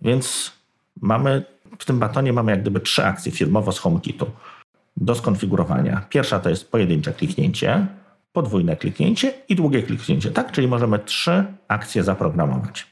Więc 0.02 0.52
mamy, 1.00 1.44
w 1.78 1.84
tym 1.84 1.98
batonie 1.98 2.32
mamy 2.32 2.50
jak 2.50 2.60
gdyby 2.60 2.80
trzy 2.80 3.04
akcje 3.04 3.32
firmowo 3.32 3.72
z 3.72 3.78
HomeKitu 3.78 4.30
do 4.96 5.14
skonfigurowania. 5.14 6.06
Pierwsza 6.08 6.40
to 6.40 6.50
jest 6.50 6.70
pojedyncze 6.70 7.12
kliknięcie, 7.12 7.86
podwójne 8.32 8.76
kliknięcie 8.76 9.32
i 9.48 9.56
długie 9.56 9.82
kliknięcie, 9.82 10.30
tak? 10.30 10.52
Czyli 10.52 10.68
możemy 10.68 10.98
trzy 10.98 11.44
akcje 11.68 12.04
zaprogramować. 12.04 12.91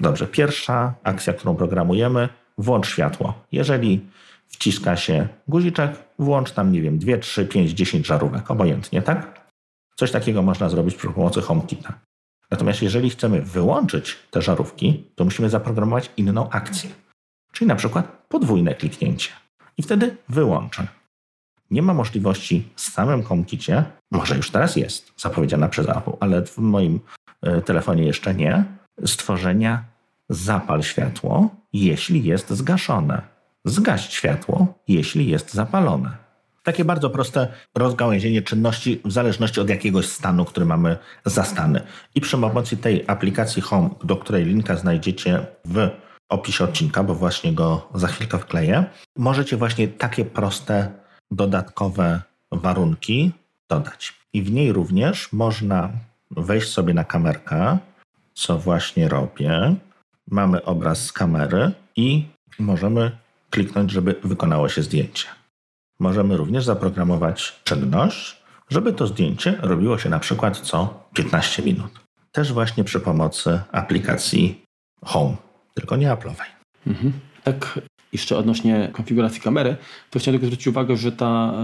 Dobrze, 0.00 0.26
pierwsza 0.26 0.94
akcja, 1.02 1.32
którą 1.32 1.56
programujemy, 1.56 2.28
włącz 2.58 2.88
światło. 2.88 3.34
Jeżeli 3.52 4.00
wciska 4.48 4.96
się 4.96 5.28
guziczek, 5.48 5.90
włącz 6.18 6.52
tam, 6.52 6.72
nie 6.72 6.82
wiem, 6.82 6.98
2, 6.98 7.18
3, 7.18 7.46
5, 7.46 7.70
10 7.70 8.06
żarówek, 8.06 8.50
obojętnie, 8.50 9.02
tak? 9.02 9.46
Coś 9.96 10.10
takiego 10.10 10.42
można 10.42 10.68
zrobić 10.68 10.94
przy 10.94 11.08
pomocy 11.08 11.40
HomeKita. 11.40 11.92
Natomiast 12.50 12.82
jeżeli 12.82 13.10
chcemy 13.10 13.42
wyłączyć 13.42 14.16
te 14.30 14.42
żarówki, 14.42 15.04
to 15.14 15.24
musimy 15.24 15.50
zaprogramować 15.50 16.10
inną 16.16 16.50
akcję. 16.50 16.90
Czyli 17.52 17.68
na 17.68 17.76
przykład 17.76 18.26
podwójne 18.28 18.74
kliknięcie. 18.74 19.30
I 19.78 19.82
wtedy 19.82 20.16
wyłączę. 20.28 20.86
Nie 21.70 21.82
ma 21.82 21.94
możliwości 21.94 22.68
w 22.76 22.80
samym 22.80 23.22
HomeKicie, 23.22 23.84
może 24.10 24.36
już 24.36 24.50
teraz 24.50 24.76
jest, 24.76 25.12
zapowiedziana 25.20 25.68
przez 25.68 25.88
Apple, 25.88 26.12
ale 26.20 26.46
w 26.46 26.58
moim 26.58 27.00
e, 27.42 27.62
telefonie 27.62 28.04
jeszcze 28.04 28.34
nie, 28.34 28.64
stworzenia 29.04 29.84
zapal 30.28 30.82
światło, 30.82 31.50
jeśli 31.72 32.24
jest 32.24 32.50
zgaszone. 32.50 33.22
Zgaść 33.64 34.12
światło, 34.12 34.74
jeśli 34.88 35.28
jest 35.28 35.54
zapalone. 35.54 36.26
Takie 36.62 36.84
bardzo 36.84 37.10
proste 37.10 37.48
rozgałęzienie 37.74 38.42
czynności 38.42 39.00
w 39.04 39.12
zależności 39.12 39.60
od 39.60 39.68
jakiegoś 39.68 40.06
stanu, 40.06 40.44
który 40.44 40.66
mamy 40.66 40.96
zastany. 41.24 41.80
I 42.14 42.20
przy 42.20 42.38
pomocy 42.38 42.76
tej 42.76 43.04
aplikacji 43.06 43.62
Home, 43.62 43.90
do 44.04 44.16
której 44.16 44.44
linka 44.44 44.76
znajdziecie 44.76 45.46
w 45.64 45.90
opisie 46.28 46.64
odcinka, 46.64 47.02
bo 47.04 47.14
właśnie 47.14 47.52
go 47.52 47.88
za 47.94 48.08
chwilkę 48.08 48.38
wkleję, 48.38 48.84
możecie 49.16 49.56
właśnie 49.56 49.88
takie 49.88 50.24
proste, 50.24 50.92
dodatkowe 51.30 52.22
warunki 52.52 53.32
dodać. 53.68 54.14
I 54.32 54.42
w 54.42 54.52
niej 54.52 54.72
również 54.72 55.32
można 55.32 55.90
wejść 56.30 56.68
sobie 56.68 56.94
na 56.94 57.04
kamerkę, 57.04 57.78
co 58.36 58.58
właśnie 58.58 59.08
robię. 59.08 59.74
Mamy 60.30 60.64
obraz 60.64 61.04
z 61.04 61.12
kamery 61.12 61.72
i 61.96 62.24
możemy 62.58 63.10
kliknąć, 63.50 63.90
żeby 63.90 64.14
wykonało 64.24 64.68
się 64.68 64.82
zdjęcie. 64.82 65.26
Możemy 65.98 66.36
również 66.36 66.64
zaprogramować 66.64 67.60
czynność, 67.64 68.42
żeby 68.70 68.92
to 68.92 69.06
zdjęcie 69.06 69.58
robiło 69.62 69.98
się 69.98 70.08
na 70.08 70.18
przykład 70.18 70.58
co 70.60 71.04
15 71.14 71.62
minut. 71.62 72.00
też 72.32 72.52
właśnie 72.52 72.84
przy 72.84 73.00
pomocy 73.00 73.60
aplikacji 73.72 74.62
Home, 75.04 75.36
tylko 75.74 75.96
nie 75.96 76.08
Apple'owej. 76.08 76.50
Mhm. 76.86 77.12
Tak, 77.44 77.80
jeszcze 78.16 78.36
odnośnie 78.36 78.90
konfiguracji 78.92 79.40
kamery, 79.40 79.76
to 80.10 80.18
chciałem 80.18 80.34
tylko 80.34 80.46
zwrócić 80.46 80.66
uwagę, 80.66 80.96
że 80.96 81.12
ta, 81.12 81.54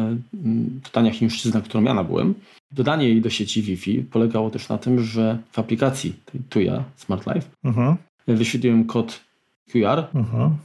ta 0.83 0.91
tania 0.91 1.11
chińszczyzna, 1.11 1.61
którą 1.61 1.85
ja 1.85 1.95
nabyłem, 1.95 2.35
dodanie 2.73 3.09
jej 3.09 3.21
do 3.21 3.31
sieci 3.31 3.63
Wi-Fi 3.63 4.03
polegało 4.03 4.51
też 4.51 4.69
na 4.69 4.79
tym, 4.79 5.03
że 5.03 5.39
w 5.53 5.59
aplikacji 5.59 6.15
tej 6.25 6.41
Tuya 6.51 6.85
Smart 6.97 7.27
Life 7.27 7.49
mhm. 7.65 7.97
wyświetliłem 8.27 8.85
kod 8.85 9.21
QR, 9.73 10.05
mhm. 10.15 10.57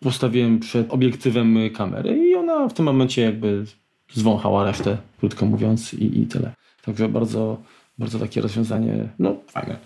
postawiłem 0.00 0.58
przed 0.58 0.92
obiektywem 0.92 1.58
kamery 1.74 2.18
i 2.28 2.34
ona 2.34 2.68
w 2.68 2.74
tym 2.74 2.84
momencie 2.84 3.22
jakby 3.22 3.64
zwąchała 4.12 4.64
resztę, 4.64 4.96
krótko 5.18 5.46
mówiąc, 5.46 5.94
i, 5.94 6.20
i 6.20 6.26
tyle. 6.26 6.52
Także 6.84 7.08
bardzo, 7.08 7.62
bardzo 7.98 8.18
takie 8.18 8.40
rozwiązanie, 8.40 9.08
no 9.18 9.36
fajne. 9.46 9.76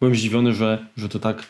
Byłem 0.00 0.14
zdziwiony, 0.14 0.54
że, 0.54 0.86
że 0.96 1.08
to 1.08 1.18
tak 1.18 1.46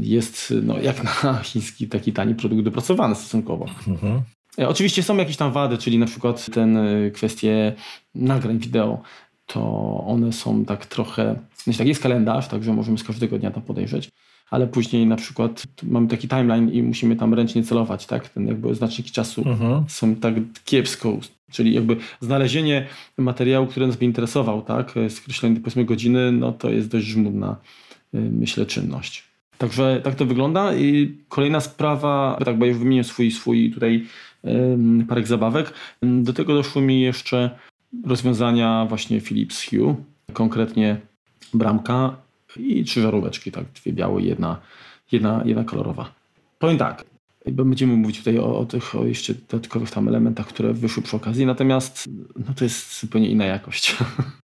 jest 0.00 0.54
no, 0.62 0.80
jak 0.80 1.04
na 1.04 1.34
chiński 1.42 1.88
taki 1.88 2.12
tani 2.12 2.34
produkt 2.34 2.62
dopracowany 2.62 3.14
stosunkowo. 3.14 3.66
Mhm. 3.88 4.22
E, 4.58 4.68
oczywiście 4.68 5.02
są 5.02 5.16
jakieś 5.16 5.36
tam 5.36 5.52
wady, 5.52 5.78
czyli 5.78 5.98
na 5.98 6.06
przykład 6.06 6.50
ten 6.50 6.76
e, 6.76 7.10
kwestie 7.10 7.72
nagrań 8.14 8.58
wideo, 8.58 9.02
to 9.46 10.04
one 10.06 10.32
są 10.32 10.64
tak 10.64 10.86
trochę, 10.86 11.38
znaczy 11.56 11.78
tak 11.78 11.88
jest 11.88 12.02
kalendarz, 12.02 12.48
także 12.48 12.72
możemy 12.72 12.98
z 12.98 13.04
każdego 13.04 13.38
dnia 13.38 13.50
tam 13.50 13.62
podejrzeć, 13.62 14.08
ale 14.50 14.66
później 14.66 15.06
na 15.06 15.16
przykład 15.16 15.62
mamy 15.82 16.08
taki 16.08 16.28
timeline 16.28 16.68
i 16.68 16.82
musimy 16.82 17.16
tam 17.16 17.34
ręcznie 17.34 17.62
celować, 17.62 18.06
tak? 18.06 18.28
Ten 18.28 18.46
jakby 18.46 18.74
znaczniki 18.74 19.10
czasu 19.10 19.42
mhm. 19.46 19.84
są 19.88 20.14
tak 20.14 20.34
kiepsko, 20.64 21.18
czyli 21.50 21.74
jakby 21.74 21.96
znalezienie 22.20 22.86
materiału, 23.18 23.66
który 23.66 23.86
nas 23.86 23.96
by 23.96 24.04
interesował, 24.04 24.62
tak? 24.62 24.94
Skreślenie 25.08 25.56
powiedzmy 25.56 25.84
godziny, 25.84 26.32
no 26.32 26.52
to 26.52 26.70
jest 26.70 26.88
dość 26.88 27.06
żmudna, 27.06 27.56
myślę, 28.12 28.66
czynność. 28.66 29.31
Także 29.58 30.00
tak 30.04 30.14
to 30.14 30.26
wygląda. 30.26 30.74
I 30.74 31.16
kolejna 31.28 31.60
sprawa, 31.60 32.38
tak, 32.44 32.58
bo 32.58 32.66
już 32.66 32.78
wymienię 32.78 33.04
swój, 33.04 33.30
swój 33.30 33.70
tutaj 33.70 34.06
um, 34.42 35.06
parek 35.08 35.26
zabawek. 35.26 35.72
Do 36.02 36.32
tego 36.32 36.54
doszły 36.54 36.82
mi 36.82 37.00
jeszcze 37.00 37.50
rozwiązania 38.06 38.86
właśnie 38.88 39.20
Philips 39.20 39.64
Hue, 39.70 39.96
konkretnie 40.32 41.00
bramka 41.54 42.16
i 42.56 42.84
trzy 42.84 43.00
żaróweczki, 43.02 43.52
tak, 43.52 43.64
dwie 43.82 43.92
białe, 43.92 44.22
jedna, 44.22 44.60
jedna, 45.12 45.42
jedna 45.44 45.64
kolorowa. 45.64 46.12
Powiem 46.58 46.78
tak, 46.78 47.04
będziemy 47.50 47.96
mówić 47.96 48.18
tutaj 48.18 48.38
o, 48.38 48.58
o 48.58 48.66
tych 48.66 48.94
o 48.94 49.04
jeszcze 49.04 49.34
dodatkowych 49.34 49.90
tam 49.90 50.08
elementach, 50.08 50.46
które 50.46 50.72
wyszły 50.72 51.02
przy 51.02 51.16
okazji, 51.16 51.46
natomiast 51.46 52.08
no 52.36 52.54
to 52.56 52.64
jest 52.64 53.00
zupełnie 53.00 53.28
inna 53.28 53.44
jakość. 53.44 53.96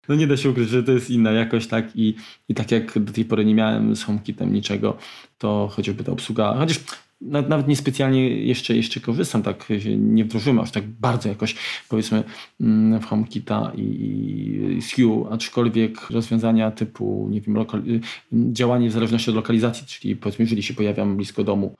No 0.09 0.14
nie 0.14 0.26
da 0.26 0.36
się 0.36 0.51
ukryć, 0.51 0.68
że 0.68 0.82
to 0.82 0.92
jest 0.92 1.11
inna 1.11 1.30
jakość, 1.30 1.66
tak? 1.66 1.97
I, 1.97 2.14
i 2.49 2.55
tak 2.55 2.70
jak 2.70 2.99
do 2.99 3.12
tej 3.12 3.24
pory 3.24 3.45
nie 3.45 3.55
miałem 3.55 3.97
z 3.97 4.03
HomeKitem 4.03 4.53
niczego, 4.53 4.97
to 5.38 5.68
chociażby 5.72 6.05
ta 6.05 6.12
obsługa, 6.12 6.55
chociaż 6.59 6.80
nawet 7.20 7.68
niespecjalnie 7.68 8.28
jeszcze, 8.28 8.76
jeszcze 8.76 9.01
korzystam, 9.01 9.42
tak 9.42 9.68
nie 9.97 10.24
wdrożyłem 10.24 10.59
aż 10.59 10.70
tak 10.70 10.86
bardzo 10.86 11.28
jakoś 11.28 11.55
powiedzmy 11.88 12.24
mm, 12.61 13.01
w 13.01 13.05
HomeKita 13.07 13.72
i, 13.76 13.82
i 14.78 14.80
Hue, 14.82 15.28
aczkolwiek 15.30 16.11
rozwiązania 16.11 16.70
typu 16.70 17.28
nie 17.30 17.40
wiem, 17.40 17.55
lokal, 17.55 17.82
działanie 18.32 18.88
w 18.88 18.92
zależności 18.92 19.30
od 19.30 19.36
lokalizacji, 19.36 19.86
czyli 19.86 20.16
powiedzmy 20.16 20.42
jeżeli 20.42 20.62
się 20.62 20.74
pojawiam 20.74 21.16
blisko 21.16 21.45
domu, 21.45 21.74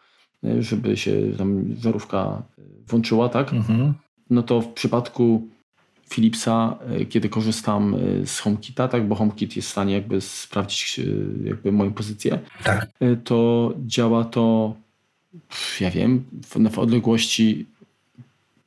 żeby 0.61 0.97
się 0.97 1.13
tam 1.39 1.75
żarówka 1.81 2.43
włączyła, 2.89 3.29
tak? 3.29 3.53
Mhm. 3.53 3.95
No 4.31 4.43
to 4.43 4.61
w 4.61 4.69
przypadku 4.69 5.49
Philipsa, 6.11 6.79
kiedy 7.09 7.29
korzystam 7.29 7.97
z 8.25 8.39
HomeKita, 8.39 8.89
tak, 8.89 9.09
bo 9.09 9.15
HomeKit 9.15 9.57
jest 9.57 9.69
w 9.69 9.71
stanie 9.71 9.95
jakby 9.95 10.21
sprawdzić 10.21 11.01
jakby 11.45 11.73
moją 11.73 11.93
pozycję, 11.93 12.39
tak. 12.65 12.89
to 13.25 13.73
działa 13.87 14.25
to 14.25 14.75
ja 15.81 15.91
wiem, 15.91 16.25
w, 16.43 16.71
w 16.71 16.79
odległości 16.79 17.67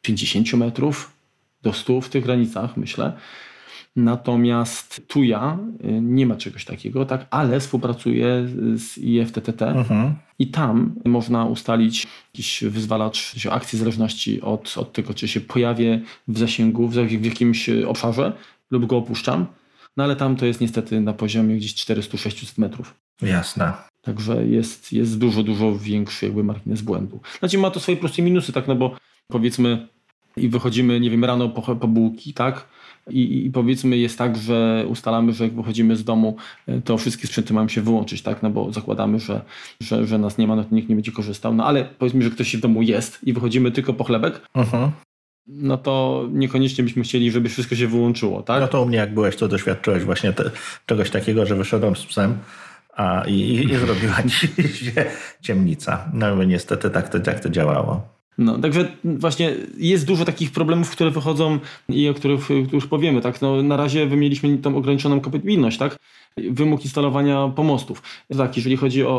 50 0.01 0.53
metrów 0.53 1.11
do 1.63 1.73
100 1.73 2.01
w 2.01 2.09
tych 2.09 2.23
granicach, 2.23 2.77
myślę. 2.77 3.13
Natomiast 3.97 5.01
tu 5.07 5.23
ja 5.23 5.57
y, 5.85 6.01
nie 6.01 6.25
ma 6.25 6.35
czegoś 6.35 6.65
takiego, 6.65 7.05
tak, 7.05 7.27
ale 7.29 7.59
współpracuję 7.59 8.47
z 8.75 8.97
IFTTT 8.97 9.61
mhm. 9.61 10.15
i 10.39 10.47
tam 10.47 10.95
można 11.05 11.45
ustalić 11.45 12.07
jakiś 12.33 12.63
wyzwalacz 12.63 13.47
akcji 13.51 13.77
w 13.77 13.79
zależności 13.79 14.41
od, 14.41 14.77
od 14.77 14.93
tego, 14.93 15.13
czy 15.13 15.27
się 15.27 15.41
pojawię 15.41 16.01
w 16.27 16.37
zasięgu 16.37 16.87
w, 16.87 16.93
w 16.93 17.25
jakimś 17.25 17.69
obszarze 17.69 18.33
lub 18.71 18.85
go 18.85 18.97
opuszczam. 18.97 19.45
No 19.97 20.03
ale 20.03 20.15
tam 20.15 20.35
to 20.35 20.45
jest 20.45 20.61
niestety 20.61 21.01
na 21.01 21.13
poziomie 21.13 21.57
gdzieś 21.57 21.73
400-600 21.73 22.59
metrów. 22.59 22.93
Jasne. 23.21 23.73
Także 24.01 24.47
jest, 24.47 24.93
jest 24.93 25.17
dużo, 25.17 25.43
dużo 25.43 25.77
większy 25.79 26.25
jakby 26.25 26.43
margines 26.43 26.81
błędu. 26.81 27.19
Znaczy 27.39 27.57
ma 27.57 27.71
to 27.71 27.79
swoje 27.79 27.97
plusy 27.97 28.21
i 28.21 28.23
minusy, 28.23 28.53
tak, 28.53 28.67
no 28.67 28.75
bo 28.75 28.97
powiedzmy 29.27 29.87
i 30.37 30.49
wychodzimy, 30.49 30.99
nie 30.99 31.09
wiem, 31.09 31.25
rano 31.25 31.49
po, 31.49 31.75
po 31.75 31.87
bułki, 31.87 32.33
tak, 32.33 32.67
i, 33.09 33.45
I, 33.45 33.51
powiedzmy 33.51 33.97
jest 33.97 34.17
tak, 34.17 34.37
że 34.37 34.85
ustalamy, 34.87 35.33
że 35.33 35.43
jak 35.43 35.53
wychodzimy 35.53 35.95
z 35.95 36.03
domu, 36.03 36.35
e, 36.67 36.81
to 36.81 36.97
wszystkie 36.97 37.27
sprzęty 37.27 37.53
mają 37.53 37.67
się 37.67 37.81
wyłączyć, 37.81 38.21
tak? 38.21 38.43
No 38.43 38.49
bo 38.49 38.73
zakładamy, 38.73 39.19
że, 39.19 39.41
że, 39.81 40.05
że 40.05 40.17
nas 40.17 40.37
nie 40.37 40.47
ma, 40.47 40.55
no 40.55 40.63
to 40.63 40.75
nikt 40.75 40.89
nie 40.89 40.95
będzie 40.95 41.11
korzystał. 41.11 41.53
No 41.53 41.65
ale 41.65 41.85
powiedzmy, 41.85 42.21
że 42.21 42.29
ktoś 42.29 42.55
w 42.55 42.59
domu 42.59 42.81
jest 42.81 43.19
i 43.23 43.33
wychodzimy 43.33 43.71
tylko 43.71 43.93
po 43.93 44.03
chlebek, 44.03 44.41
mhm. 44.53 44.91
no 45.47 45.77
to 45.77 46.25
niekoniecznie 46.31 46.83
byśmy 46.83 47.03
chcieli, 47.03 47.31
żeby 47.31 47.49
wszystko 47.49 47.75
się 47.75 47.87
wyłączyło, 47.87 48.43
tak? 48.43 48.61
No 48.61 48.67
to 48.67 48.81
u 48.81 48.85
mnie 48.85 48.97
jak 48.97 49.13
byłeś, 49.13 49.35
to 49.35 49.47
doświadczyłeś 49.47 50.03
właśnie 50.03 50.33
te, 50.33 50.51
czegoś 50.85 51.09
takiego, 51.09 51.45
że 51.45 51.55
wyszedłem 51.55 51.95
z 51.95 52.05
psem 52.05 52.37
a, 52.97 53.23
i, 53.27 53.65
i 53.71 53.75
zrobiła 53.75 54.15
ci 54.39 54.47
się 54.67 55.05
ciemnica. 55.41 56.09
No 56.13 56.43
i 56.43 56.47
niestety 56.47 56.89
tak 56.89 57.09
to, 57.09 57.19
tak 57.19 57.39
to 57.39 57.49
działało. 57.49 58.16
No, 58.37 58.57
także 58.57 58.87
właśnie 59.03 59.53
jest 59.77 60.05
dużo 60.05 60.25
takich 60.25 60.51
problemów, 60.51 60.91
które 60.91 61.11
wychodzą 61.11 61.59
i 61.89 62.09
o 62.09 62.13
których 62.13 62.49
już 62.73 62.87
powiemy. 62.87 63.21
Tak? 63.21 63.41
No, 63.41 63.63
na 63.63 63.77
razie 63.77 64.07
wymieniliśmy 64.07 64.57
tą 64.57 64.77
ograniczoną 64.77 65.19
kompatybilność, 65.19 65.77
tak? 65.77 65.97
wymóg 66.37 66.83
instalowania 66.83 67.47
pomostów. 67.55 68.01
Tak, 68.37 68.57
jeżeli 68.57 68.77
chodzi 68.77 69.03
o, 69.03 69.09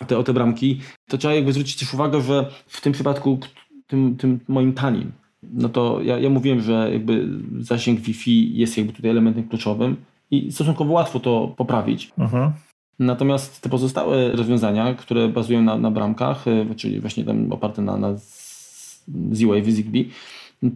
o, 0.00 0.04
te, 0.04 0.18
o 0.18 0.22
te 0.22 0.32
bramki, 0.32 0.80
to 1.08 1.18
trzeba 1.18 1.34
jakby 1.34 1.52
zwrócić 1.52 1.76
też 1.76 1.94
uwagę, 1.94 2.20
że 2.20 2.50
w 2.66 2.80
tym 2.80 2.92
przypadku, 2.92 3.38
tym, 3.86 4.16
tym 4.16 4.40
moim 4.48 4.72
tanim, 4.72 5.12
no 5.42 5.68
to 5.68 6.02
ja, 6.02 6.18
ja 6.18 6.30
mówiłem, 6.30 6.60
że 6.60 6.88
jakby 6.92 7.28
zasięg 7.60 8.00
Wi-Fi 8.00 8.56
jest 8.58 8.78
jakby 8.78 8.92
tutaj 8.92 9.10
elementem 9.10 9.48
kluczowym 9.48 9.96
i 10.30 10.52
stosunkowo 10.52 10.92
łatwo 10.92 11.20
to 11.20 11.54
poprawić. 11.56 12.10
Mhm. 12.18 12.52
Natomiast 13.00 13.60
te 13.60 13.68
pozostałe 13.68 14.32
rozwiązania, 14.32 14.94
które 14.94 15.28
bazują 15.28 15.62
na, 15.62 15.78
na 15.78 15.90
bramkach, 15.90 16.46
y, 16.46 16.74
czyli 16.76 17.00
właśnie 17.00 17.24
tam 17.24 17.52
oparte 17.52 17.82
na, 17.82 17.96
na 17.96 18.14
Z-Wave, 19.32 19.70
Zigbee, 19.70 20.10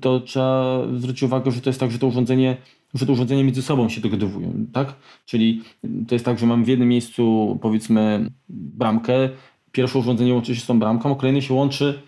to 0.01 0.21
trzeba 0.21 0.83
zwrócić 0.97 1.23
uwagę, 1.23 1.51
że 1.51 1.61
to 1.61 1.71
jest 1.71 1.81
tak, 1.81 1.91
że 1.91 1.99
to 1.99 2.07
urządzenie, 2.07 2.57
że 2.95 3.07
to 3.07 3.13
urządzenia 3.13 3.45
między 3.45 3.63
sobą 3.63 3.89
się 3.89 4.01
dogadują, 4.01 4.53
tak? 4.73 4.95
Czyli 5.27 5.63
to 6.09 6.15
jest 6.15 6.25
tak, 6.25 6.39
że 6.39 6.47
mam 6.47 6.65
w 6.65 6.69
jednym 6.69 6.89
miejscu 6.89 7.59
powiedzmy 7.63 8.31
bramkę, 8.49 9.29
pierwsze 9.73 9.99
urządzenie 9.99 10.35
łączy 10.35 10.55
się 10.55 10.61
z 10.61 10.67
tą 10.67 10.79
bramką, 10.79 11.13
a 11.13 11.15
kolejne 11.15 11.43
się 11.43 11.55
łączy 11.55 12.03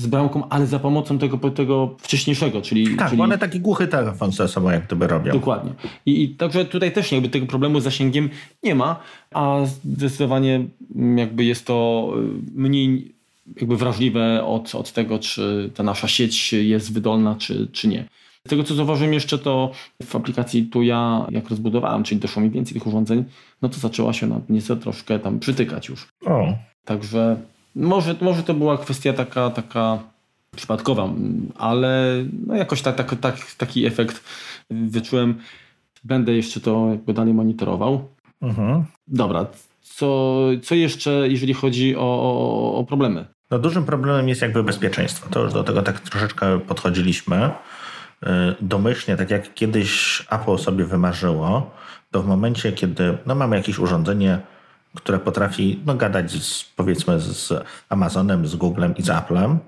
z 0.00 0.06
bramką, 0.06 0.48
ale 0.48 0.66
za 0.66 0.78
pomocą 0.78 1.18
tego, 1.18 1.50
tego 1.50 1.96
wcześniejszego, 1.98 2.62
czyli... 2.62 2.96
Tak, 2.96 3.10
czyli... 3.10 3.22
one 3.22 3.38
taki 3.38 3.60
głuchy 3.60 3.86
telefon 3.86 4.32
ze 4.32 4.48
sobą 4.48 4.70
jak 4.70 4.86
gdyby 4.86 5.06
robią. 5.06 5.32
Dokładnie. 5.32 5.72
I, 6.06 6.22
I 6.22 6.28
także 6.28 6.64
tutaj 6.64 6.92
też 6.92 7.12
jakby 7.12 7.28
tego 7.28 7.46
problemu 7.46 7.80
z 7.80 7.84
zasięgiem 7.84 8.30
nie 8.62 8.74
ma, 8.74 9.00
a 9.34 9.58
zdecydowanie 9.64 10.64
jakby 11.16 11.44
jest 11.44 11.66
to 11.66 12.08
y, 12.56 12.60
mniej 12.60 13.14
jakby 13.56 13.76
wrażliwe 13.76 14.44
od, 14.44 14.74
od 14.74 14.92
tego, 14.92 15.18
czy 15.18 15.70
ta 15.74 15.82
nasza 15.82 16.08
sieć 16.08 16.52
jest 16.52 16.92
wydolna, 16.92 17.34
czy, 17.38 17.68
czy 17.72 17.88
nie. 17.88 18.04
Z 18.46 18.50
tego 18.50 18.64
co 18.64 18.74
zauważyłem 18.74 19.14
jeszcze, 19.14 19.38
to 19.38 19.70
w 20.02 20.16
aplikacji 20.16 20.62
tu 20.62 20.82
ja, 20.82 21.26
jak 21.30 21.48
rozbudowałem, 21.48 22.02
czyli 22.02 22.20
doszło 22.20 22.42
mi 22.42 22.50
więcej 22.50 22.74
tych 22.74 22.86
urządzeń, 22.86 23.24
no 23.62 23.68
to 23.68 23.78
zaczęła 23.78 24.12
się 24.12 24.26
na 24.26 24.40
nieco 24.48 24.76
troszkę 24.76 25.18
tam 25.18 25.38
przytykać 25.38 25.88
już. 25.88 26.08
O. 26.26 26.54
Także 26.84 27.36
może, 27.74 28.14
może 28.20 28.42
to 28.42 28.54
była 28.54 28.78
kwestia 28.78 29.12
taka, 29.12 29.50
taka 29.50 29.98
przypadkowa, 30.56 31.08
ale 31.58 32.24
no 32.46 32.54
jakoś 32.54 32.82
tak, 32.82 32.96
tak, 32.96 33.20
tak, 33.20 33.54
taki 33.58 33.86
efekt 33.86 34.24
wyczułem. 34.70 35.38
Będę 36.04 36.32
jeszcze 36.32 36.60
to 36.60 36.88
jakby 36.90 37.14
dalej 37.14 37.34
monitorował. 37.34 38.08
Mhm. 38.42 38.84
Dobra, 39.08 39.46
co, 39.80 40.36
co 40.62 40.74
jeszcze, 40.74 41.10
jeżeli 41.10 41.54
chodzi 41.54 41.96
o, 41.96 42.00
o, 42.00 42.74
o 42.74 42.84
problemy? 42.84 43.24
No 43.50 43.58
dużym 43.58 43.84
problemem 43.84 44.28
jest 44.28 44.42
jakby 44.42 44.62
bezpieczeństwo. 44.62 45.28
To 45.30 45.40
już 45.40 45.52
do 45.52 45.64
tego 45.64 45.82
tak 45.82 46.00
troszeczkę 46.00 46.60
podchodziliśmy. 46.60 47.50
Y, 48.22 48.26
domyślnie, 48.60 49.16
tak 49.16 49.30
jak 49.30 49.54
kiedyś 49.54 50.22
Apple 50.30 50.58
sobie 50.58 50.84
wymarzyło, 50.84 51.70
to 52.10 52.22
w 52.22 52.26
momencie, 52.26 52.72
kiedy 52.72 53.18
no, 53.26 53.34
mamy 53.34 53.56
jakieś 53.56 53.78
urządzenie, 53.78 54.40
które 54.94 55.18
potrafi 55.18 55.80
no, 55.86 55.94
gadać 55.94 56.32
z, 56.32 56.64
powiedzmy 56.64 57.20
z 57.20 57.52
Amazonem, 57.88 58.46
z 58.46 58.56
Googlem 58.56 58.96
i 58.96 59.02
z 59.02 59.10
Applem, 59.10 59.58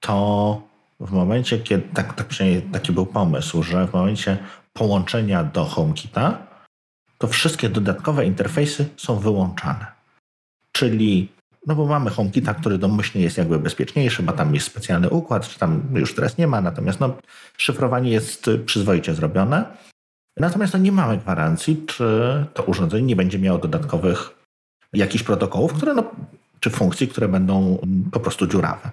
to 0.00 0.62
w 1.00 1.12
momencie, 1.12 1.58
kiedy, 1.58 1.88
tak, 1.94 2.14
tak 2.14 2.26
przynajmniej 2.26 2.62
taki 2.62 2.92
był 2.92 3.06
pomysł, 3.06 3.62
że 3.62 3.86
w 3.86 3.92
momencie 3.92 4.38
połączenia 4.72 5.44
do 5.44 5.64
HomeKita, 5.64 6.38
to 7.18 7.26
wszystkie 7.28 7.68
dodatkowe 7.68 8.26
interfejsy 8.26 8.88
są 8.96 9.18
wyłączane. 9.18 9.86
Czyli, 10.72 11.28
no 11.66 11.74
bo 11.74 11.86
mamy 11.86 12.10
HomeKita, 12.10 12.54
który 12.54 12.78
domyślnie 12.78 13.24
jest 13.24 13.38
jakby 13.38 13.58
bezpieczniejszy, 13.58 14.22
bo 14.22 14.32
tam 14.32 14.54
jest 14.54 14.66
specjalny 14.66 15.10
układ, 15.10 15.48
czy 15.48 15.58
tam 15.58 15.82
już 15.94 16.14
teraz 16.14 16.38
nie 16.38 16.46
ma, 16.46 16.60
natomiast 16.60 17.00
no, 17.00 17.16
szyfrowanie 17.56 18.10
jest 18.10 18.50
przyzwoicie 18.66 19.14
zrobione. 19.14 19.64
Natomiast 20.36 20.72
no, 20.72 20.78
nie 20.78 20.92
mamy 20.92 21.18
gwarancji, 21.18 21.84
czy 21.86 22.44
to 22.54 22.62
urządzenie 22.62 23.06
nie 23.06 23.16
będzie 23.16 23.38
miało 23.38 23.58
dodatkowych 23.58 24.37
jakichś 24.92 25.24
protokołów, 25.24 25.72
które 25.72 25.94
no, 25.94 26.10
czy 26.60 26.70
funkcji, 26.70 27.08
które 27.08 27.28
będą 27.28 27.78
po 28.12 28.20
prostu 28.20 28.46
dziurawe. 28.46 28.90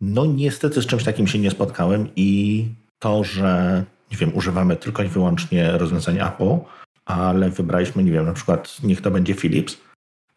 No 0.00 0.26
niestety 0.26 0.82
z 0.82 0.86
czymś 0.86 1.04
takim 1.04 1.26
się 1.26 1.38
nie 1.38 1.50
spotkałem 1.50 2.08
i 2.16 2.66
to, 2.98 3.24
że 3.24 3.84
nie 4.10 4.16
wiem, 4.16 4.34
używamy 4.34 4.76
tylko 4.76 5.02
i 5.02 5.08
wyłącznie 5.08 5.72
rozwiązań 5.72 6.18
Apple, 6.18 6.58
ale 7.04 7.50
wybraliśmy, 7.50 8.04
nie 8.04 8.12
wiem, 8.12 8.26
na 8.26 8.32
przykład 8.32 8.82
niech 8.82 9.00
to 9.00 9.10
będzie 9.10 9.34
Philips, 9.34 9.78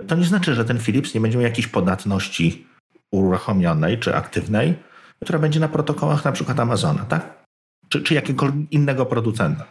to 0.08 0.16
nie 0.16 0.26
znaczy, 0.26 0.56
że 0.56 0.66
ten 0.66 0.80
Philips 0.80 1.14
nie 1.14 1.22
będzie 1.22 1.38
miał 1.38 1.48
jakiejś 1.48 1.68
podatności 1.68 2.68
uruchomionej 3.12 4.00
czy 4.00 4.16
aktywnej, 4.16 4.76
która 5.22 5.40
będzie 5.40 5.60
na 5.60 5.68
protokołach 5.68 6.26
na 6.26 6.32
przykład 6.32 6.60
Amazona, 6.60 7.06
tak? 7.06 7.44
Czy, 7.90 8.02
czy 8.02 8.14
jakiegokolwiek 8.14 8.72
innego 8.72 9.06
producenta 9.06 9.66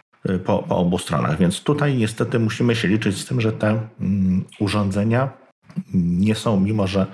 po, 0.44 0.58
po 0.62 0.76
obu 0.76 0.98
stronach. 0.98 1.38
Więc 1.38 1.62
tutaj 1.62 1.96
niestety 1.96 2.38
musimy 2.38 2.76
się 2.76 2.88
liczyć 2.88 3.18
z 3.18 3.24
tym, 3.24 3.40
że 3.40 3.52
te 3.52 3.88
mm, 4.00 4.44
urządzenia 4.60 5.30
nie 5.94 6.34
są, 6.34 6.60
mimo 6.60 6.86
że 6.86 7.06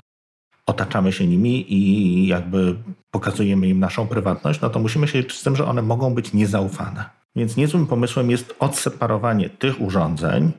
otaczamy 0.65 1.11
się 1.11 1.27
nimi 1.27 1.73
i 1.73 2.27
jakby 2.27 2.75
pokazujemy 3.11 3.67
im 3.67 3.79
naszą 3.79 4.07
prywatność, 4.07 4.61
no 4.61 4.69
to 4.69 4.79
musimy 4.79 5.07
się 5.07 5.19
liczyć 5.19 5.39
z 5.39 5.43
tym, 5.43 5.55
że 5.55 5.65
one 5.65 5.81
mogą 5.81 6.13
być 6.13 6.33
niezaufane. 6.33 7.05
Więc 7.35 7.57
niezłym 7.57 7.87
pomysłem 7.87 8.31
jest 8.31 8.55
odseparowanie 8.59 9.49
tych 9.49 9.81
urządzeń, 9.81 10.51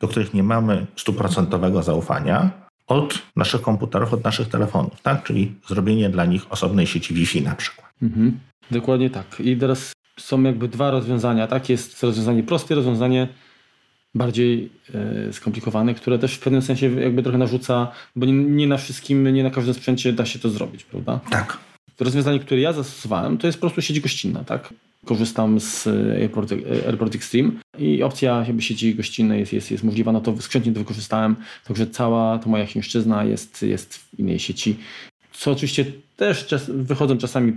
do 0.00 0.08
których 0.08 0.34
nie 0.34 0.42
mamy 0.42 0.86
stuprocentowego 0.96 1.82
zaufania, 1.82 2.50
od 2.86 3.22
naszych 3.36 3.60
komputerów, 3.60 4.14
od 4.14 4.24
naszych 4.24 4.48
telefonów, 4.48 5.00
tak? 5.02 5.22
Czyli 5.22 5.54
zrobienie 5.68 6.10
dla 6.10 6.24
nich 6.24 6.52
osobnej 6.52 6.86
sieci 6.86 7.14
Wi-Fi 7.14 7.42
na 7.42 7.54
przykład. 7.54 7.92
Mhm, 8.02 8.40
dokładnie 8.70 9.10
tak. 9.10 9.40
I 9.40 9.56
teraz 9.56 9.92
są 10.18 10.42
jakby 10.42 10.68
dwa 10.68 10.90
rozwiązania, 10.90 11.46
tak? 11.46 11.68
Jest 11.68 12.02
rozwiązanie 12.02 12.42
proste, 12.42 12.74
rozwiązanie 12.74 13.28
bardziej 14.14 14.70
e, 15.28 15.32
skomplikowane, 15.32 15.94
które 15.94 16.18
też 16.18 16.34
w 16.34 16.40
pewnym 16.40 16.62
sensie 16.62 17.00
jakby 17.00 17.22
trochę 17.22 17.38
narzuca, 17.38 17.92
bo 18.16 18.26
nie, 18.26 18.32
nie, 18.32 18.66
na 18.66 18.76
wszystkim, 18.76 19.34
nie 19.34 19.42
na 19.42 19.50
każdym 19.50 19.74
sprzęcie 19.74 20.12
da 20.12 20.26
się 20.26 20.38
to 20.38 20.50
zrobić, 20.50 20.84
prawda? 20.84 21.20
Tak. 21.30 21.58
Rozwiązanie, 22.00 22.40
które 22.40 22.60
ja 22.60 22.72
zastosowałem, 22.72 23.38
to 23.38 23.46
jest 23.46 23.58
po 23.58 23.60
prostu 23.60 23.82
sieć 23.82 24.00
gościnna, 24.00 24.44
tak? 24.44 24.74
Korzystam 25.04 25.60
z 25.60 25.86
Airport, 26.20 26.52
Airport 26.86 27.14
Extreme 27.14 27.50
i 27.78 28.02
opcja 28.02 28.44
jakby 28.46 28.62
sieci 28.62 28.94
gościnnej 28.94 29.40
jest, 29.40 29.52
jest, 29.52 29.70
jest 29.70 29.84
możliwa, 29.84 30.12
no 30.12 30.20
to 30.20 30.42
skrzętnie 30.42 30.72
to 30.72 30.78
wykorzystałem, 30.78 31.36
także 31.66 31.86
cała 31.86 32.38
ta 32.38 32.50
moja 32.50 32.66
chińszczyzna 32.66 33.24
jest, 33.24 33.62
jest 33.62 33.94
w 33.94 34.18
innej 34.18 34.38
sieci. 34.38 34.76
Co 35.32 35.50
oczywiście 35.50 35.84
też 36.18 36.46
czas, 36.46 36.70
wychodzą 36.70 37.18
czasami 37.18 37.52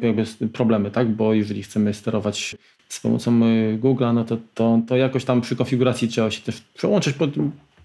problemy, 0.53 0.91
tak? 0.91 1.09
bo 1.09 1.33
jeżeli 1.33 1.63
chcemy 1.63 1.93
sterować 1.93 2.55
z 2.89 2.99
pomocą 2.99 3.45
y, 3.45 3.79
Google'a, 3.81 4.13
no 4.13 4.23
to, 4.23 4.37
to, 4.53 4.79
to 4.87 4.97
jakoś 4.97 5.25
tam 5.25 5.41
przy 5.41 5.55
konfiguracji 5.55 6.07
trzeba 6.07 6.31
się 6.31 6.41
też 6.41 6.61
przełączyć 6.73 7.15
pod, 7.15 7.29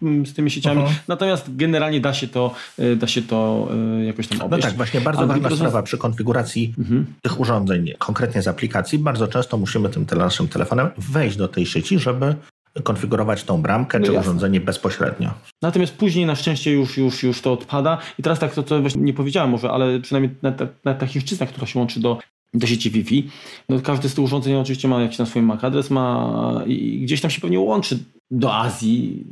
mm, 0.03 0.27
z 0.27 0.35
tymi 0.35 0.51
sieciami. 0.51 0.83
-huh. 0.83 0.95
Natomiast 1.09 1.57
generalnie 1.57 2.01
da 2.01 2.15
się 2.15 2.29
to, 2.29 2.55
y, 2.79 2.97
da 2.97 3.07
się 3.07 3.23
to 3.23 3.69
y, 4.01 4.05
jakoś 4.05 4.27
tam 4.29 4.41
obejść. 4.41 4.65
No 4.65 4.71
tak, 4.71 4.77
właśnie 4.77 5.01
bardzo 5.01 5.27
ważna 5.27 5.51
sprawa 5.51 5.83
przy 5.83 5.99
konfiguracji 5.99 6.75
mhm. 6.79 7.07
tych 7.23 7.41
urządzeń, 7.41 7.93
konkretnie 7.99 8.43
z 8.43 8.49
aplikacji. 8.49 8.99
Bardzo 8.99 9.29
często 9.29 9.57
musimy 9.57 9.89
tym 9.89 10.07
naszym 10.19 10.49
telefonem 10.49 10.89
wejść 10.99 11.37
do 11.37 11.49
tej 11.49 11.67
sieci, 11.67 11.99
żeby 11.99 12.35
konfigurować 12.83 13.45
tą 13.45 13.63
bramkę 13.63 13.99
no 13.99 14.07
czy 14.07 14.13
jasne. 14.13 14.31
urządzenie 14.31 14.61
bezpośrednio. 14.61 15.31
Natomiast 15.63 15.97
później 15.97 16.27
na 16.27 16.35
szczęście 16.35 16.73
już, 16.73 16.97
już, 16.97 17.23
już 17.23 17.41
to 17.41 17.53
odpada 17.53 17.99
i 18.19 18.23
teraz 18.23 18.39
tak 18.39 18.55
to, 18.55 18.63
to 18.63 18.81
właśnie 18.81 19.03
nie 19.03 19.15
powiedziałem 19.15 19.51
może, 19.51 19.71
ale 19.71 20.01
przynajmniej 20.01 20.35
na, 20.43 20.51
na, 20.51 20.67
na 20.85 20.95
takich 20.95 21.23
szczytach, 21.23 21.49
która 21.49 21.67
się 21.67 21.79
łączy 21.79 22.01
do 22.01 22.19
do 22.55 22.67
sieci 22.67 22.91
Wi-Fi. 22.91 23.31
No, 23.69 23.81
każdy 23.81 24.09
z 24.09 24.15
tych 24.15 24.25
urządzeń 24.25 24.55
oczywiście 24.55 24.89
ma 24.89 25.03
jakiś 25.03 25.19
na 25.19 25.27
swoim 25.27 25.45
MAC 25.45 25.65
adres, 25.65 25.91
ma 25.91 26.63
i 26.67 27.01
gdzieś 27.01 27.21
tam 27.21 27.31
się 27.31 27.41
pewnie 27.41 27.61
łączy 27.61 27.99
do 28.31 28.55
Azji, 28.55 29.25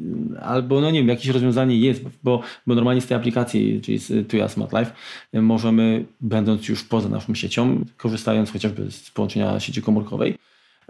albo 0.42 0.80
no 0.80 0.90
nie 0.90 0.98
wiem, 0.98 1.08
jakieś 1.08 1.26
rozwiązanie 1.26 1.78
jest, 1.78 2.02
bo, 2.22 2.40
bo 2.66 2.74
normalnie 2.74 3.00
z 3.00 3.06
tej 3.06 3.16
aplikacji, 3.16 3.80
czyli 3.80 3.98
z 3.98 4.28
Tuya 4.28 4.48
Smart 4.48 4.72
Life, 4.72 4.92
możemy, 5.32 6.04
będąc 6.20 6.68
już 6.68 6.84
poza 6.84 7.08
naszą 7.08 7.34
siecią, 7.34 7.84
korzystając 7.96 8.50
chociażby 8.50 8.90
z 8.90 9.10
połączenia 9.10 9.60
sieci 9.60 9.82
komórkowej, 9.82 10.34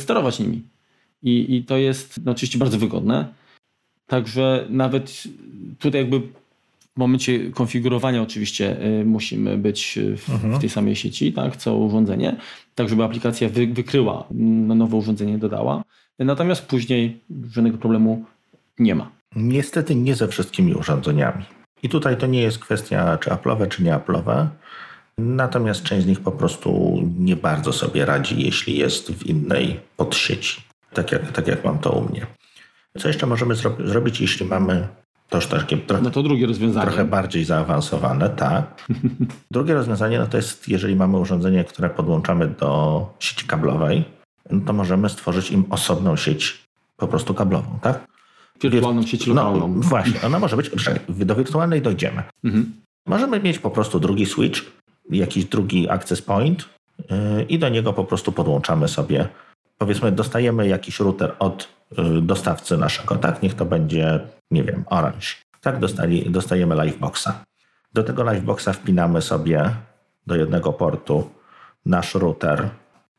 sterować 0.00 0.38
nimi. 0.38 0.62
I, 1.24 1.56
i 1.56 1.64
to 1.64 1.76
jest 1.76 2.20
no, 2.24 2.32
oczywiście 2.32 2.58
bardzo 2.58 2.78
wygodne. 2.78 3.28
Także 4.06 4.66
nawet 4.70 5.24
tutaj 5.78 6.00
jakby 6.00 6.20
w 6.94 6.98
momencie 6.98 7.50
konfigurowania 7.50 8.22
oczywiście 8.22 8.84
y, 9.00 9.04
musimy 9.04 9.58
być 9.58 9.98
w, 10.16 10.30
mhm. 10.30 10.54
w, 10.54 10.58
tej 10.58 10.70
samej 10.70 10.96
sieci, 10.96 11.32
tak, 11.32 11.56
co 11.56 11.76
urządzenie, 11.76 12.36
tak 12.74 12.88
żeby 12.88 13.04
aplikacja 13.04 13.48
wy, 13.48 13.66
wykryła, 13.66 14.24
na 14.30 14.74
nowe 14.74 14.96
urządzenie 14.96 15.38
dodała. 15.38 15.82
Natomiast 16.18 16.66
później 16.66 17.20
żadnego 17.50 17.78
problemu 17.78 18.24
nie 18.78 18.94
ma. 18.94 19.10
Niestety 19.36 19.94
nie 19.94 20.14
ze 20.14 20.28
wszystkimi 20.28 20.74
urządzeniami. 20.74 21.44
I 21.82 21.88
tutaj 21.88 22.16
to 22.16 22.26
nie 22.26 22.42
jest 22.42 22.58
kwestia 22.58 23.18
czy 23.18 23.30
Apple'owe, 23.30 23.68
czy 23.68 23.82
nie 23.82 23.92
Apple'owe. 23.92 24.46
Natomiast 25.18 25.82
część 25.82 26.04
z 26.04 26.08
nich 26.08 26.20
po 26.20 26.32
prostu 26.32 27.00
nie 27.18 27.36
bardzo 27.36 27.72
sobie 27.72 28.04
radzi, 28.04 28.42
jeśli 28.42 28.78
jest 28.78 29.12
w 29.12 29.26
innej 29.26 29.80
podsieci. 29.96 30.73
Tak 30.94 31.12
jak, 31.12 31.32
tak 31.32 31.46
jak 31.46 31.64
mam 31.64 31.78
to 31.78 31.92
u 31.92 32.08
mnie. 32.08 32.26
Co 32.98 33.08
jeszcze 33.08 33.26
możemy 33.26 33.54
zro 33.54 33.76
zrobić, 33.84 34.20
jeśli 34.20 34.46
mamy 34.46 34.88
to 35.28 35.38
już 35.38 35.46
takie 35.46 35.76
trochę, 35.76 36.02
no 36.02 36.10
to 36.10 36.22
drugie 36.22 36.46
rozwiązanie. 36.46 36.86
Trochę 36.86 37.04
bardziej 37.04 37.44
zaawansowane, 37.44 38.30
tak. 38.30 38.86
drugie 39.50 39.74
rozwiązanie 39.74 40.18
no 40.18 40.26
to 40.26 40.36
jest, 40.36 40.68
jeżeli 40.68 40.96
mamy 40.96 41.18
urządzenie, 41.18 41.64
które 41.64 41.90
podłączamy 41.90 42.48
do 42.48 43.06
sieci 43.18 43.46
kablowej, 43.46 44.04
no 44.50 44.60
to 44.66 44.72
możemy 44.72 45.08
stworzyć 45.08 45.50
im 45.50 45.64
osobną 45.70 46.16
sieć 46.16 46.64
po 46.96 47.08
prostu 47.08 47.34
kablową, 47.34 47.78
tak? 47.82 48.06
Wirtualną 48.62 49.02
sieć 49.02 49.26
lokalną. 49.26 49.68
No, 49.68 49.80
właśnie, 49.80 50.22
ona 50.26 50.38
może 50.38 50.56
być, 50.56 50.70
do 51.08 51.34
wirtualnej 51.34 51.82
dojdziemy. 51.82 52.22
Mhm. 52.44 52.72
Możemy 53.06 53.40
mieć 53.40 53.58
po 53.58 53.70
prostu 53.70 54.00
drugi 54.00 54.26
switch, 54.26 54.60
jakiś 55.10 55.44
drugi 55.44 55.90
access 55.90 56.22
point 56.22 56.68
yy, 56.98 57.42
i 57.42 57.58
do 57.58 57.68
niego 57.68 57.92
po 57.92 58.04
prostu 58.04 58.32
podłączamy 58.32 58.88
sobie, 58.88 59.28
powiedzmy 59.78 60.12
dostajemy 60.12 60.68
jakiś 60.68 61.00
router 61.00 61.34
od 61.38 61.68
yy, 61.98 62.22
dostawcy 62.22 62.76
naszego, 62.76 63.16
tak? 63.16 63.42
Niech 63.42 63.54
to 63.54 63.64
będzie 63.64 64.20
nie 64.50 64.64
wiem, 64.64 64.84
Orange. 64.86 65.26
Tak 65.60 65.78
dostali, 65.78 66.30
dostajemy 66.30 66.84
Liveboxa. 66.84 67.44
Do 67.94 68.02
tego 68.02 68.32
Liveboxa 68.32 68.72
wpinamy 68.72 69.22
sobie 69.22 69.70
do 70.26 70.36
jednego 70.36 70.72
portu 70.72 71.30
nasz 71.86 72.14
router 72.14 72.68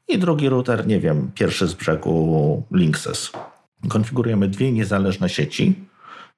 i 0.08 0.18
drugi 0.18 0.50
router, 0.50 0.88
nie 0.88 1.00
wiem, 1.00 1.32
pierwszy 1.36 1.68
z 1.68 1.74
brzegu 1.74 2.64
Linksys. 2.72 3.32
Konfigurujemy 3.90 4.48
dwie 4.48 4.72
niezależne 4.72 5.30
sieci 5.30 5.76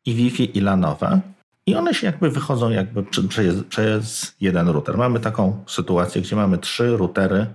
i 0.06 0.14
Wi-Fi 0.14 0.58
i 0.58 0.62
LANowe 0.62 1.22
i 1.66 1.76
one 1.76 1.94
się 1.94 2.08
jakby 2.08 2.32
wychodzą 2.32 2.70
jakby 2.70 3.04
przez, 3.04 3.64
przez 3.64 4.36
jeden 4.42 4.70
router. 4.70 4.98
Mamy 4.98 5.20
taką 5.20 5.64
sytuację, 5.68 6.22
gdzie 6.22 6.36
mamy 6.36 6.58
trzy 6.58 6.98
routery 6.98 7.46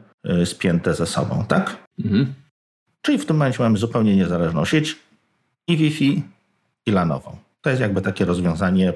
y, 0.43 0.47
spięte 0.47 0.95
ze 0.95 1.07
sobą, 1.07 1.45
tak? 1.49 1.77
Mhm. 2.05 2.35
Czyli 3.03 3.19
w 3.19 3.27
tym 3.27 3.37
momencie 3.37 3.63
mamy 3.63 3.79
zupełnie 3.79 4.17
niezależną 4.17 4.65
sieć 4.65 4.99
i 5.67 5.77
Wi-Fi 5.77 6.23
i 6.87 6.91
lanową. 6.91 7.37
To 7.61 7.71
jest 7.71 7.83
jakby 7.83 8.03
takie 8.03 8.25
rozwiązanie 8.25 8.93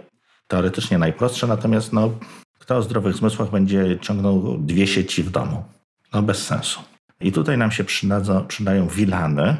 teoretycznie 0.48 0.98
najprostsze, 0.98 1.46
natomiast 1.46 1.92
no, 1.92 2.10
kto 2.58 2.76
o 2.76 2.82
zdrowych 2.82 3.16
zmysłach 3.16 3.50
będzie 3.50 3.98
ciągnął 4.00 4.58
dwie 4.58 4.86
sieci 4.86 5.22
w 5.22 5.30
domu? 5.30 5.64
No 6.12 6.22
bez 6.22 6.46
sensu. 6.46 6.80
I 7.20 7.32
tutaj 7.32 7.58
nam 7.58 7.70
się 7.70 7.84
przydadzą, 7.84 8.46
przydają 8.46 8.86
WLANy, 8.86 9.56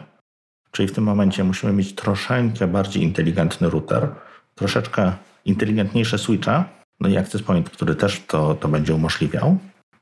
czyli 0.70 0.88
w 0.88 0.92
tym 0.92 1.04
momencie 1.04 1.44
musimy 1.44 1.72
mieć 1.72 1.94
troszeczkę 1.94 2.66
bardziej 2.66 3.02
inteligentny 3.02 3.70
router, 3.70 4.08
troszeczkę 4.54 5.12
inteligentniejsze 5.44 6.18
switcha, 6.18 6.64
no 7.00 7.08
i 7.08 7.16
access 7.16 7.42
point, 7.42 7.70
który 7.70 7.94
też 7.94 8.22
to, 8.26 8.54
to 8.54 8.68
będzie 8.68 8.94
umożliwiał. 8.94 9.58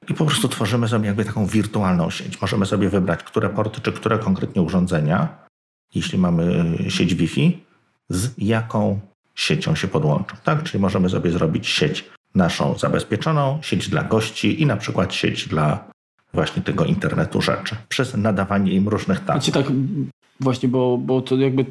I 0.08 0.14
po 0.14 0.24
prostu 0.26 0.48
tworzymy 0.48 0.88
sobie 0.88 1.06
jakby 1.06 1.24
taką 1.24 1.46
wirtualną 1.46 2.10
sieć. 2.10 2.40
Możemy 2.40 2.66
sobie 2.66 2.88
wybrać, 2.88 3.22
które 3.22 3.50
porty 3.50 3.80
czy 3.80 3.92
które 3.92 4.18
konkretnie 4.18 4.62
urządzenia, 4.62 5.28
jeśli 5.94 6.18
mamy 6.18 6.76
sieć 6.88 7.14
Wi-Fi, 7.14 7.64
z 8.08 8.34
jaką 8.38 9.00
siecią 9.34 9.74
się 9.74 9.88
podłączą. 9.88 10.36
Tak? 10.44 10.62
Czyli 10.62 10.80
możemy 10.80 11.10
sobie 11.10 11.30
zrobić 11.30 11.66
sieć 11.66 12.10
naszą 12.34 12.78
zabezpieczoną, 12.78 13.58
sieć 13.62 13.88
dla 13.88 14.02
gości 14.02 14.62
i 14.62 14.66
na 14.66 14.76
przykład 14.76 15.14
sieć 15.14 15.48
dla 15.48 15.84
właśnie 16.32 16.62
tego 16.62 16.84
internetu 16.84 17.40
rzeczy 17.40 17.76
przez 17.88 18.16
nadawanie 18.16 18.72
im 18.72 18.88
różnych. 18.88 19.18
Znaczy 19.18 19.52
tak, 19.52 19.66
właśnie, 20.40 20.68
bo, 20.68 20.98
bo 20.98 21.22
to 21.22 21.36
jakby 21.36 21.64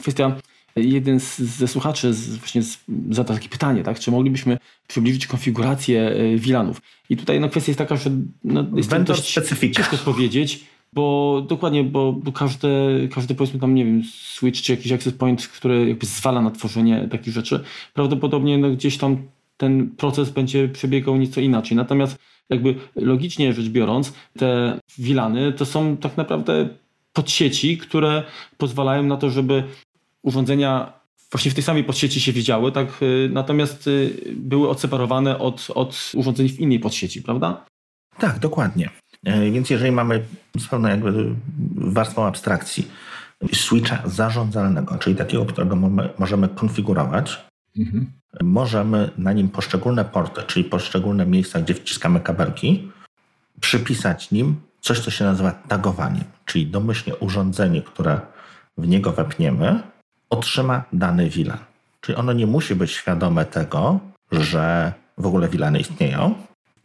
kwestia 0.00 0.36
jeden 0.76 1.20
z, 1.20 1.38
ze 1.38 1.68
słuchaczy 1.68 2.14
z, 2.14 2.36
właśnie 2.36 2.62
z, 2.62 2.78
zadał 3.10 3.36
takie 3.36 3.48
pytanie, 3.48 3.82
tak? 3.82 3.98
czy 3.98 4.10
moglibyśmy 4.10 4.58
przybliżyć 4.88 5.26
konfigurację 5.26 6.14
VLANów. 6.36 6.82
I 7.10 7.16
tutaj 7.16 7.40
no, 7.40 7.48
kwestia 7.48 7.70
jest 7.70 7.78
taka, 7.78 7.96
że 7.96 8.10
no, 8.44 8.66
jest 8.76 8.96
dość 8.96 9.30
specyfika. 9.30 9.82
ciężko 9.82 9.96
powiedzieć, 10.12 10.64
Bo 10.92 11.44
dokładnie, 11.48 11.84
bo, 11.84 12.12
bo 12.12 12.32
każde, 12.32 12.68
każdy 13.14 13.34
powiedzmy 13.34 13.60
tam, 13.60 13.74
nie 13.74 13.84
wiem, 13.84 14.02
switch 14.04 14.62
czy 14.62 14.72
jakiś 14.72 14.92
access 14.92 15.14
point, 15.14 15.48
który 15.48 15.88
jakby 15.88 16.06
zwala 16.06 16.40
na 16.40 16.50
tworzenie 16.50 17.08
takich 17.10 17.34
rzeczy, 17.34 17.64
prawdopodobnie 17.94 18.58
no, 18.58 18.70
gdzieś 18.70 18.98
tam 18.98 19.16
ten 19.56 19.90
proces 19.90 20.30
będzie 20.30 20.68
przebiegał 20.68 21.16
nieco 21.16 21.40
inaczej. 21.40 21.76
Natomiast 21.76 22.18
jakby 22.50 22.74
logicznie 22.96 23.52
rzecz 23.52 23.68
biorąc, 23.68 24.12
te 24.38 24.78
wilany 24.98 25.52
to 25.52 25.66
są 25.66 25.96
tak 25.96 26.16
naprawdę 26.16 26.68
podsieci, 27.12 27.78
które 27.78 28.22
pozwalają 28.56 29.02
na 29.02 29.16
to, 29.16 29.30
żeby 29.30 29.64
urządzenia 30.26 30.92
właśnie 31.32 31.50
w 31.50 31.54
tej 31.54 31.64
samej 31.64 31.84
podsieci 31.84 32.20
się 32.20 32.32
widziały, 32.32 32.72
tak? 32.72 33.02
Y, 33.02 33.30
natomiast 33.32 33.86
y, 33.86 34.34
były 34.36 34.68
odseparowane 34.68 35.38
od, 35.38 35.68
od 35.74 36.12
urządzeń 36.14 36.48
w 36.48 36.60
innej 36.60 36.80
podsieci, 36.80 37.22
prawda? 37.22 37.64
Tak, 38.18 38.38
dokładnie. 38.38 38.90
E, 39.24 39.50
więc 39.50 39.70
jeżeli 39.70 39.92
mamy 39.92 40.22
pełną 40.70 40.88
jakby 40.88 41.34
warstwą 41.74 42.26
abstrakcji 42.26 42.88
switcha 43.52 44.02
zarządzalnego, 44.04 44.98
czyli 44.98 45.16
takiego, 45.16 45.44
którego 45.44 45.76
możemy 46.18 46.48
konfigurować, 46.48 47.44
mhm. 47.78 48.12
możemy 48.42 49.10
na 49.18 49.32
nim 49.32 49.48
poszczególne 49.48 50.04
porty, 50.04 50.42
czyli 50.42 50.64
poszczególne 50.64 51.26
miejsca, 51.26 51.60
gdzie 51.60 51.74
wciskamy 51.74 52.20
kabelki, 52.20 52.92
przypisać 53.60 54.30
nim 54.30 54.56
coś, 54.80 55.00
co 55.00 55.10
się 55.10 55.24
nazywa 55.24 55.50
tagowaniem, 55.50 56.24
czyli 56.44 56.66
domyślnie 56.66 57.16
urządzenie, 57.16 57.82
które 57.82 58.20
w 58.78 58.88
niego 58.88 59.12
wepniemy, 59.12 59.82
otrzyma 60.30 60.82
dany 60.92 61.30
VLAN. 61.30 61.58
Czyli 62.00 62.18
ono 62.18 62.32
nie 62.32 62.46
musi 62.46 62.74
być 62.74 62.90
świadome 62.90 63.44
tego, 63.44 64.00
że 64.32 64.92
w 65.18 65.26
ogóle 65.26 65.48
VLANy 65.48 65.80
istnieją. 65.80 66.34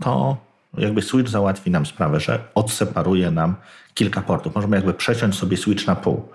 To 0.03 0.37
jakby 0.77 1.01
switch 1.01 1.29
załatwi 1.29 1.71
nam 1.71 1.85
sprawę, 1.85 2.19
że 2.19 2.43
odseparuje 2.55 3.31
nam 3.31 3.55
kilka 3.93 4.21
portów. 4.21 4.55
Możemy 4.55 4.75
jakby 4.75 4.93
przeciąć 4.93 5.35
sobie 5.35 5.57
switch 5.57 5.87
na 5.87 5.95
pół. 5.95 6.29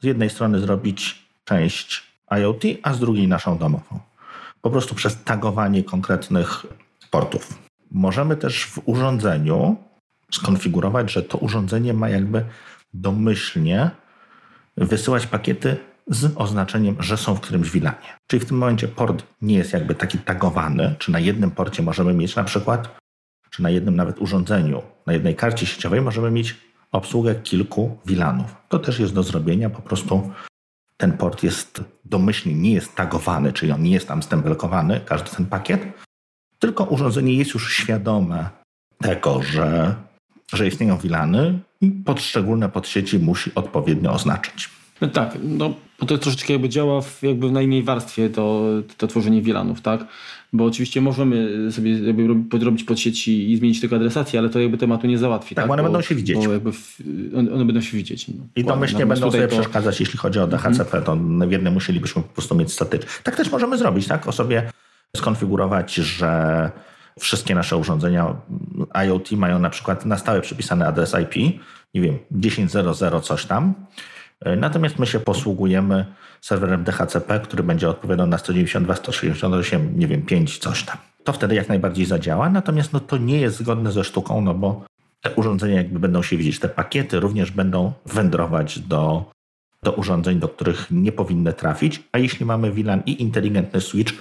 Z 0.00 0.04
jednej 0.04 0.30
strony 0.30 0.60
zrobić 0.60 1.26
część 1.44 2.02
IoT, 2.38 2.62
a 2.82 2.94
z 2.94 3.00
drugiej 3.00 3.28
naszą 3.28 3.58
domową. 3.58 4.00
Po 4.62 4.70
prostu 4.70 4.94
przez 4.94 5.24
tagowanie 5.24 5.84
konkretnych 5.84 6.66
portów. 7.10 7.58
Możemy 7.90 8.36
też 8.36 8.64
w 8.64 8.80
urządzeniu 8.84 9.76
skonfigurować, 10.30 11.12
że 11.12 11.22
to 11.22 11.38
urządzenie 11.38 11.94
ma 11.94 12.08
jakby 12.08 12.44
domyślnie 12.94 13.90
wysyłać 14.76 15.26
pakiety 15.26 15.76
z 16.06 16.32
oznaczeniem, 16.36 16.96
że 17.00 17.16
są 17.16 17.34
w 17.34 17.40
którymś 17.40 17.70
wilanie. 17.70 18.18
Czyli 18.26 18.40
w 18.40 18.44
tym 18.44 18.58
momencie 18.58 18.88
port 18.88 19.24
nie 19.42 19.54
jest 19.54 19.72
jakby 19.72 19.94
taki 19.94 20.18
tagowany, 20.18 20.94
czy 20.98 21.12
na 21.12 21.20
jednym 21.20 21.50
porcie 21.50 21.82
możemy 21.82 22.14
mieć 22.14 22.36
na 22.36 22.44
przykład, 22.44 22.96
czy 23.50 23.62
na 23.62 23.70
jednym 23.70 23.96
nawet 23.96 24.18
urządzeniu, 24.18 24.82
na 25.06 25.12
jednej 25.12 25.36
karcie 25.36 25.66
sieciowej 25.66 26.00
możemy 26.00 26.30
mieć 26.30 26.56
obsługę 26.92 27.34
kilku 27.34 27.98
wilanów. 28.06 28.56
To 28.68 28.78
też 28.78 28.98
jest 28.98 29.14
do 29.14 29.22
zrobienia, 29.22 29.70
po 29.70 29.82
prostu 29.82 30.30
ten 30.96 31.12
port 31.12 31.42
jest 31.42 31.80
domyślnie 32.04 32.54
nie 32.54 32.72
jest 32.72 32.94
tagowany, 32.94 33.52
czyli 33.52 33.72
on 33.72 33.82
nie 33.82 33.90
jest 33.90 34.08
tam 34.08 34.22
stempelkowany, 34.22 35.00
każdy 35.00 35.30
ten 35.30 35.46
pakiet, 35.46 35.82
tylko 36.58 36.84
urządzenie 36.84 37.34
jest 37.34 37.54
już 37.54 37.74
świadome 37.74 38.50
tego, 38.98 39.42
że, 39.42 39.94
że 40.52 40.66
istnieją 40.66 40.98
wilany 40.98 41.58
i 41.80 41.90
poszczególne 41.90 42.68
podsieci 42.68 43.18
musi 43.18 43.54
odpowiednio 43.54 44.12
oznaczyć. 44.12 44.70
No 45.00 45.08
tak, 45.08 45.38
no 45.42 45.74
bo 46.02 46.06
to 46.06 46.18
troszeczkę 46.18 46.52
jakby 46.52 46.68
działa 46.68 47.00
w, 47.00 47.22
jakby 47.22 47.50
na 47.50 47.62
innej 47.62 47.82
warstwie 47.82 48.30
to, 48.30 48.64
to 48.96 49.06
tworzenie 49.06 49.42
VLANów, 49.42 49.80
tak? 49.80 50.06
Bo 50.52 50.64
oczywiście 50.64 51.00
możemy 51.00 51.68
sobie 51.72 51.98
jakby 51.98 52.44
podrobić 52.50 52.84
pod 52.84 53.00
sieci 53.00 53.52
i 53.52 53.56
zmienić 53.56 53.80
tylko 53.80 53.96
adresację, 53.96 54.38
ale 54.38 54.50
to 54.50 54.60
jakby 54.60 54.78
tematu 54.78 55.06
nie 55.06 55.18
załatwi. 55.18 55.54
Tak, 55.54 55.64
tak? 55.64 55.70
one 55.70 55.82
bo, 55.82 55.88
będą 55.88 56.00
się 56.02 56.14
widzieć. 56.14 56.38
W, 56.48 57.00
one 57.36 57.64
będą 57.64 57.80
się 57.80 57.96
widzieć. 57.96 58.28
No. 58.28 58.34
I 58.56 58.64
domyślnie 58.64 59.06
będą 59.06 59.30
sobie 59.30 59.48
to... 59.48 59.56
przeszkadzać, 59.56 60.00
jeśli 60.00 60.18
chodzi 60.18 60.38
o 60.38 60.46
DHCP, 60.46 60.98
mhm. 60.98 61.04
to 61.04 61.46
w 61.46 61.52
jednym 61.52 61.74
musielibyśmy 61.74 62.22
po 62.22 62.28
prostu 62.28 62.54
mieć 62.54 62.72
statyczny. 62.72 63.08
Tak 63.22 63.36
też 63.36 63.50
możemy 63.50 63.78
zrobić, 63.78 64.06
tak? 64.06 64.28
O 64.28 64.32
sobie 64.32 64.70
skonfigurować, 65.16 65.94
że 65.94 66.70
wszystkie 67.20 67.54
nasze 67.54 67.76
urządzenia 67.76 68.34
IoT 69.06 69.32
mają 69.32 69.58
na 69.58 69.70
przykład 69.70 70.06
na 70.06 70.18
stałe 70.18 70.40
przypisany 70.40 70.86
adres 70.86 71.14
IP, 71.22 71.60
nie 71.94 72.00
wiem, 72.00 72.18
10.00 72.32 73.22
coś 73.22 73.46
tam, 73.46 73.74
natomiast 74.56 74.98
my 74.98 75.06
się 75.06 75.20
posługujemy 75.20 76.06
serwerem 76.40 76.84
DHCP, 76.84 77.40
który 77.40 77.62
będzie 77.62 77.88
odpowiadał 77.88 78.26
na 78.26 78.38
192, 78.38 78.96
168, 78.96 79.98
nie 79.98 80.06
wiem, 80.06 80.22
5, 80.22 80.58
coś 80.58 80.82
tam. 80.82 80.96
To 81.24 81.32
wtedy 81.32 81.54
jak 81.54 81.68
najbardziej 81.68 82.06
zadziała, 82.06 82.50
natomiast 82.50 82.92
no, 82.92 83.00
to 83.00 83.16
nie 83.16 83.40
jest 83.40 83.56
zgodne 83.56 83.92
ze 83.92 84.04
sztuką, 84.04 84.40
no 84.40 84.54
bo 84.54 84.84
te 85.20 85.34
urządzenia 85.34 85.76
jakby 85.76 85.98
będą 85.98 86.22
się 86.22 86.36
widzieć, 86.36 86.58
te 86.58 86.68
pakiety 86.68 87.20
również 87.20 87.50
będą 87.50 87.92
wędrować 88.06 88.78
do, 88.78 89.30
do 89.82 89.92
urządzeń, 89.92 90.38
do 90.38 90.48
których 90.48 90.86
nie 90.90 91.12
powinny 91.12 91.52
trafić, 91.52 92.02
a 92.12 92.18
jeśli 92.18 92.46
mamy 92.46 92.72
VLAN 92.72 93.02
i 93.06 93.22
inteligentny 93.22 93.80
switch, 93.80 94.12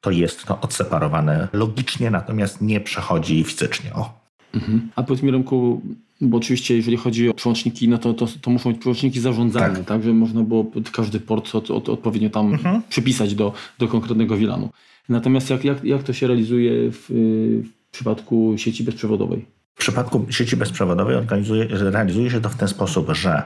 to 0.00 0.10
jest 0.10 0.44
to 0.44 0.60
odseparowane 0.60 1.48
logicznie, 1.52 2.10
natomiast 2.10 2.60
nie 2.60 2.80
przechodzi 2.80 3.44
fizycznie. 3.44 3.94
O. 3.94 4.20
Mhm. 4.54 4.90
A 4.96 5.02
powiedz 5.02 5.22
mi, 5.22 5.32
bo 6.20 6.36
oczywiście 6.36 6.76
jeżeli 6.76 6.96
chodzi 6.96 7.28
o 7.28 7.34
przełączniki, 7.34 7.88
no 7.88 7.98
to, 7.98 8.14
to, 8.14 8.26
to 8.40 8.50
muszą 8.50 8.70
być 8.70 8.80
przełączniki 8.80 9.20
zarządzalne, 9.20 9.76
tak. 9.76 9.86
tak, 9.86 10.02
żeby 10.02 10.14
można 10.14 10.42
było 10.42 10.66
każdy 10.92 11.20
port 11.20 11.54
od, 11.54 11.70
od, 11.70 11.88
odpowiednio 11.88 12.30
tam 12.30 12.52
mhm. 12.52 12.82
przypisać 12.88 13.34
do, 13.34 13.52
do 13.78 13.88
konkretnego 13.88 14.36
VLANu. 14.36 14.70
Natomiast 15.08 15.50
jak, 15.50 15.64
jak, 15.64 15.84
jak 15.84 16.02
to 16.02 16.12
się 16.12 16.26
realizuje 16.26 16.90
w, 16.90 17.06
w 17.64 17.90
przypadku 17.90 18.54
sieci 18.56 18.84
bezprzewodowej? 18.84 19.44
W 19.74 19.78
przypadku 19.78 20.26
sieci 20.30 20.56
bezprzewodowej 20.56 21.16
organizuje, 21.16 21.66
realizuje 21.70 22.30
się 22.30 22.40
to 22.40 22.48
w 22.48 22.56
ten 22.56 22.68
sposób, 22.68 23.10
że 23.12 23.42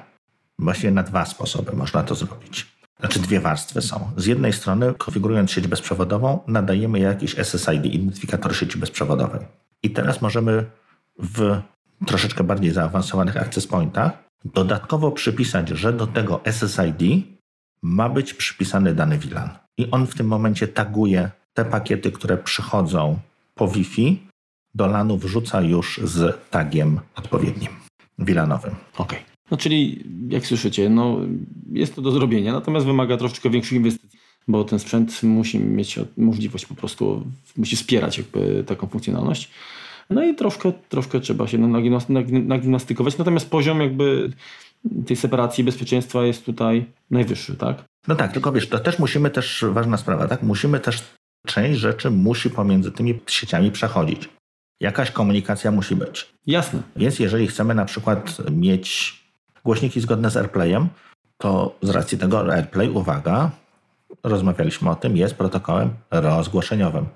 właściwie 0.59 0.91
na 0.91 1.03
dwa 1.03 1.25
sposoby 1.25 1.73
można 1.77 2.03
to 2.03 2.15
zrobić. 2.15 2.67
Znaczy 3.01 3.21
dwie 3.21 3.41
warstwy 3.41 3.83
są. 3.83 4.11
Z 4.17 4.27
jednej 4.27 4.53
strony, 4.53 4.95
konfigurując 4.99 5.51
sieć 5.51 5.67
bezprzewodową, 5.67 6.39
nadajemy 6.47 6.99
jakiś 6.99 7.35
SSID, 7.35 7.85
identyfikator 7.85 8.57
sieci 8.57 8.79
bezprzewodowej. 8.79 9.41
I 9.83 9.91
teraz 9.91 10.23
możemy 10.23 10.65
w 11.19 11.61
troszeczkę 12.07 12.45
bardziej 12.45 12.71
zaawansowanych 12.71 13.37
access 13.37 13.67
pointach, 13.67 14.25
dodatkowo 14.45 15.13
przypisać, 15.13 15.69
że 15.69 15.93
do 15.93 16.07
tego 16.07 16.41
SSID 16.45 17.27
ma 17.83 18.09
być 18.09 18.35
przypisany 18.35 18.95
dany 18.95 19.19
VLAN. 19.19 19.51
I 19.79 19.91
on 19.91 20.07
w 20.07 20.15
tym 20.15 20.27
momencie 20.27 20.69
taguje 20.69 21.31
te 21.55 21.65
pakiety, 21.65 22.13
które 22.13 22.37
przychodzą 22.37 23.19
po 23.55 23.69
Wi-Fi, 23.69 24.23
do 24.75 24.87
LANu 24.87 25.19
wrzuca 25.19 25.61
już 25.61 26.01
z 26.05 26.51
tagiem 26.51 27.01
odpowiednim, 27.17 27.73
VLANowym. 28.19 28.75
Okej. 28.95 29.19
Okay. 29.19 29.39
No 29.51 29.57
czyli, 29.57 30.05
jak 30.29 30.47
słyszycie, 30.47 30.91
no, 30.91 31.17
jest 31.73 31.95
to 31.95 32.03
do 32.03 32.11
zrobienia, 32.11 32.53
natomiast 32.53 32.87
wymaga 32.87 33.17
troszeczkę 33.17 33.51
większych 33.51 33.77
inwestycji, 33.77 34.19
bo 34.49 34.65
ten 34.65 34.79
sprzęt 34.79 35.23
musi 35.23 35.59
mieć 35.59 35.99
możliwość 36.17 36.67
po 36.67 36.75
prostu, 36.75 37.27
musi 37.57 37.77
wspierać 37.77 38.19
jakby 38.19 38.65
taką 38.67 38.87
funkcjonalność. 38.87 39.51
No 40.11 40.25
i 40.25 40.35
troszkę, 40.35 40.73
troszkę 40.89 41.21
trzeba 41.21 41.47
się 41.47 41.59
nagimnastykować, 42.39 43.19
natomiast 43.19 43.51
poziom 43.51 43.81
jakby 43.81 44.31
tej 45.07 45.17
separacji 45.17 45.65
bezpieczeństwa 45.65 46.25
jest 46.25 46.45
tutaj 46.45 46.87
najwyższy, 47.11 47.57
tak? 47.57 47.85
No 48.09 48.15
tak, 48.15 48.33
tylko 48.33 48.53
wiesz, 48.53 48.69
to 48.69 48.79
też 48.79 48.99
musimy 48.99 49.31
też, 49.31 49.65
ważna 49.69 49.97
sprawa, 49.97 50.29
tak? 50.29 50.43
Musimy 50.43 50.81
też, 50.81 51.03
część 51.47 51.81
rzeczy 51.81 52.11
musi 52.11 52.51
pomiędzy 52.51 52.93
tymi 52.93 53.21
sieciami 53.27 53.71
przechodzić. 53.71 54.29
Jakaś 54.81 55.11
komunikacja 55.11 55.71
musi 55.71 55.97
być. 55.97 56.29
Jasne. 56.47 56.83
Więc 56.97 57.19
jeżeli 57.19 57.47
chcemy 57.47 57.75
na 57.75 57.85
przykład 57.85 58.37
mieć 58.51 59.19
głośniki 59.65 60.01
zgodne 60.01 60.31
z 60.31 60.37
AirPlayem, 60.37 60.89
to 61.39 61.77
z 61.83 61.91
racji 61.91 62.19
tego 62.19 62.55
AirPlay, 62.55 62.91
uwaga, 62.91 63.51
rozmawialiśmy 64.23 64.91
o 64.91 64.95
tym, 64.95 65.17
jest 65.17 65.35
protokołem 65.35 65.91
rozgłoszeniowym, 66.11 67.07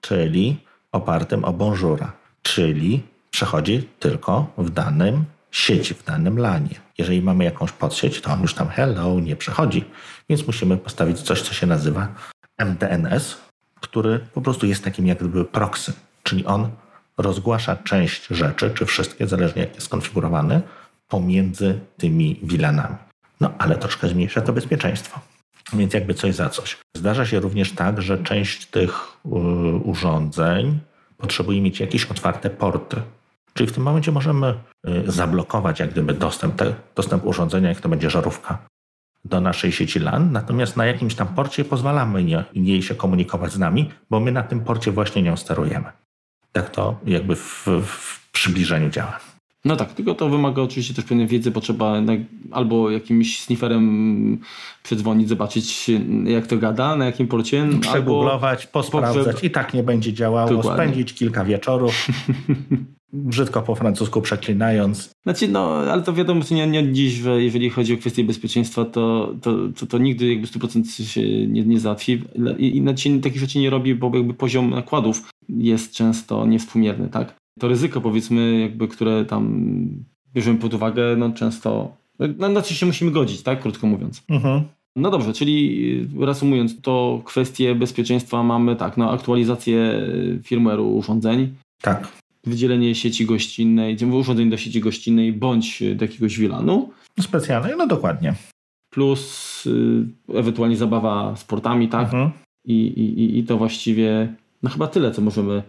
czyli 0.00 0.56
opartym 0.92 1.44
o 1.44 1.52
Bonjoura 1.52 2.21
czyli 2.42 3.02
przechodzi 3.30 3.88
tylko 3.98 4.52
w 4.58 4.70
danym 4.70 5.24
sieci, 5.50 5.94
w 5.94 6.04
danym 6.04 6.38
lanie. 6.38 6.80
Jeżeli 6.98 7.22
mamy 7.22 7.44
jakąś 7.44 7.72
podsieć, 7.72 8.20
to 8.20 8.32
on 8.32 8.42
już 8.42 8.54
tam 8.54 8.68
hello 8.68 9.20
nie 9.20 9.36
przechodzi, 9.36 9.84
więc 10.28 10.46
musimy 10.46 10.76
postawić 10.76 11.20
coś, 11.20 11.42
co 11.42 11.54
się 11.54 11.66
nazywa 11.66 12.08
MDNS, 12.58 13.36
który 13.80 14.18
po 14.18 14.40
prostu 14.40 14.66
jest 14.66 14.84
takim 14.84 15.06
jak 15.06 15.18
gdyby 15.18 15.44
proxy, 15.44 15.92
czyli 16.22 16.46
on 16.46 16.70
rozgłasza 17.18 17.76
część 17.76 18.26
rzeczy, 18.26 18.70
czy 18.74 18.86
wszystkie, 18.86 19.26
zależnie 19.26 19.62
jak 19.62 19.74
jest 19.74 19.86
skonfigurowany, 19.86 20.62
pomiędzy 21.08 21.80
tymi 21.96 22.40
wilanami. 22.42 22.96
No 23.40 23.54
ale 23.58 23.76
troszkę 23.76 24.08
zmniejsza 24.08 24.40
to 24.40 24.52
bezpieczeństwo. 24.52 25.20
Więc 25.72 25.94
jakby 25.94 26.14
coś 26.14 26.34
za 26.34 26.48
coś. 26.48 26.76
Zdarza 26.96 27.26
się 27.26 27.40
również 27.40 27.72
tak, 27.72 28.02
że 28.02 28.18
część 28.18 28.66
tych 28.66 28.90
y, 29.26 29.28
urządzeń 29.84 30.80
potrzebuje 31.22 31.60
mieć 31.60 31.80
jakieś 31.80 32.04
otwarte 32.04 32.50
porty. 32.50 32.96
Czyli 33.54 33.70
w 33.70 33.72
tym 33.72 33.82
momencie 33.82 34.12
możemy 34.12 34.54
y, 34.88 35.02
zablokować 35.06 35.80
jak 35.80 35.90
gdyby 35.90 36.14
dostęp, 36.14 36.56
te, 36.56 36.74
dostęp 36.94 37.24
urządzenia, 37.24 37.68
jak 37.68 37.80
to 37.80 37.88
będzie 37.88 38.10
żarówka, 38.10 38.58
do 39.24 39.40
naszej 39.40 39.72
sieci 39.72 39.98
LAN, 39.98 40.32
natomiast 40.32 40.76
na 40.76 40.86
jakimś 40.86 41.14
tam 41.14 41.28
porcie 41.28 41.64
pozwalamy 41.64 42.24
nie, 42.24 42.44
jej 42.54 42.82
się 42.82 42.94
komunikować 42.94 43.52
z 43.52 43.58
nami, 43.58 43.90
bo 44.10 44.20
my 44.20 44.32
na 44.32 44.42
tym 44.42 44.60
porcie 44.60 44.92
właśnie 44.92 45.22
nią 45.22 45.36
sterujemy. 45.36 45.92
Tak 46.52 46.70
to 46.70 47.00
jakby 47.04 47.36
w, 47.36 47.66
w 47.86 48.30
przybliżeniu 48.32 48.90
działa. 48.90 49.31
No 49.64 49.76
tak, 49.76 49.92
tylko 49.92 50.14
to 50.14 50.28
wymaga 50.28 50.62
oczywiście 50.62 50.94
też 50.94 51.04
pewnej 51.04 51.26
wiedzy, 51.26 51.50
bo 51.50 51.60
trzeba 51.60 52.02
albo 52.50 52.90
jakimś 52.90 53.40
snifferem 53.42 54.38
przedzwonić, 54.82 55.28
zobaczyć 55.28 55.90
jak 56.24 56.46
to 56.46 56.56
gada, 56.56 56.96
na 56.96 57.06
jakim 57.06 57.28
porcie. 57.28 57.68
Przegooglować, 57.80 58.66
posprawdzać 58.66 59.44
i 59.44 59.50
tak 59.50 59.74
nie 59.74 59.82
będzie 59.82 60.12
działało, 60.12 60.50
Dokładnie. 60.50 60.84
spędzić 60.84 61.14
kilka 61.14 61.44
wieczorów. 61.44 61.94
brzydko 63.12 63.62
po 63.62 63.74
francusku 63.74 64.22
przeklinając. 64.22 65.10
Znaczy, 65.22 65.48
no, 65.48 65.76
ale 65.76 66.02
to 66.02 66.12
wiadomo, 66.12 66.42
nie, 66.50 66.66
nie 66.66 66.92
dziś, 66.92 67.12
że 67.12 67.42
jeżeli 67.42 67.70
chodzi 67.70 67.94
o 67.94 67.96
kwestie 67.96 68.24
bezpieczeństwa, 68.24 68.84
to, 68.84 69.34
to, 69.42 69.56
to, 69.76 69.86
to 69.86 69.98
nigdy 69.98 70.26
jakby 70.26 70.46
100% 70.46 71.04
się 71.04 71.46
nie, 71.46 71.64
nie 71.64 71.80
załatwi 71.80 72.22
i, 72.58 72.76
i 72.76 72.80
znaczy, 72.80 73.20
takich 73.20 73.40
rzeczy 73.40 73.58
nie 73.58 73.70
robi, 73.70 73.94
bo 73.94 74.16
jakby 74.16 74.34
poziom 74.34 74.70
nakładów 74.70 75.30
jest 75.48 75.94
często 75.94 76.46
niewspółmierny, 76.46 77.08
tak? 77.08 77.41
To 77.58 77.68
ryzyko 77.68 78.00
powiedzmy, 78.00 78.60
jakby, 78.60 78.88
które 78.88 79.24
tam 79.24 79.74
bierzemy 80.34 80.58
pod 80.58 80.74
uwagę, 80.74 81.16
no 81.16 81.30
często, 81.32 81.96
no, 82.38 82.48
na 82.48 82.62
co 82.62 82.74
się 82.74 82.86
musimy 82.86 83.10
godzić, 83.10 83.42
tak? 83.42 83.60
Krótko 83.60 83.86
mówiąc. 83.86 84.22
Mhm. 84.28 84.62
No 84.96 85.10
dobrze, 85.10 85.32
czyli 85.32 86.08
reasumując, 86.20 86.80
to 86.80 87.22
kwestie 87.24 87.74
bezpieczeństwa 87.74 88.42
mamy 88.42 88.76
tak, 88.76 88.96
no 88.96 89.10
aktualizację 89.10 90.08
firmware'u 90.42 90.94
urządzeń. 90.94 91.54
Tak 91.82 92.22
wydzielenie 92.44 92.94
sieci 92.94 93.26
gościnnej, 93.26 93.96
urządzeń 94.12 94.50
do 94.50 94.56
sieci 94.56 94.80
gościnnej 94.80 95.32
bądź 95.32 95.82
do 95.96 96.04
jakiegoś 96.04 96.38
wilanu. 96.38 96.90
Specjalnej, 97.20 97.72
no 97.78 97.86
dokładnie. 97.86 98.34
Plus 98.90 99.66
y, 99.66 100.04
ewentualnie 100.34 100.76
zabawa 100.76 101.36
sportami, 101.36 101.88
tak? 101.88 102.04
Mhm. 102.04 102.30
I, 102.64 102.74
i, 102.74 103.38
I 103.38 103.44
to 103.44 103.58
właściwie, 103.58 104.34
no 104.62 104.70
chyba 104.70 104.86
tyle, 104.86 105.10
co 105.10 105.22
możemy 105.22 105.62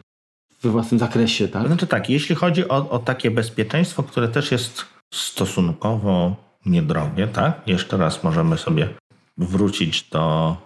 we 0.63 0.69
własnym 0.69 0.99
zakresie, 0.99 1.47
tak? 1.47 1.67
Znaczy 1.67 1.87
tak, 1.87 2.09
jeśli 2.09 2.35
chodzi 2.35 2.69
o, 2.69 2.89
o 2.89 2.99
takie 2.99 3.31
bezpieczeństwo, 3.31 4.03
które 4.03 4.27
też 4.27 4.51
jest 4.51 4.85
stosunkowo 5.13 6.35
niedrogie, 6.65 7.27
tak? 7.27 7.61
Jeszcze 7.67 7.97
raz 7.97 8.23
możemy 8.23 8.57
sobie 8.57 8.89
wrócić 9.37 10.09
do, 10.09 10.57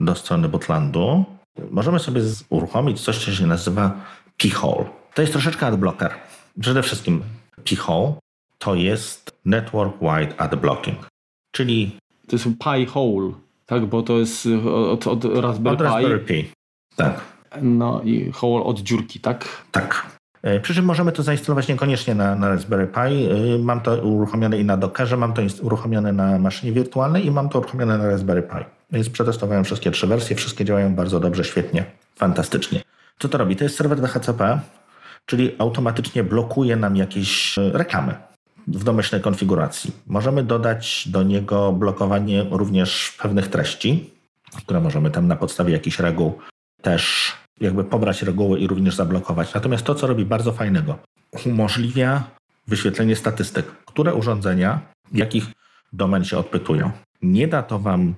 do 0.00 0.14
strony 0.14 0.48
Botlandu. 0.48 1.24
Możemy 1.70 1.98
sobie 1.98 2.22
uruchomić 2.48 3.00
coś, 3.00 3.24
co 3.24 3.32
się 3.32 3.46
nazywa 3.46 4.00
P-Hole. 4.36 4.84
To 5.14 5.22
jest 5.22 5.32
troszeczkę 5.32 5.66
adblocker. 5.66 6.14
Przede 6.60 6.82
wszystkim 6.82 7.22
P-Hole 7.64 8.12
to 8.58 8.74
jest 8.74 9.40
Network 9.44 9.94
Wide 10.00 10.40
Ad 10.40 10.56
Blocking, 10.56 11.08
czyli... 11.52 11.96
To 12.28 12.36
jest 12.36 12.44
Pi 12.44 12.86
Hole, 12.86 13.32
tak? 13.66 13.86
Bo 13.86 14.02
to 14.02 14.18
jest 14.18 14.48
od, 14.90 15.06
od 15.06 15.24
Raspberry 15.24 15.76
Pi. 15.76 15.82
Od 15.84 15.92
Raspberry 15.92 16.18
Pi, 16.18 16.50
tak. 16.96 17.39
No 17.62 18.02
i 18.04 18.30
Hole 18.32 18.64
od 18.64 18.80
dziurki, 18.80 19.20
tak? 19.20 19.48
Tak. 19.72 20.06
E, 20.42 20.60
przy 20.60 20.74
czym 20.74 20.84
możemy 20.84 21.12
to 21.12 21.22
zainstalować 21.22 21.68
niekoniecznie 21.68 22.14
na, 22.14 22.34
na 22.34 22.48
Raspberry 22.48 22.86
Pi. 22.86 23.00
E, 23.00 23.58
mam 23.58 23.80
to 23.80 23.96
uruchomione 23.96 24.58
i 24.58 24.64
na 24.64 24.76
Dockerze, 24.76 25.16
mam 25.16 25.32
to 25.32 25.42
uruchomione 25.62 26.12
na 26.12 26.38
maszynie 26.38 26.72
wirtualnej 26.72 27.26
i 27.26 27.30
mam 27.30 27.48
to 27.48 27.58
uruchomione 27.58 27.98
na 27.98 28.06
Raspberry 28.06 28.42
Pi. 28.42 28.64
Więc 28.92 29.10
przetestowałem 29.10 29.64
wszystkie 29.64 29.90
trzy 29.90 30.06
wersje, 30.06 30.36
wszystkie 30.36 30.64
działają 30.64 30.94
bardzo 30.94 31.20
dobrze, 31.20 31.44
świetnie, 31.44 31.84
fantastycznie. 32.16 32.82
Co 33.18 33.28
to 33.28 33.38
robi? 33.38 33.56
To 33.56 33.64
jest 33.64 33.76
serwer 33.76 34.00
DHCP, 34.00 34.60
czyli 35.26 35.54
automatycznie 35.58 36.24
blokuje 36.24 36.76
nam 36.76 36.96
jakieś 36.96 37.58
e, 37.58 37.70
reklamy 37.72 38.14
w 38.66 38.84
domyślnej 38.84 39.22
konfiguracji. 39.22 39.92
Możemy 40.06 40.42
dodać 40.42 41.08
do 41.08 41.22
niego 41.22 41.72
blokowanie 41.72 42.46
również 42.50 43.16
pewnych 43.22 43.48
treści, 43.48 44.10
które 44.56 44.80
możemy 44.80 45.10
tam 45.10 45.28
na 45.28 45.36
podstawie 45.36 45.72
jakichś 45.72 45.98
reguł 45.98 46.38
też 46.82 47.32
jakby 47.60 47.84
pobrać 47.84 48.22
reguły 48.22 48.58
i 48.58 48.66
również 48.66 48.94
zablokować. 48.94 49.54
Natomiast 49.54 49.84
to, 49.84 49.94
co 49.94 50.06
robi 50.06 50.24
bardzo 50.24 50.52
fajnego, 50.52 50.98
umożliwia 51.46 52.24
wyświetlenie 52.66 53.16
statystyk, 53.16 53.66
które 53.66 54.14
urządzenia, 54.14 54.80
jakich 55.12 55.46
domen 55.92 56.24
się 56.24 56.38
odpytują. 56.38 56.90
Nie 57.22 57.48
da 57.48 57.62
to 57.62 57.78
Wam 57.78 58.14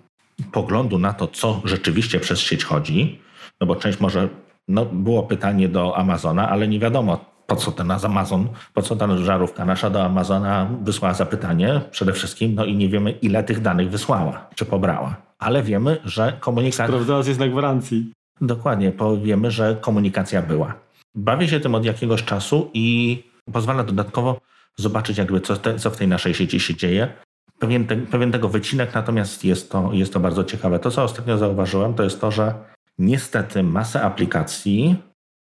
poglądu 0.52 0.98
na 0.98 1.12
to, 1.12 1.26
co 1.26 1.62
rzeczywiście 1.64 2.20
przez 2.20 2.40
sieć 2.40 2.64
chodzi, 2.64 3.20
no 3.60 3.66
bo 3.66 3.76
część 3.76 4.00
może 4.00 4.28
no, 4.68 4.86
było 4.86 5.22
pytanie 5.22 5.68
do 5.68 5.96
Amazona, 5.96 6.48
ale 6.48 6.68
nie 6.68 6.78
wiadomo, 6.78 7.24
po 7.46 7.56
co 7.56 7.72
ten 7.72 7.90
Amazon, 7.90 8.48
po 8.74 8.82
co 8.82 8.96
ta 8.96 9.16
żarówka 9.16 9.64
nasza 9.64 9.90
do 9.90 10.04
Amazona 10.04 10.70
wysłała 10.82 11.14
zapytanie 11.14 11.80
przede 11.90 12.12
wszystkim, 12.12 12.54
no 12.54 12.64
i 12.64 12.76
nie 12.76 12.88
wiemy, 12.88 13.10
ile 13.10 13.44
tych 13.44 13.60
danych 13.60 13.90
wysłała, 13.90 14.48
czy 14.54 14.64
pobrała. 14.64 15.16
Ale 15.38 15.62
wiemy, 15.62 16.00
że 16.04 16.36
komunikacja... 16.40 16.86
Sprawdzała 16.86 17.24
jest 17.26 17.40
na 17.40 17.48
gwarancji. 17.48 18.12
Dokładnie, 18.42 18.92
wiemy, 19.22 19.50
że 19.50 19.76
komunikacja 19.80 20.42
była. 20.42 20.74
Bawię 21.14 21.48
się 21.48 21.60
tym 21.60 21.74
od 21.74 21.84
jakiegoś 21.84 22.24
czasu 22.24 22.70
i 22.74 23.18
pozwala 23.52 23.84
dodatkowo 23.84 24.40
zobaczyć, 24.76 25.18
jakby 25.18 25.40
co, 25.40 25.56
te, 25.56 25.78
co 25.78 25.90
w 25.90 25.96
tej 25.96 26.08
naszej 26.08 26.34
sieci 26.34 26.60
się 26.60 26.74
dzieje. 26.74 27.12
Pewien, 27.58 27.86
te, 27.86 27.96
pewien 27.96 28.32
tego 28.32 28.48
wycinek, 28.48 28.94
natomiast 28.94 29.44
jest 29.44 29.70
to, 29.70 29.90
jest 29.92 30.12
to 30.12 30.20
bardzo 30.20 30.44
ciekawe. 30.44 30.78
To, 30.78 30.90
co 30.90 31.02
ostatnio 31.02 31.38
zauważyłem, 31.38 31.94
to 31.94 32.02
jest 32.02 32.20
to, 32.20 32.30
że 32.30 32.54
Niestety 32.98 33.62
masę 33.62 34.02
aplikacji 34.02 34.96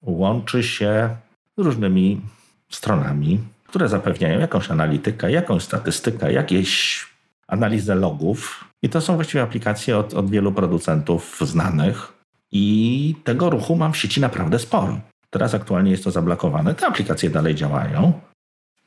łączy 0.01 0.63
się 0.63 1.15
różnymi 1.57 2.21
stronami, 2.71 3.39
które 3.67 3.89
zapewniają 3.89 4.39
jakąś 4.39 4.71
analitykę, 4.71 5.31
jakąś 5.31 5.63
statystykę, 5.63 6.33
jakieś 6.33 7.05
analizę 7.47 7.95
logów. 7.95 8.65
I 8.81 8.89
to 8.89 9.01
są 9.01 9.15
właściwie 9.15 9.43
aplikacje 9.43 9.97
od, 9.97 10.13
od 10.13 10.29
wielu 10.29 10.51
producentów 10.51 11.39
znanych. 11.41 12.13
I 12.51 13.15
tego 13.23 13.49
ruchu 13.49 13.75
mam 13.75 13.93
w 13.93 13.97
sieci 13.97 14.21
naprawdę 14.21 14.59
sporo. 14.59 14.99
Teraz 15.29 15.53
aktualnie 15.53 15.91
jest 15.91 16.03
to 16.03 16.11
zablokowane. 16.11 16.75
Te 16.75 16.87
aplikacje 16.87 17.29
dalej 17.29 17.55
działają. 17.55 18.13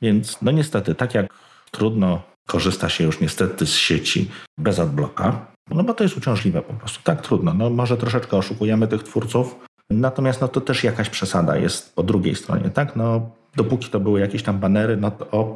Więc 0.01 0.41
no 0.41 0.51
niestety, 0.51 0.95
tak 0.95 1.13
jak 1.13 1.33
trudno 1.71 2.21
korzysta 2.47 2.89
się 2.89 3.03
już 3.03 3.19
niestety 3.19 3.65
z 3.65 3.75
sieci 3.75 4.31
bez 4.57 4.79
adblocka, 4.79 5.45
no 5.71 5.83
bo 5.83 5.93
to 5.93 6.03
jest 6.03 6.17
uciążliwe 6.17 6.61
po 6.61 6.73
prostu. 6.73 6.99
Tak, 7.03 7.21
trudno. 7.21 7.53
No 7.53 7.69
może 7.69 7.97
troszeczkę 7.97 8.37
oszukujemy 8.37 8.87
tych 8.87 9.03
twórców, 9.03 9.55
natomiast 9.89 10.41
no 10.41 10.47
to 10.47 10.61
też 10.61 10.83
jakaś 10.83 11.09
przesada 11.09 11.57
jest 11.57 11.95
po 11.95 12.03
drugiej 12.03 12.35
stronie, 12.35 12.69
tak? 12.69 12.95
No 12.95 13.31
dopóki 13.55 13.89
to 13.89 13.99
były 13.99 14.19
jakieś 14.19 14.43
tam 14.43 14.59
banery, 14.59 14.97
no 14.97 15.11
to, 15.11 15.31
o, 15.31 15.55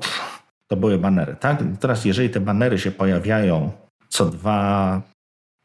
to 0.68 0.76
były 0.76 0.98
banery, 0.98 1.36
tak? 1.40 1.64
Teraz 1.80 2.06
jeżeli 2.06 2.30
te 2.30 2.40
banery 2.40 2.80
się 2.80 2.92
pojawiają 2.92 3.72
co 4.10 4.26
dwa 4.26 5.02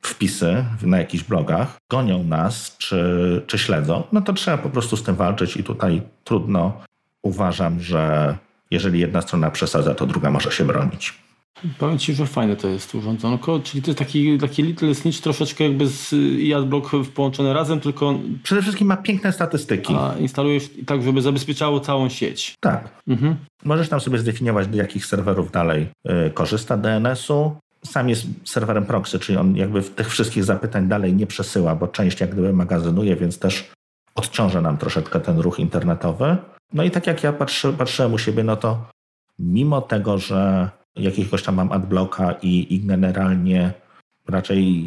wpisy 0.02 0.64
na 0.82 0.98
jakichś 0.98 1.24
blogach, 1.24 1.76
gonią 1.90 2.24
nas 2.24 2.76
czy, 2.78 3.42
czy 3.46 3.58
śledzą, 3.58 4.02
no 4.12 4.20
to 4.20 4.32
trzeba 4.32 4.58
po 4.58 4.70
prostu 4.70 4.96
z 4.96 5.02
tym 5.02 5.14
walczyć 5.14 5.56
i 5.56 5.64
tutaj 5.64 6.02
trudno 6.24 6.80
uważam, 7.22 7.80
że 7.80 8.34
jeżeli 8.70 9.00
jedna 9.00 9.22
strona 9.22 9.50
przesadza, 9.50 9.94
to 9.94 10.06
druga 10.06 10.30
może 10.30 10.52
się 10.52 10.64
bronić. 10.64 11.14
Powiem 11.78 11.98
Ci, 11.98 12.14
że 12.14 12.26
fajne 12.26 12.56
to 12.56 12.68
jest 12.68 12.94
urządzonko, 12.94 13.60
czyli 13.60 13.82
to 13.82 13.90
jest 13.90 13.98
taki, 13.98 14.38
taki 14.38 14.62
Little 14.62 14.94
Snitch 14.94 15.20
troszeczkę 15.20 15.64
jakby 15.64 15.86
z 15.86 16.14
AdBlock 16.56 16.90
połączone 17.14 17.52
razem, 17.52 17.80
tylko... 17.80 18.18
Przede 18.42 18.62
wszystkim 18.62 18.86
ma 18.86 18.96
piękne 18.96 19.32
statystyki. 19.32 19.94
A 19.94 20.14
instalujesz 20.18 20.70
tak, 20.86 21.02
żeby 21.02 21.22
zabezpieczało 21.22 21.80
całą 21.80 22.08
sieć. 22.08 22.54
Tak. 22.60 23.02
Mhm. 23.08 23.36
Możesz 23.64 23.88
tam 23.88 24.00
sobie 24.00 24.18
zdefiniować, 24.18 24.68
do 24.68 24.76
jakich 24.76 25.06
serwerów 25.06 25.50
dalej 25.50 25.86
y, 26.26 26.30
korzysta 26.30 26.76
DNS-u. 26.76 27.56
Sam 27.84 28.08
jest 28.08 28.26
serwerem 28.44 28.86
proxy, 28.86 29.18
czyli 29.18 29.38
on 29.38 29.56
jakby 29.56 29.82
tych 29.82 30.10
wszystkich 30.10 30.44
zapytań 30.44 30.88
dalej 30.88 31.14
nie 31.14 31.26
przesyła, 31.26 31.74
bo 31.74 31.88
część 31.88 32.20
jak 32.20 32.30
gdyby 32.30 32.52
magazynuje, 32.52 33.16
więc 33.16 33.38
też 33.38 33.70
odciąża 34.14 34.60
nam 34.60 34.78
troszeczkę 34.78 35.20
ten 35.20 35.38
ruch 35.38 35.58
internetowy. 35.58 36.36
No 36.72 36.82
i 36.82 36.90
tak 36.90 37.06
jak 37.06 37.22
ja 37.22 37.32
patrzy, 37.32 37.72
patrzyłem 37.72 38.14
u 38.14 38.18
siebie, 38.18 38.44
no 38.44 38.56
to 38.56 38.88
mimo 39.38 39.80
tego, 39.80 40.18
że 40.18 40.70
jakiegoś 40.96 41.42
tam 41.42 41.54
mam 41.54 41.72
adblocka 41.72 42.32
i, 42.42 42.74
i 42.74 42.80
generalnie 42.80 43.72
raczej 44.28 44.84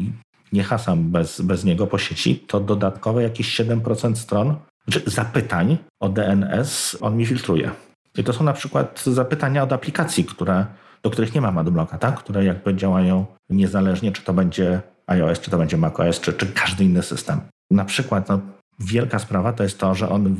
nie 0.53 0.63
hasam 0.63 1.11
bez, 1.11 1.41
bez 1.41 1.65
niego 1.65 1.87
po 1.87 1.97
sieci, 1.97 2.39
to 2.47 2.59
dodatkowe 2.59 3.23
jakieś 3.23 3.59
7% 3.59 4.15
stron, 4.15 4.55
czy 4.91 5.01
zapytań 5.05 5.77
o 5.99 6.09
DNS 6.09 6.97
on 7.01 7.17
mi 7.17 7.25
filtruje. 7.25 7.71
I 8.17 8.23
to 8.23 8.33
są 8.33 8.43
na 8.43 8.53
przykład 8.53 9.03
zapytania 9.05 9.63
od 9.63 9.73
aplikacji, 9.73 10.23
które, 10.23 10.65
do 11.03 11.09
których 11.09 11.35
nie 11.35 11.41
mam 11.41 11.57
adblocka, 11.57 11.97
tak? 11.97 12.19
które 12.19 12.45
jakby 12.45 12.75
działają 12.75 13.25
niezależnie, 13.49 14.11
czy 14.11 14.21
to 14.21 14.33
będzie 14.33 14.81
iOS, 15.07 15.39
czy 15.39 15.51
to 15.51 15.57
będzie 15.57 15.77
macOS, 15.77 16.19
czy, 16.19 16.33
czy 16.33 16.47
każdy 16.47 16.83
inny 16.83 17.03
system. 17.03 17.41
Na 17.71 17.85
przykład 17.85 18.29
no, 18.29 18.39
wielka 18.79 19.19
sprawa 19.19 19.53
to 19.53 19.63
jest 19.63 19.79
to, 19.79 19.95
że 19.95 20.09
on 20.09 20.35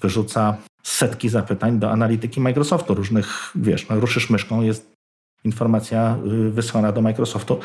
wyrzuca 0.00 0.56
setki 0.82 1.28
zapytań 1.28 1.78
do 1.78 1.90
analityki 1.90 2.40
Microsoftu, 2.40 2.94
różnych, 2.94 3.52
wiesz, 3.54 3.88
no, 3.88 4.00
ruszysz 4.00 4.30
myszką, 4.30 4.62
jest 4.62 4.92
informacja 5.44 6.18
y, 6.26 6.50
wysłana 6.50 6.92
do 6.92 7.02
Microsoftu. 7.02 7.60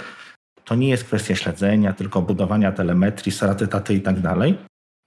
To 0.66 0.76
nie 0.76 0.90
jest 0.90 1.04
kwestia 1.04 1.36
śledzenia, 1.36 1.94
tylko 1.94 2.22
budowania 2.22 2.72
telemetrii, 2.72 3.32
saraty, 3.32 3.68
taty 3.68 3.94
i 3.94 4.02
tak 4.02 4.20
dalej. 4.20 4.58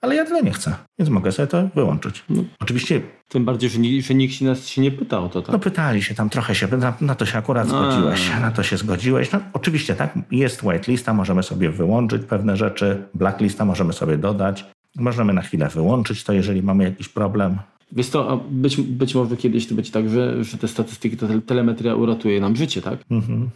Ale 0.07 0.15
ja 0.15 0.25
tego 0.25 0.41
nie 0.41 0.53
chcę, 0.53 0.75
więc 0.99 1.11
mogę 1.11 1.33
sobie 1.33 1.47
to 1.47 1.69
wyłączyć. 1.75 2.25
No, 2.29 2.45
oczywiście. 2.61 3.01
Tym 3.29 3.45
bardziej, 3.45 3.71
że, 3.71 3.79
że 4.03 4.15
nikt 4.15 4.35
się 4.35 4.45
nas 4.45 4.67
się 4.67 4.83
nie 4.83 4.91
pytał 4.91 5.25
o 5.25 5.29
to. 5.29 5.43
Tak? 5.43 5.53
No 5.53 5.59
pytali 5.59 6.03
się 6.03 6.15
tam 6.15 6.31
trochę 6.31 6.55
się, 6.55 6.69
na, 6.69 6.95
na 7.01 7.15
to 7.15 7.27
się 7.27 7.39
akurat 7.39 7.69
no. 7.69 7.93
zgodziłeś, 7.93 8.31
na 8.41 8.51
to 8.51 8.63
się 8.63 8.77
zgodziłeś. 8.77 9.33
No 9.33 9.41
oczywiście 9.53 9.95
tak, 9.95 10.19
jest 10.31 10.63
whitelista, 10.63 11.15
możemy 11.15 11.43
sobie 11.43 11.71
wyłączyć 11.71 12.23
pewne 12.23 12.57
rzeczy, 12.57 13.03
blacklista 13.15 13.65
możemy 13.65 13.93
sobie 13.93 14.19
dodać. 14.19 14.65
Możemy 14.97 15.33
na 15.33 15.43
chwilę 15.43 15.69
wyłączyć 15.69 16.25
to, 16.25 16.33
jeżeli 16.33 16.63
mamy 16.63 16.85
jakiś 16.85 17.09
problem. 17.09 17.59
Wiesz 17.93 18.11
to, 18.11 18.45
być, 18.51 18.77
być 18.77 19.15
może 19.15 19.37
kiedyś 19.37 19.67
to 19.67 19.75
będzie 19.75 19.93
tak, 19.93 20.09
że, 20.09 20.45
że 20.45 20.59
te 20.59 20.69
statystyki, 20.69 21.17
ta 21.17 21.27
telemetria 21.47 21.95
uratuje 21.95 22.41
nam 22.41 22.57
życie, 22.57 22.83
tak? 22.83 22.99
Mhm. 23.11 23.51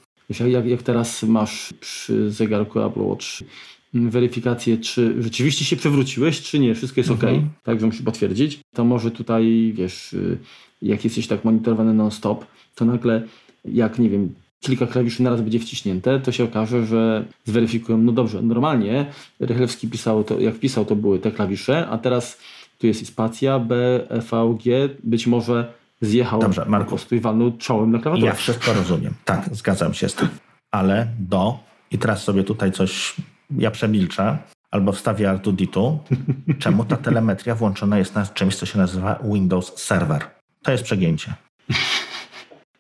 Jak, 0.46 0.66
jak 0.66 0.82
teraz 0.82 1.22
masz 1.22 1.74
przy 1.80 2.30
zegarku 2.30 2.80
Apple 2.80 3.00
Watch 3.00 3.26
weryfikację, 3.94 4.78
czy 4.78 5.22
rzeczywiście 5.22 5.64
się 5.64 5.76
przewróciłeś, 5.76 6.42
czy 6.42 6.58
nie, 6.58 6.74
wszystko 6.74 7.00
jest 7.00 7.10
mhm. 7.10 7.36
ok, 7.36 7.42
tak, 7.62 7.80
że 7.80 7.86
musisz 7.86 8.02
potwierdzić, 8.02 8.60
to 8.74 8.84
może 8.84 9.10
tutaj, 9.10 9.72
wiesz, 9.76 10.12
y, 10.12 10.38
jak 10.82 11.04
jesteś 11.04 11.26
tak 11.26 11.44
monitorowany 11.44 11.94
non-stop, 11.94 12.46
to 12.74 12.84
nagle 12.84 13.22
jak, 13.64 13.98
nie 13.98 14.10
wiem, 14.10 14.34
kilka 14.60 14.86
klawiszy 14.86 15.22
naraz 15.22 15.40
będzie 15.40 15.58
wciśnięte, 15.58 16.20
to 16.20 16.32
się 16.32 16.44
okaże, 16.44 16.86
że 16.86 17.24
zweryfikują, 17.44 17.98
no 17.98 18.12
dobrze, 18.12 18.42
normalnie 18.42 19.06
Rychlewski 19.40 19.88
pisał 19.88 20.24
to, 20.24 20.40
jak 20.40 20.58
pisał, 20.58 20.84
to 20.84 20.96
były 20.96 21.18
te 21.18 21.30
klawisze, 21.30 21.86
a 21.88 21.98
teraz 21.98 22.38
tu 22.78 22.86
jest 22.86 23.02
i 23.02 23.06
spacja, 23.06 23.58
B, 23.58 24.00
e, 24.08 24.20
V, 24.20 24.58
G, 24.64 24.88
być 25.04 25.26
może 25.26 25.72
zjechał 26.00 26.40
Dobrze, 26.40 26.64
Marku. 26.68 26.84
po 26.84 26.96
prostu 26.96 27.14
i 27.14 27.20
walnął 27.20 27.52
czołem 27.58 27.90
na 27.90 27.98
klawiaturę. 27.98 28.26
Ja 28.26 28.34
wszystko 28.34 28.72
rozumiem, 28.72 29.14
tak, 29.24 29.48
zgadzam 29.52 29.94
się 29.94 30.08
z 30.08 30.14
tym, 30.14 30.28
ale 30.70 31.06
do, 31.18 31.58
i 31.90 31.98
teraz 31.98 32.24
sobie 32.24 32.44
tutaj 32.44 32.72
coś, 32.72 33.16
ja 33.58 33.70
przemilczę, 33.70 34.38
albo 34.70 34.92
wstawię 34.92 35.30
Artuditu, 35.30 35.98
czemu 36.58 36.84
ta 36.84 36.96
telemetria 36.96 37.54
włączona 37.54 37.98
jest 37.98 38.14
na 38.14 38.26
czymś, 38.26 38.56
co 38.56 38.66
się 38.66 38.78
nazywa 38.78 39.18
Windows 39.24 39.78
Server. 39.78 40.22
To 40.62 40.72
jest 40.72 40.84
przegięcie. 40.84 41.34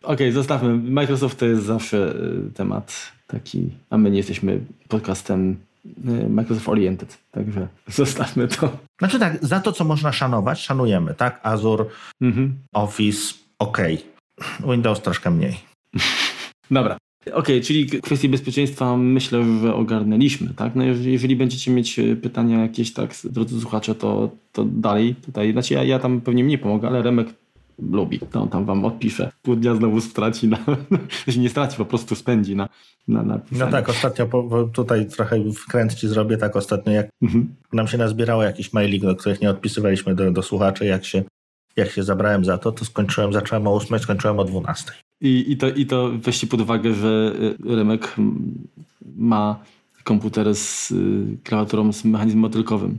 Okej, 0.02 0.14
okay, 0.14 0.32
zostawmy. 0.32 0.74
Microsoft 0.74 1.38
to 1.38 1.46
jest 1.46 1.62
zawsze 1.62 2.14
y, 2.48 2.52
temat 2.54 3.12
taki, 3.26 3.70
a 3.90 3.98
my 3.98 4.10
nie 4.10 4.16
jesteśmy 4.16 4.60
podcastem 4.88 5.56
y, 5.86 6.28
Microsoft 6.28 6.68
Oriented, 6.68 7.18
także 7.30 7.68
zostawmy 7.88 8.48
to. 8.48 8.78
Znaczy 8.98 9.18
tak, 9.18 9.46
za 9.46 9.60
to, 9.60 9.72
co 9.72 9.84
można 9.84 10.12
szanować, 10.12 10.60
szanujemy, 10.60 11.14
tak? 11.14 11.40
Azure, 11.42 11.84
mhm. 12.20 12.58
Office, 12.72 13.34
ok. 13.58 13.78
Windows 14.60 15.02
troszkę 15.02 15.30
mniej. 15.30 15.56
Dobra. 16.70 16.96
Okej, 17.20 17.34
okay, 17.34 17.60
czyli 17.60 17.86
kwestie 17.86 18.28
bezpieczeństwa 18.28 18.96
myślę, 18.96 19.44
że 19.62 19.74
ogarnęliśmy, 19.74 20.54
tak? 20.56 20.74
No 20.74 20.84
jeżeli, 20.84 21.12
jeżeli 21.12 21.36
będziecie 21.36 21.70
mieć 21.70 21.98
y, 21.98 22.16
pytania 22.16 22.62
jakieś, 22.62 22.92
tak, 22.92 23.14
drodzy 23.24 23.60
słuchacze, 23.60 23.94
to, 23.94 24.30
to 24.52 24.64
dalej 24.64 25.14
tutaj, 25.14 25.52
znaczy 25.52 25.74
ja, 25.74 25.84
ja 25.84 25.98
tam 25.98 26.20
pewnie 26.20 26.44
mniej 26.44 26.58
pomogę, 26.58 26.88
ale 26.88 27.02
Remek 27.02 27.28
lubi, 27.78 28.20
to 28.30 28.42
on 28.42 28.48
tam 28.48 28.64
wam 28.64 28.84
odpisze. 28.84 29.32
Pół 29.42 29.56
dnia 29.56 29.74
znowu 29.74 30.00
straci, 30.00 30.48
na, 30.48 30.58
nie 31.38 31.48
straci, 31.48 31.76
po 31.76 31.84
prostu 31.84 32.14
spędzi 32.14 32.56
na, 32.56 32.68
na, 33.08 33.22
na 33.22 33.40
No 33.52 33.66
tak, 33.66 33.88
ostatnio 33.88 34.26
po, 34.26 34.68
tutaj 34.72 35.06
trochę 35.06 35.52
wkręt 35.52 35.94
ci 35.94 36.08
zrobię, 36.08 36.36
tak 36.36 36.56
ostatnio 36.56 36.92
jak 36.92 37.08
mhm. 37.22 37.54
nam 37.72 37.88
się 37.88 37.98
nazbierało 37.98 38.42
jakiś 38.42 38.72
maili, 38.72 39.00
do 39.00 39.16
których 39.16 39.40
nie 39.40 39.50
odpisywaliśmy 39.50 40.14
do, 40.14 40.30
do 40.30 40.42
słuchaczy, 40.42 40.86
jak 40.86 41.04
się, 41.04 41.22
jak 41.76 41.90
się 41.90 42.02
zabrałem 42.02 42.44
za 42.44 42.58
to, 42.58 42.72
to 42.72 42.84
skończyłem, 42.84 43.32
zacząłem 43.32 43.66
o 43.66 43.74
8, 43.74 43.98
skończyłem 43.98 44.38
o 44.38 44.44
12. 44.44 44.92
I, 45.20 45.52
i, 45.52 45.56
to, 45.56 45.68
I 45.68 45.86
to 45.86 46.10
weźcie 46.14 46.46
pod 46.46 46.60
uwagę, 46.60 46.94
że 46.94 47.32
y, 47.70 47.76
Remek 47.76 48.16
ma 49.16 49.60
komputer 50.04 50.54
z 50.54 50.90
y, 50.90 51.38
klawiaturą 51.44 51.92
z 51.92 52.04
mechanizmem 52.04 52.40
motylkowym. 52.40 52.98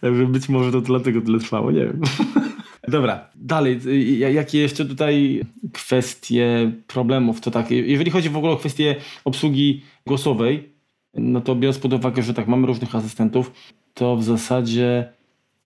Także 0.00 0.26
być 0.26 0.48
może 0.48 0.72
to 0.72 0.80
dlatego 0.80 1.20
tyle 1.20 1.38
trwało, 1.38 1.70
nie 1.70 1.80
wiem. 1.80 2.00
Dobra, 2.88 3.30
dalej, 3.34 3.80
jakie 4.34 4.58
jeszcze 4.58 4.84
tutaj 4.84 5.44
kwestie 5.72 6.72
problemów, 6.86 7.40
to 7.40 7.50
tak, 7.50 7.70
jeżeli 7.70 8.10
chodzi 8.10 8.30
w 8.30 8.36
ogóle 8.36 8.52
o 8.52 8.56
kwestię 8.56 8.96
obsługi 9.24 9.82
głosowej, 10.06 10.72
no 11.14 11.40
to 11.40 11.54
biorąc 11.54 11.78
pod 11.78 11.92
uwagę, 11.92 12.22
że 12.22 12.34
tak, 12.34 12.48
mamy 12.48 12.66
różnych 12.66 12.94
asystentów, 12.94 13.52
to 13.94 14.16
w 14.16 14.24
zasadzie 14.24 15.12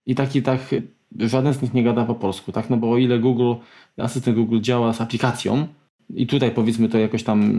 i 0.06 0.14
tak 0.14 0.36
i 0.36 0.42
tak 0.42 0.74
żaden 1.18 1.54
z 1.54 1.62
nich 1.62 1.74
nie 1.74 1.82
gada 1.82 2.04
po 2.04 2.14
polsku, 2.14 2.52
tak, 2.52 2.70
no 2.70 2.76
bo 2.76 2.90
o 2.90 2.98
ile 2.98 3.18
Google, 3.18 3.54
asystent 3.96 4.36
Google 4.36 4.60
działa 4.60 4.92
z 4.92 5.00
aplikacją 5.00 5.66
i 6.14 6.26
tutaj 6.26 6.50
powiedzmy 6.50 6.88
to 6.88 6.98
jakoś 6.98 7.22
tam 7.22 7.52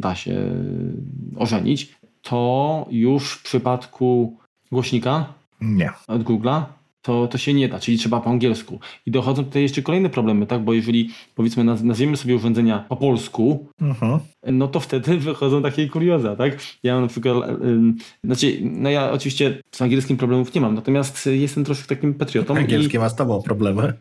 da 0.00 0.14
się 0.14 0.36
ożenić, 1.36 1.98
to 2.22 2.86
już 2.90 3.32
w 3.32 3.42
przypadku 3.42 4.36
głośnika 4.72 5.32
nie. 5.60 5.90
od 6.08 6.22
Google'a 6.22 6.62
to, 7.08 7.28
to 7.28 7.38
się 7.38 7.54
nie 7.54 7.68
da, 7.68 7.78
czyli 7.78 7.98
trzeba 7.98 8.20
po 8.20 8.30
angielsku. 8.30 8.80
I 9.06 9.10
dochodzą 9.10 9.44
tutaj 9.44 9.62
jeszcze 9.62 9.82
kolejne 9.82 10.10
problemy, 10.10 10.46
tak? 10.46 10.64
Bo 10.64 10.72
jeżeli 10.72 11.10
powiedzmy 11.34 11.64
nazwiemy 11.64 12.16
sobie 12.16 12.36
urządzenia 12.36 12.84
po 12.88 12.96
polsku, 12.96 13.68
uh-huh. 13.82 14.18
no 14.46 14.68
to 14.68 14.80
wtedy 14.80 15.18
wychodzą 15.28 15.62
takie 15.62 15.88
kurioza, 15.88 16.36
tak? 16.36 16.58
Ja 16.82 16.94
mam 16.94 17.02
na 17.02 17.08
przykład, 17.08 17.36
yy, 17.36 17.94
znaczy, 18.24 18.58
no 18.62 18.90
ja 18.90 19.12
oczywiście 19.12 19.62
z 19.70 19.82
angielskim 19.82 20.16
problemów 20.16 20.54
nie 20.54 20.60
mam, 20.60 20.74
natomiast 20.74 21.26
jestem 21.26 21.64
troszkę 21.64 21.96
takim 21.96 22.14
patriotą. 22.14 22.56
Angielski 22.56 22.96
i... 22.96 22.98
ma 22.98 23.08
z 23.08 23.16
tobą 23.16 23.42
problemy. 23.42 23.92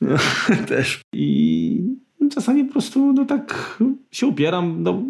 Też. 0.68 1.00
I 1.14 1.82
czasami 2.34 2.64
po 2.64 2.72
prostu 2.72 3.12
no 3.12 3.24
tak 3.24 3.78
się 4.10 4.26
upieram, 4.26 4.82
no 4.82 5.02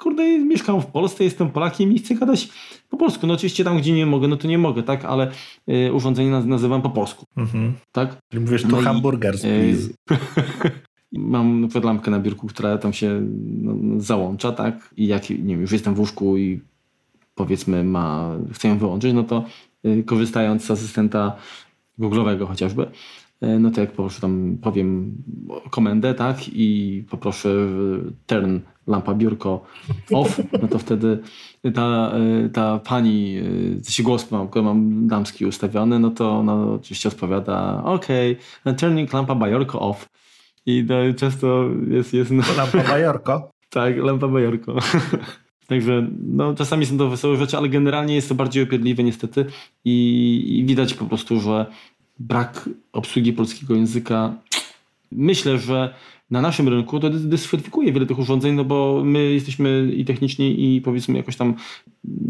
kurde, 0.00 0.38
mieszkam 0.38 0.82
w 0.82 0.86
Polsce, 0.86 1.24
jestem 1.24 1.50
Polakiem 1.50 1.92
i 1.92 1.98
chcę 1.98 2.14
gadać 2.14 2.48
po 2.90 2.96
polsku. 2.96 3.26
No 3.26 3.34
oczywiście 3.34 3.64
tam, 3.64 3.78
gdzie 3.78 3.92
nie 3.92 4.06
mogę, 4.06 4.28
no 4.28 4.36
to 4.36 4.48
nie 4.48 4.58
mogę, 4.58 4.82
tak, 4.82 5.04
ale 5.04 5.30
y, 5.68 5.92
urządzenie 5.92 6.30
nazywam 6.30 6.82
po 6.82 6.90
polsku. 6.90 7.26
Mhm. 7.36 7.72
Tak? 7.92 8.16
Mówisz 8.34 8.62
tu 8.62 8.68
no 8.68 8.80
hamburgers, 8.82 9.42
please. 9.42 9.88
mam 11.12 11.68
lampkę 11.82 12.10
na 12.10 12.20
biurku, 12.20 12.46
która 12.46 12.78
tam 12.78 12.92
się 12.92 13.20
no, 13.62 14.00
załącza, 14.00 14.52
tak, 14.52 14.94
i 14.96 15.06
jak, 15.06 15.30
nie 15.30 15.36
wiem, 15.36 15.60
już 15.60 15.72
jestem 15.72 15.94
w 15.94 15.98
łóżku 15.98 16.36
i 16.36 16.60
powiedzmy 17.34 17.84
ma, 17.84 18.36
chcę 18.52 18.68
ją 18.68 18.78
wyłączyć, 18.78 19.14
no 19.14 19.22
to 19.22 19.44
y, 19.86 20.02
korzystając 20.06 20.64
z 20.64 20.70
asystenta 20.70 21.36
Google'owego 21.98 22.46
chociażby, 22.46 22.82
y, 22.82 22.88
no 23.40 23.70
to 23.70 23.80
jak 23.80 23.90
po 23.90 24.02
prostu 24.02 24.20
tam 24.20 24.58
powiem 24.62 25.12
komendę, 25.70 26.14
tak, 26.14 26.36
i 26.48 27.04
poproszę 27.10 27.48
turn 28.26 28.58
lampa 28.86 29.14
biurko 29.14 29.64
off, 30.12 30.40
no 30.62 30.68
to 30.68 30.78
wtedy 30.78 31.18
ta, 31.74 32.12
ta 32.52 32.78
pani, 32.78 33.42
się 33.88 34.02
głos 34.02 34.30
mam, 34.30 34.48
mam 34.62 35.06
damski 35.08 35.46
ustawiony, 35.46 35.98
no 35.98 36.10
to 36.10 36.30
ona 36.30 36.64
oczywiście 36.64 37.08
odpowiada 37.08 37.82
ok, 37.84 38.06
turning 38.78 39.12
lampa 39.12 39.34
bajorko 39.34 39.80
off. 39.80 40.08
I 40.66 40.86
często 41.16 41.68
jest... 41.88 42.14
jest 42.14 42.30
no, 42.30 42.42
lampa 42.56 42.82
bajorko? 42.88 43.50
tak, 43.70 43.96
lampa 43.96 44.28
bajorko. 44.28 44.78
Także 45.68 46.06
no, 46.22 46.54
czasami 46.54 46.86
są 46.86 46.98
to 46.98 47.08
wesołe 47.08 47.36
rzeczy, 47.36 47.56
ale 47.56 47.68
generalnie 47.68 48.14
jest 48.14 48.28
to 48.28 48.34
bardziej 48.34 48.62
opiedliwe 48.62 49.02
niestety 49.02 49.44
i, 49.84 50.58
i 50.58 50.64
widać 50.64 50.94
po 50.94 51.04
prostu, 51.04 51.40
że 51.40 51.66
brak 52.20 52.68
obsługi 52.92 53.32
polskiego 53.32 53.74
języka 53.74 54.34
myślę, 55.12 55.58
że 55.58 55.94
na 56.30 56.40
naszym 56.40 56.68
rynku, 56.68 57.00
to 57.00 57.10
dyskwalifikuje 57.10 57.92
wiele 57.92 58.06
tych 58.06 58.18
urządzeń, 58.18 58.54
no 58.54 58.64
bo 58.64 59.02
my 59.04 59.32
jesteśmy 59.32 59.92
i 59.96 60.04
techniczni 60.04 60.76
i 60.76 60.80
powiedzmy 60.80 61.16
jakoś 61.16 61.36
tam 61.36 61.54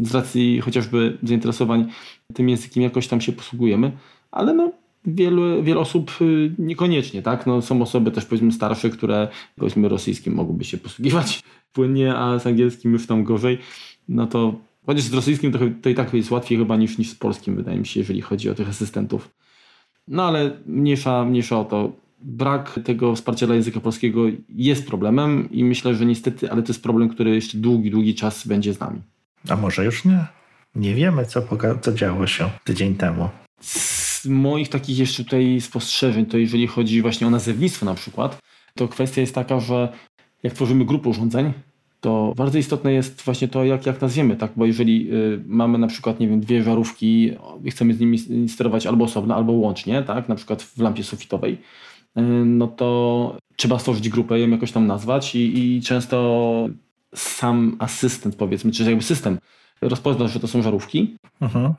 z 0.02 0.14
racji 0.14 0.60
chociażby 0.60 1.18
zainteresowań 1.22 1.86
tym 2.34 2.48
językiem 2.48 2.82
jakoś 2.82 3.08
tam 3.08 3.20
się 3.20 3.32
posługujemy, 3.32 3.92
ale 4.30 4.54
no 4.54 4.72
wielu, 5.06 5.62
wiele 5.62 5.80
osób 5.80 6.12
y, 6.20 6.54
niekoniecznie, 6.58 7.22
tak? 7.22 7.46
No, 7.46 7.62
są 7.62 7.82
osoby 7.82 8.10
też 8.10 8.24
powiedzmy 8.24 8.52
starsze, 8.52 8.90
które 8.90 9.28
powiedzmy 9.56 9.88
rosyjskim 9.88 10.34
mogłyby 10.34 10.64
się 10.64 10.78
posługiwać 10.78 11.42
płynnie, 11.72 12.14
a 12.14 12.38
z 12.38 12.46
angielskim 12.46 12.92
już 12.92 13.06
tam 13.06 13.24
gorzej, 13.24 13.58
no 14.08 14.26
to 14.26 14.54
chociaż 14.86 15.02
z 15.02 15.14
rosyjskim 15.14 15.52
to, 15.52 15.58
to 15.82 15.88
i 15.88 15.94
tak 15.94 16.14
jest 16.14 16.30
łatwiej 16.30 16.58
chyba 16.58 16.76
niż, 16.76 16.98
niż 16.98 17.10
z 17.10 17.14
polskim, 17.14 17.56
wydaje 17.56 17.78
mi 17.78 17.86
się, 17.86 18.00
jeżeli 18.00 18.20
chodzi 18.20 18.50
o 18.50 18.54
tych 18.54 18.68
asystentów. 18.68 19.30
No 20.08 20.24
ale 20.24 20.50
mniejsza, 20.66 21.24
mniejsza 21.24 21.60
o 21.60 21.64
to 21.64 21.92
brak 22.22 22.80
tego 22.84 23.14
wsparcia 23.14 23.46
dla 23.46 23.54
języka 23.54 23.80
polskiego 23.80 24.22
jest 24.48 24.86
problemem 24.86 25.48
i 25.50 25.64
myślę, 25.64 25.94
że 25.94 26.06
niestety, 26.06 26.50
ale 26.50 26.62
to 26.62 26.68
jest 26.68 26.82
problem, 26.82 27.08
który 27.08 27.34
jeszcze 27.34 27.58
długi, 27.58 27.90
długi 27.90 28.14
czas 28.14 28.46
będzie 28.46 28.74
z 28.74 28.80
nami. 28.80 29.00
A 29.48 29.56
może 29.56 29.84
już 29.84 30.04
nie? 30.04 30.26
Nie 30.74 30.94
wiemy, 30.94 31.26
co, 31.26 31.42
co 31.80 31.92
działo 31.92 32.26
się 32.26 32.50
tydzień 32.64 32.94
temu. 32.94 33.28
Z 33.60 34.26
moich 34.26 34.68
takich 34.68 34.98
jeszcze 34.98 35.24
tutaj 35.24 35.60
spostrzeżeń, 35.60 36.26
to 36.26 36.38
jeżeli 36.38 36.66
chodzi 36.66 37.02
właśnie 37.02 37.26
o 37.26 37.30
nazewnictwo 37.30 37.86
na 37.86 37.94
przykład, 37.94 38.38
to 38.74 38.88
kwestia 38.88 39.20
jest 39.20 39.34
taka, 39.34 39.60
że 39.60 39.92
jak 40.42 40.52
tworzymy 40.52 40.84
grupę 40.84 41.08
urządzeń, 41.08 41.52
to 42.00 42.32
bardzo 42.36 42.58
istotne 42.58 42.92
jest 42.92 43.22
właśnie 43.22 43.48
to, 43.48 43.64
jak, 43.64 43.86
jak 43.86 44.00
nazwiemy, 44.00 44.36
tak? 44.36 44.50
Bo 44.56 44.66
jeżeli 44.66 45.08
y, 45.12 45.42
mamy 45.46 45.78
na 45.78 45.86
przykład, 45.86 46.20
nie 46.20 46.28
wiem, 46.28 46.40
dwie 46.40 46.62
żarówki 46.62 47.32
i 47.64 47.70
chcemy 47.70 47.94
z 47.94 48.00
nimi 48.00 48.48
sterować 48.48 48.86
albo 48.86 49.04
osobno, 49.04 49.34
albo 49.34 49.52
łącznie, 49.52 50.02
tak? 50.02 50.28
Na 50.28 50.34
przykład 50.34 50.62
w 50.62 50.78
lampie 50.78 51.04
sufitowej, 51.04 51.58
Y, 52.18 52.22
no 52.44 52.68
to 52.68 53.38
trzeba 53.56 53.78
stworzyć 53.78 54.08
grupę, 54.08 54.40
ją 54.40 54.50
jakoś 54.50 54.72
tam 54.72 54.86
nazwać 54.86 55.34
i, 55.34 55.76
i 55.76 55.82
często 55.82 56.68
sam 57.14 57.76
asystent 57.78 58.36
powiedzmy, 58.36 58.72
czy 58.72 58.84
jakby 58.84 59.02
system 59.02 59.38
rozpozna, 59.82 60.28
że 60.28 60.40
to 60.40 60.48
są 60.48 60.62
żarówki, 60.62 61.16
uh-huh. 61.42 61.72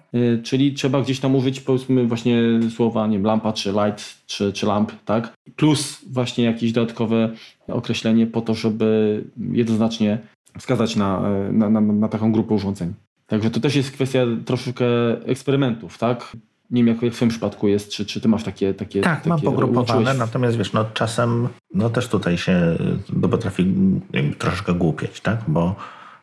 czyli 0.43 0.73
trzeba 0.73 1.01
gdzieś 1.01 1.19
tam 1.19 1.35
użyć 1.35 1.61
powiedzmy 1.61 2.07
właśnie 2.07 2.41
słowa, 2.75 3.07
nie 3.07 3.17
wiem, 3.17 3.25
lampa, 3.25 3.53
czy 3.53 3.71
light, 3.71 4.25
czy, 4.25 4.53
czy 4.53 4.65
lamp, 4.65 4.91
tak? 5.05 5.33
Plus 5.55 6.01
właśnie 6.11 6.43
jakieś 6.43 6.71
dodatkowe 6.71 7.29
określenie 7.67 8.27
po 8.27 8.41
to, 8.41 8.53
żeby 8.53 9.23
jednoznacznie 9.51 10.17
wskazać 10.59 10.95
na, 10.95 11.21
na, 11.51 11.69
na, 11.69 11.81
na 11.81 12.07
taką 12.07 12.31
grupę 12.31 12.53
urządzeń. 12.53 12.93
Także 13.27 13.49
to 13.51 13.59
też 13.59 13.75
jest 13.75 13.91
kwestia 13.91 14.19
troszeczkę 14.45 14.85
eksperymentów, 15.25 15.97
tak? 15.97 16.37
Nie 16.71 16.83
wiem, 16.83 16.87
jak, 16.87 17.01
jak 17.01 17.13
w 17.13 17.15
twoim 17.15 17.29
przypadku 17.29 17.67
jest, 17.67 17.89
czy, 17.89 18.05
czy 18.05 18.21
ty 18.21 18.27
masz 18.27 18.43
takie 18.43 18.73
takie 18.73 19.01
Tak, 19.01 19.17
takie 19.17 19.29
mam 19.29 19.41
pogrupowane, 19.41 20.01
łączyłeś- 20.01 20.17
natomiast 20.17 20.57
wiesz, 20.57 20.73
no 20.73 20.85
czasem 20.93 21.47
no 21.73 21.89
też 21.89 22.07
tutaj 22.07 22.37
się 22.37 22.77
no, 23.13 23.29
potrafi 23.29 23.73
jakby 24.13 24.35
troszkę 24.35 24.73
głupieć, 24.73 25.21
tak? 25.21 25.39
Bo 25.47 25.75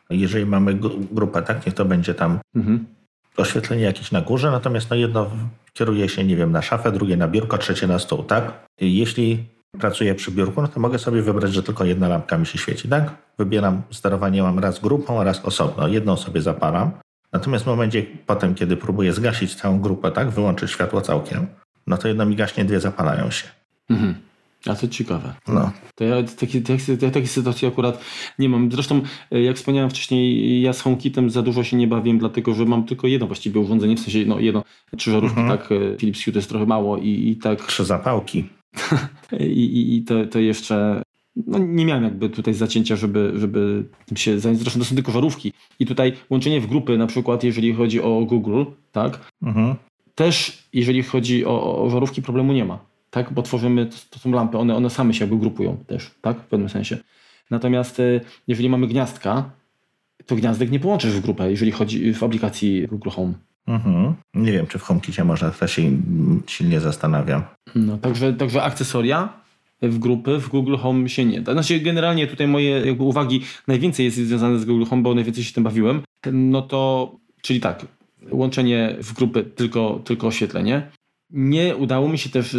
jeżeli 0.09 0.45
mamy 0.45 0.75
gru- 0.75 1.05
grupę, 1.11 1.41
tak, 1.41 1.65
niech 1.65 1.75
to 1.75 1.85
będzie 1.85 2.13
tam 2.13 2.39
Mhm. 2.55 2.85
oświetlenie 3.37 3.83
jakieś 3.83 4.11
na 4.11 4.21
górze, 4.21 4.51
natomiast 4.51 4.89
no 4.89 4.95
jedno 4.95 5.29
kieruje 5.73 6.09
się, 6.09 6.23
nie 6.23 6.35
wiem, 6.35 6.51
na 6.51 6.61
szafę, 6.61 6.91
drugie 6.91 7.17
na 7.17 7.27
biurko, 7.27 7.57
trzecie 7.57 7.87
na 7.87 7.99
stół, 7.99 8.23
tak? 8.23 8.65
Jeśli 8.81 9.43
pracuję 9.79 10.15
przy 10.15 10.31
biurku, 10.31 10.61
no 10.61 10.67
to 10.67 10.79
mogę 10.79 10.99
sobie 10.99 11.21
wybrać, 11.21 11.53
że 11.53 11.63
tylko 11.63 11.85
jedna 11.85 12.07
lampka 12.07 12.37
mi 12.37 12.45
się 12.45 12.57
świeci, 12.57 12.89
tak? 12.89 13.11
Wybieram 13.37 13.81
sterowanie, 13.91 14.43
mam 14.43 14.59
raz 14.59 14.79
grupą, 14.79 15.23
raz 15.23 15.45
osobno. 15.45 15.87
Jedną 15.87 16.17
sobie 16.17 16.41
zapalam. 16.41 16.91
Natomiast 17.33 17.63
w 17.63 17.67
momencie 17.67 18.05
potem, 18.25 18.55
kiedy 18.55 18.77
próbuję 18.77 19.13
zgasić 19.13 19.55
całą 19.55 19.79
grupę, 19.79 20.11
tak? 20.11 20.29
Wyłączyć 20.29 20.71
światło 20.71 21.01
całkiem, 21.01 21.47
no 21.87 21.97
to 21.97 22.07
jedno 22.07 22.25
mi 22.25 22.35
gaśnie, 22.35 22.65
dwie 22.65 22.79
zapalają 22.79 23.31
się. 23.31 23.47
Mhm. 23.89 24.15
A 24.65 24.75
to 24.75 24.87
ciekawe. 24.87 25.33
No. 25.47 25.71
To 25.95 26.03
ja 26.03 26.23
takie, 26.23 26.61
takie, 26.61 26.91
ja 27.01 27.11
takiej 27.11 27.27
sytuacji 27.27 27.67
akurat 27.67 28.01
nie 28.39 28.49
mam. 28.49 28.71
Zresztą, 28.71 29.01
e, 29.31 29.41
jak 29.41 29.55
wspomniałem 29.57 29.89
wcześniej, 29.89 30.61
ja 30.61 30.73
z 30.73 30.81
HomeKitem 30.81 31.29
za 31.29 31.41
dużo 31.41 31.63
się 31.63 31.77
nie 31.77 31.87
bawię, 31.87 32.13
dlatego 32.17 32.53
że 32.53 32.65
mam 32.65 32.83
tylko 32.83 33.07
jedno 33.07 33.27
właściwie 33.27 33.59
urządzenie, 33.59 33.95
w 33.95 33.99
sensie 33.99 34.25
no, 34.25 34.39
jedno, 34.39 34.63
trzy 34.97 35.11
żarówki, 35.11 35.39
Mhm. 35.39 35.57
tak, 35.59 35.71
e, 35.71 35.97
Philips 35.97 36.23
Hue 36.25 36.31
to 36.31 36.37
jest 36.37 36.49
trochę 36.49 36.65
mało 36.65 36.97
i, 36.97 37.09
i 37.29 37.35
tak 37.35 37.65
Trzy 37.65 37.85
zapałki. 37.85 38.45
i, 39.39 39.43
i, 39.45 39.95
i 39.97 40.03
to, 40.03 40.25
to 40.25 40.39
jeszcze 40.39 41.01
no, 41.47 41.57
nie 41.57 41.85
miałem 41.85 42.03
jakby 42.03 42.29
tutaj 42.29 42.53
zacięcia, 42.53 42.95
żeby, 42.95 43.33
żeby 43.35 43.85
tym 44.05 44.17
się 44.17 44.39
zająć. 44.39 44.59
Zresztą 44.61 44.79
to 44.79 44.85
są 44.85 44.95
tylko 44.95 45.11
żarówki. 45.11 45.53
I 45.79 45.85
tutaj 45.85 46.13
łączenie 46.29 46.61
w 46.61 46.67
grupy, 46.67 46.97
na 46.97 47.07
przykład 47.07 47.43
jeżeli 47.43 47.73
chodzi 47.73 48.01
o 48.01 48.21
Google, 48.25 48.63
tak, 48.91 49.19
Mhm. 49.43 49.75
też 50.15 50.63
jeżeli 50.73 51.03
chodzi 51.03 51.45
o, 51.45 51.83
o 51.83 51.89
żarówki, 51.89 52.21
problemu 52.21 52.53
nie 52.53 52.65
ma, 52.65 52.79
tak? 53.09 53.33
Bo 53.33 53.41
tworzymy, 53.41 53.85
to, 53.85 53.95
to 54.09 54.19
są 54.19 54.31
lampy, 54.31 54.57
one, 54.57 54.75
one 54.75 54.89
same 54.89 55.13
się 55.13 55.25
jakby 55.25 55.39
grupują 55.39 55.77
też, 55.87 56.11
tak? 56.21 56.39
W 56.39 56.45
pewnym 56.45 56.69
sensie. 56.69 56.97
Natomiast 57.49 57.99
e, 57.99 58.21
jeżeli 58.47 58.69
mamy 58.69 58.87
gniazdka, 58.87 59.49
to 60.25 60.35
gniazdek 60.35 60.71
nie 60.71 60.79
połączysz 60.79 61.11
w 61.11 61.21
grupę, 61.21 61.51
jeżeli 61.51 61.71
chodzi 61.71 62.13
w 62.13 62.23
aplikacji 62.23 62.87
Google 62.87 63.09
Home. 63.09 63.33
Mhm. 63.67 64.15
Nie 64.33 64.51
wiem, 64.51 64.67
czy 64.67 64.79
w 64.79 64.81
HomeKicie 64.81 65.23
można, 65.23 65.51
to 65.51 65.67
się 65.67 65.81
silnie 66.47 66.79
zastanawiam. 66.79 67.43
No, 67.75 67.97
także, 67.97 68.33
także 68.33 68.63
akcesoria 68.63 69.39
w 69.81 69.99
grupy 69.99 70.39
w 70.39 70.49
Google 70.49 70.75
Home 70.75 71.09
się 71.09 71.25
nie 71.25 71.41
da. 71.41 71.53
Znaczy 71.53 71.79
generalnie 71.79 72.27
tutaj 72.27 72.47
moje 72.47 72.69
jakby 72.69 73.03
uwagi 73.03 73.41
najwięcej 73.67 74.05
jest 74.05 74.17
związane 74.17 74.59
z 74.59 74.65
Google 74.65 74.85
Home, 74.85 75.01
bo 75.01 75.15
najwięcej 75.15 75.43
się 75.43 75.53
tym 75.53 75.63
bawiłem. 75.63 76.01
No 76.33 76.61
to, 76.61 77.11
czyli 77.41 77.59
tak, 77.59 77.85
łączenie 78.31 78.95
w 79.01 79.13
grupy 79.13 79.43
tylko, 79.43 80.01
tylko 80.03 80.27
oświetlenie. 80.27 80.91
Nie 81.31 81.75
udało 81.75 82.09
mi 82.09 82.17
się 82.17 82.29
też 82.29 82.57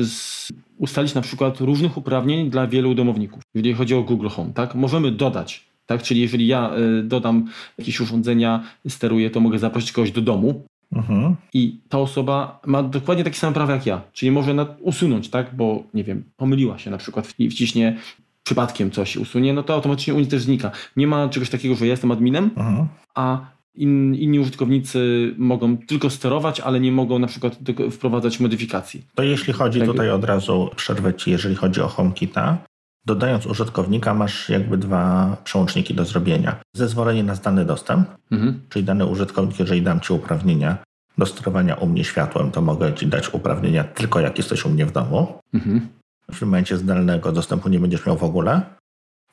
ustalić 0.79 1.15
na 1.15 1.21
przykład 1.21 1.61
różnych 1.61 1.97
uprawnień 1.97 2.51
dla 2.51 2.67
wielu 2.67 2.95
domowników, 2.95 3.43
jeżeli 3.55 3.75
chodzi 3.75 3.95
o 3.95 4.03
Google 4.03 4.29
Home. 4.29 4.53
Tak? 4.53 4.75
Możemy 4.75 5.11
dodać, 5.13 5.65
tak? 5.87 6.03
czyli 6.03 6.21
jeżeli 6.21 6.47
ja 6.47 6.71
y, 7.01 7.03
dodam 7.03 7.45
jakieś 7.79 8.01
urządzenia, 8.01 8.63
steruję, 8.89 9.31
to 9.31 9.41
mogę 9.41 9.59
zaprosić 9.59 9.93
kogoś 9.93 10.11
do 10.13 10.21
domu, 10.21 10.63
Mhm. 10.93 11.37
i 11.55 11.77
ta 11.89 11.99
osoba 11.99 12.61
ma 12.67 12.83
dokładnie 12.83 13.25
takie 13.25 13.37
same 13.37 13.53
prawa 13.55 13.73
jak 13.73 13.87
ja, 13.87 14.03
czyli 14.13 14.33
może 14.33 14.67
usunąć, 14.81 15.29
tak, 15.29 15.55
bo 15.57 15.83
nie 15.95 16.05
wiem, 16.05 16.25
pomyliła 16.37 16.79
się 16.79 16.91
na 16.91 16.99
przykład 16.99 17.35
i 17.39 17.51
wciśnie 17.51 17.97
przypadkiem 18.43 18.91
coś 18.91 19.17
usunie, 19.17 19.53
no 19.53 19.63
to 19.63 19.75
automatycznie 19.75 20.15
u 20.15 20.17
niej 20.17 20.27
też 20.27 20.43
znika. 20.43 20.71
Nie 20.97 21.07
ma 21.07 21.29
czegoś 21.29 21.51
takiego, 21.51 21.75
że 21.75 21.87
ja 21.87 21.91
jestem 21.91 22.11
adminem, 22.11 22.51
Mhm. 22.57 22.87
a 23.15 23.39
in, 23.75 24.15
inni 24.15 24.39
użytkownicy 24.41 25.35
mogą 25.39 25.79
tylko 25.79 26.11
sterować, 26.11 26.61
ale 26.61 26.81
nie 26.81 26.93
mogą 26.93 27.19
na 27.19 27.27
przykład 27.27 27.59
wprowadzać 27.91 28.41
modyfikacji. 28.41 29.07
To 29.15 29.23
jeśli 29.23 29.53
chodzi 29.53 29.79
Tak. 29.79 29.89
tutaj 29.89 30.11
od 30.11 30.25
razu, 30.25 30.71
przerwę 30.77 31.15
Ci, 31.15 31.31
jeżeli 31.31 31.55
chodzi 31.55 31.81
o 31.81 31.89
HomeKita, 31.89 32.59
dodając 33.07 33.47
użytkownika 33.47 34.15
masz 34.15 34.49
jakby 34.49 34.79
dwa 34.79 35.37
przełączniki 35.45 35.95
do 35.95 36.05
zrobienia. 36.05 36.61
Zezwolenie 36.77 37.25
na 37.25 37.35
zdalny 37.35 37.65
dostęp, 37.65 38.09
Mhm. 38.31 38.61
czyli 38.69 38.85
dany 38.85 39.07
użytkownik, 39.07 39.59
jeżeli 39.59 39.83
dam 39.83 40.01
Ci 40.01 40.13
uprawnienia 40.13 40.77
do 41.19 41.27
sterowania 41.27 41.75
u 41.75 41.87
mnie 41.87 42.05
światłem, 42.05 42.51
to 42.51 42.63
mogę 42.63 42.95
Ci 42.95 43.07
dać 43.07 43.35
uprawnienia 43.35 43.85
tylko 43.85 44.21
jak 44.21 44.39
jesteś 44.39 44.65
u 44.65 44.69
mnie 44.71 44.87
w 44.87 44.93
domu. 44.93 45.39
Mhm. 45.55 45.89
W 46.33 46.43
momencie 46.43 46.77
zdalnego 46.77 47.33
dostępu 47.33 47.69
nie 47.69 47.81
będziesz 47.81 48.07
miał 48.07 48.17
w 48.17 48.25
ogóle. 48.25 48.63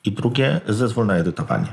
I 0.04 0.12
drugie, 0.12 0.60
zezwól 0.68 1.06
na 1.06 1.16
edytowanie. 1.16 1.66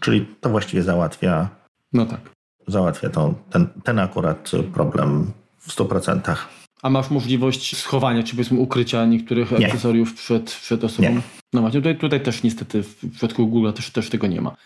Czyli 0.00 0.26
to 0.40 0.50
właściwie 0.50 0.82
załatwia, 0.82 1.48
No 1.92 2.06
tak. 2.06 2.20
załatwia 2.66 3.10
to, 3.10 3.34
ten, 3.50 3.66
ten 3.84 3.98
akurat 3.98 4.50
problem 4.72 5.32
w 5.58 5.68
100%. 5.76 6.36
A 6.82 6.90
masz 6.90 7.10
możliwość 7.10 7.76
schowania, 7.76 8.22
czy 8.22 8.30
powiedzmy 8.30 8.58
ukrycia 8.58 9.06
niektórych 9.06 9.50
Nie. 9.58 9.66
akcesoriów 9.66 10.14
przed, 10.14 10.44
przed 10.44 10.84
osobą? 10.84 11.08
Nie. 11.08 11.20
No 11.52 11.60
właśnie, 11.60 11.80
tutaj, 11.80 11.98
tutaj 11.98 12.20
też 12.20 12.42
niestety 12.42 12.82
w 12.82 13.10
przypadku 13.10 13.46
Google 13.48 13.72
też, 13.72 13.90
też 13.90 14.10
tego 14.10 14.26
nie 14.26 14.40
ma. 14.40 14.56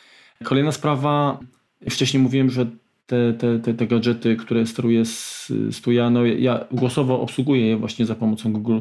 Kolejna 0.44 0.72
sprawa, 0.72 1.38
wcześniej 1.90 2.22
mówiłem, 2.22 2.50
że 2.50 2.66
te, 3.06 3.32
te, 3.32 3.58
te, 3.58 3.74
te 3.74 3.86
gadżety, 3.86 4.36
które 4.36 4.66
z 5.70 5.80
Tuya, 5.82 6.10
no 6.10 6.24
ja 6.24 6.64
głosowo 6.72 7.20
obsługuję 7.20 7.68
je 7.68 7.76
właśnie 7.76 8.06
za 8.06 8.14
pomocą 8.14 8.52
Google, 8.52 8.78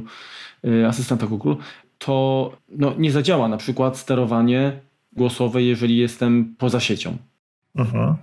y, 0.66 0.88
asystenta 0.88 1.28
Google, 1.28 1.54
to 1.98 2.52
no, 2.70 2.94
nie 2.98 3.12
zadziała 3.12 3.48
na 3.48 3.58
przykład 3.58 3.98
sterowanie 3.98 4.80
głosowe, 5.14 5.64
jeżeli 5.64 5.98
jestem 5.98 6.56
poza 6.58 6.80
siecią 6.80 7.18
Mhm. 7.76 8.16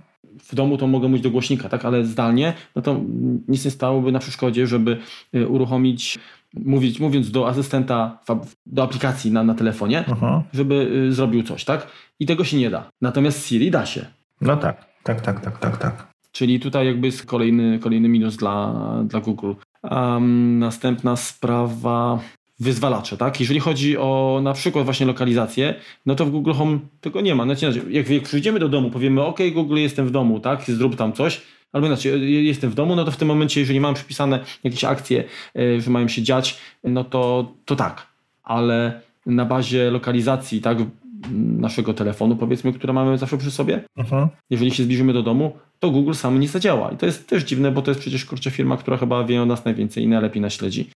W 0.43 0.55
domu 0.55 0.77
to 0.77 0.87
mogę 0.87 1.07
mówić 1.07 1.23
do 1.23 1.31
głośnika, 1.31 1.69
tak, 1.69 1.85
ale 1.85 2.05
zdalnie, 2.05 2.53
no 2.75 2.81
to 2.81 2.99
nic 3.47 3.65
nie 3.65 3.71
stałoby 3.71 4.11
na 4.11 4.19
przeszkodzie, 4.19 4.67
żeby 4.67 4.97
y, 5.35 5.47
uruchomić, 5.47 6.19
mówić, 6.53 6.99
mówiąc 6.99 7.31
do 7.31 7.47
asystenta, 7.47 8.19
do 8.65 8.83
aplikacji 8.83 9.31
na, 9.31 9.43
na 9.43 9.53
telefonie, 9.53 10.05
Mhm. 10.07 10.41
żeby 10.53 10.75
y, 11.09 11.13
zrobił 11.13 11.43
coś, 11.43 11.65
tak? 11.65 11.87
I 12.19 12.25
tego 12.25 12.43
się 12.43 12.57
nie 12.57 12.69
da. 12.69 12.89
Natomiast 13.01 13.47
Siri 13.47 13.71
da 13.71 13.85
się. 13.85 14.05
No 14.41 14.57
tak, 14.57 14.85
tak, 15.03 15.21
tak, 15.21 15.39
tak, 15.41 15.59
tak, 15.59 15.77
tak. 15.77 16.07
Czyli 16.31 16.59
tutaj 16.59 16.85
jakby 16.85 17.07
jest 17.07 17.25
kolejny, 17.25 17.79
kolejny 17.79 18.09
minus 18.09 18.37
dla, 18.37 18.73
dla 19.07 19.19
Google. 19.19 19.53
Um, 19.83 20.59
następna 20.59 21.15
sprawa, 21.15 22.19
wyzwalacze, 22.61 23.17
tak? 23.17 23.39
Jeżeli 23.39 23.59
chodzi 23.59 23.97
o 23.97 24.39
na 24.43 24.53
przykład 24.53 24.85
właśnie 24.85 25.05
lokalizację, 25.05 25.75
no 26.05 26.15
to 26.15 26.25
w 26.25 26.31
Google 26.31 26.51
Home 26.53 26.79
tego 27.01 27.21
nie 27.21 27.35
ma. 27.35 27.43
Znaczy, 27.43 27.65
inaczej, 27.65 27.83
jak, 27.89 28.09
jak 28.09 28.23
przyjdziemy 28.23 28.59
do 28.59 28.69
domu, 28.69 28.91
powiemy, 28.91 29.23
ok, 29.23 29.39
Google, 29.53 29.75
jestem 29.77 30.07
w 30.07 30.11
domu, 30.11 30.39
tak? 30.39 30.63
Zrób 30.63 30.95
tam 30.95 31.13
coś, 31.13 31.41
albo 31.73 31.87
inaczej, 31.87 32.45
jestem 32.45 32.69
w 32.69 32.73
domu, 32.75 32.95
no 32.95 33.05
to 33.05 33.11
w 33.11 33.17
tym 33.17 33.27
momencie, 33.27 33.59
jeżeli 33.59 33.79
mam 33.79 33.93
przypisane 33.93 34.39
jakieś 34.63 34.83
akcje, 34.83 35.23
y, 35.59 35.81
że 35.81 35.91
mają 35.91 36.07
się 36.07 36.21
dziać, 36.21 36.57
no 36.83 37.03
to, 37.03 37.51
to 37.65 37.75
tak. 37.75 38.07
Ale 38.43 39.01
na 39.25 39.45
bazie 39.45 39.91
lokalizacji, 39.91 40.61
tak? 40.61 40.77
Naszego 41.57 41.93
telefonu, 41.93 42.35
powiedzmy, 42.35 42.73
które 42.73 42.93
mamy 42.93 43.17
zawsze 43.17 43.37
przy 43.37 43.51
sobie, 43.51 43.83
Mhm. 43.97 44.27
jeżeli 44.49 44.71
się 44.71 44.83
zbliżymy 44.83 45.13
do 45.13 45.23
domu, 45.23 45.57
to 45.79 45.91
Google 45.91 46.13
sam 46.13 46.39
nie 46.39 46.47
zadziała. 46.47 46.91
I 46.91 46.97
to 46.97 47.05
jest 47.05 47.27
też 47.27 47.43
dziwne, 47.43 47.71
bo 47.71 47.81
to 47.81 47.91
jest 47.91 48.01
przecież 48.01 48.25
kurczę 48.25 48.51
firma, 48.51 48.77
która 48.77 48.97
chyba 48.97 49.23
wie 49.23 49.41
o 49.41 49.45
nas 49.45 49.65
najwięcej 49.65 50.03
i 50.03 50.07
najlepiej 50.07 50.41
nas 50.41 50.53
śledzi, 50.53 50.89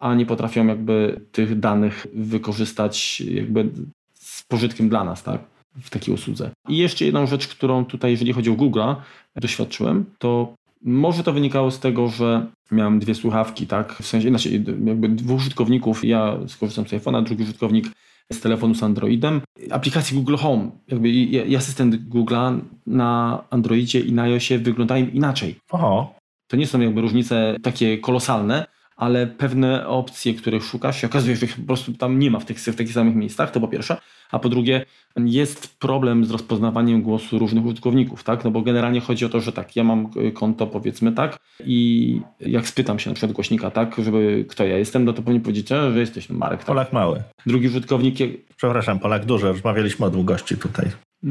a 0.00 0.14
nie 0.14 0.26
potrafią 0.26 0.66
jakby 0.66 1.20
tych 1.32 1.60
danych 1.60 2.06
wykorzystać 2.14 3.20
jakby 3.20 3.68
z 4.14 4.42
pożytkiem 4.42 4.88
dla 4.88 5.04
nas, 5.04 5.22
tak? 5.22 5.40
W 5.80 5.90
takiej 5.90 6.14
usłudze. 6.14 6.50
I 6.68 6.76
jeszcze 6.76 7.04
jedną 7.04 7.26
rzecz, 7.26 7.48
którą 7.48 7.84
tutaj, 7.84 8.10
jeżeli 8.10 8.32
chodzi 8.32 8.50
o 8.50 8.54
Google'a, 8.54 8.96
doświadczyłem, 9.36 10.04
to 10.18 10.54
może 10.82 11.22
to 11.22 11.32
wynikało 11.32 11.70
z 11.70 11.80
tego, 11.80 12.08
że 12.08 12.46
miałem 12.70 12.98
dwie 12.98 13.14
słuchawki, 13.14 13.66
tak? 13.66 13.92
W 13.92 14.06
sensie, 14.06 14.28
znaczy 14.28 14.64
jakby 14.84 15.08
dwóch 15.08 15.36
użytkowników, 15.36 16.04
ja 16.04 16.36
skorzystam 16.46 16.88
z 16.88 16.90
iPhone'a, 16.90 17.24
drugi 17.24 17.42
użytkownik 17.42 17.86
z 18.32 18.40
telefonu 18.40 18.74
z 18.74 18.82
Androidem. 18.82 19.40
Aplikacji 19.70 20.16
Google 20.16 20.36
Home, 20.36 20.70
jakby 20.88 21.08
i, 21.08 21.32
i 21.32 21.56
asystent 21.56 21.94
Google'a 21.94 22.60
na 22.86 23.44
Androidzie 23.50 24.00
i 24.00 24.12
na 24.12 24.22
iOSie 24.22 24.58
wyglądają 24.58 25.06
inaczej. 25.06 25.56
O, 25.70 26.14
To 26.46 26.56
nie 26.56 26.66
są 26.66 26.80
jakby 26.80 27.00
różnice 27.00 27.56
takie 27.62 27.98
kolosalne, 27.98 28.66
ale 29.00 29.26
pewne 29.26 29.86
opcje, 29.86 30.34
których 30.34 30.64
szukasz, 30.64 31.00
się 31.00 31.06
okazuje, 31.06 31.36
że 31.36 31.46
ich 31.46 31.56
po 31.56 31.66
prostu 31.66 31.92
tam 31.92 32.18
nie 32.18 32.30
ma 32.30 32.40
w 32.40 32.44
tych, 32.44 32.58
w 32.58 32.76
takich 32.76 32.92
samych 32.92 33.14
miejscach, 33.14 33.50
to 33.50 33.60
po 33.60 33.68
pierwsze. 33.68 33.96
A 34.30 34.38
po 34.38 34.48
drugie, 34.48 34.84
jest 35.16 35.78
problem 35.78 36.24
z 36.24 36.30
rozpoznawaniem 36.30 37.02
głosu 37.02 37.38
różnych 37.38 37.64
użytkowników, 37.64 38.24
tak? 38.24 38.44
No 38.44 38.50
bo 38.50 38.62
generalnie 38.62 39.00
chodzi 39.00 39.24
o 39.24 39.28
to, 39.28 39.40
że 39.40 39.52
tak, 39.52 39.76
ja 39.76 39.84
mam 39.84 40.08
konto 40.34 40.66
powiedzmy 40.66 41.12
tak 41.12 41.38
i 41.66 42.20
jak 42.40 42.68
spytam 42.68 42.98
się 42.98 43.10
na 43.10 43.14
przykład 43.14 43.32
głośnika, 43.32 43.70
tak, 43.70 43.96
żeby 44.04 44.44
kto 44.48 44.64
ja 44.64 44.78
jestem, 44.78 45.04
no 45.04 45.12
to 45.12 45.22
powinien 45.22 45.42
powiedzieć, 45.42 45.72
e, 45.72 45.92
że 45.92 46.00
jesteś 46.00 46.30
Marek, 46.30 46.58
tak? 46.58 46.66
Polak 46.66 46.92
mały. 46.92 47.22
Drugi 47.46 47.66
użytkownik, 47.66 48.20
jak- 48.20 48.30
Przepraszam, 48.56 48.98
Polak 48.98 49.24
duży, 49.24 49.46
rozmawialiśmy 49.46 50.06
o 50.06 50.10
długości 50.10 50.56
tutaj. 50.56 50.86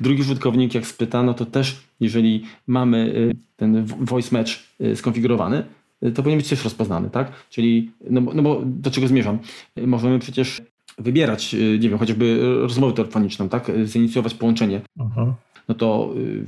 Drugi 0.00 0.20
użytkownik 0.20 0.74
jak 0.74 0.86
spyta, 0.86 1.22
no 1.22 1.34
to 1.34 1.46
też 1.46 1.76
jeżeli 2.00 2.44
mamy 2.66 2.98
y, 2.98 3.36
ten 3.56 3.84
voice 3.84 4.36
match 4.36 4.52
y, 4.80 4.96
skonfigurowany, 4.96 5.64
to 6.00 6.22
powinien 6.22 6.38
być 6.38 6.48
też 6.48 6.64
rozpoznany, 6.64 7.10
tak? 7.10 7.32
Czyli, 7.50 7.90
no, 8.10 8.20
no 8.34 8.42
bo 8.42 8.62
do 8.64 8.90
czego 8.90 9.08
zmierzam? 9.08 9.38
Y, 9.78 9.86
Możemy 9.86 10.18
przecież 10.18 10.62
wybierać, 10.98 11.54
y, 11.54 11.78
nie 11.80 11.88
wiem, 11.88 11.98
chociażby 11.98 12.40
rozmowę 12.60 12.92
telefoniczną, 12.92 13.48
tak? 13.48 13.70
Zainicjować 13.84 14.34
połączenie. 14.34 14.80
Mhm. 14.98 15.32
No 15.68 15.74
to 15.74 16.14
y, 16.16 16.44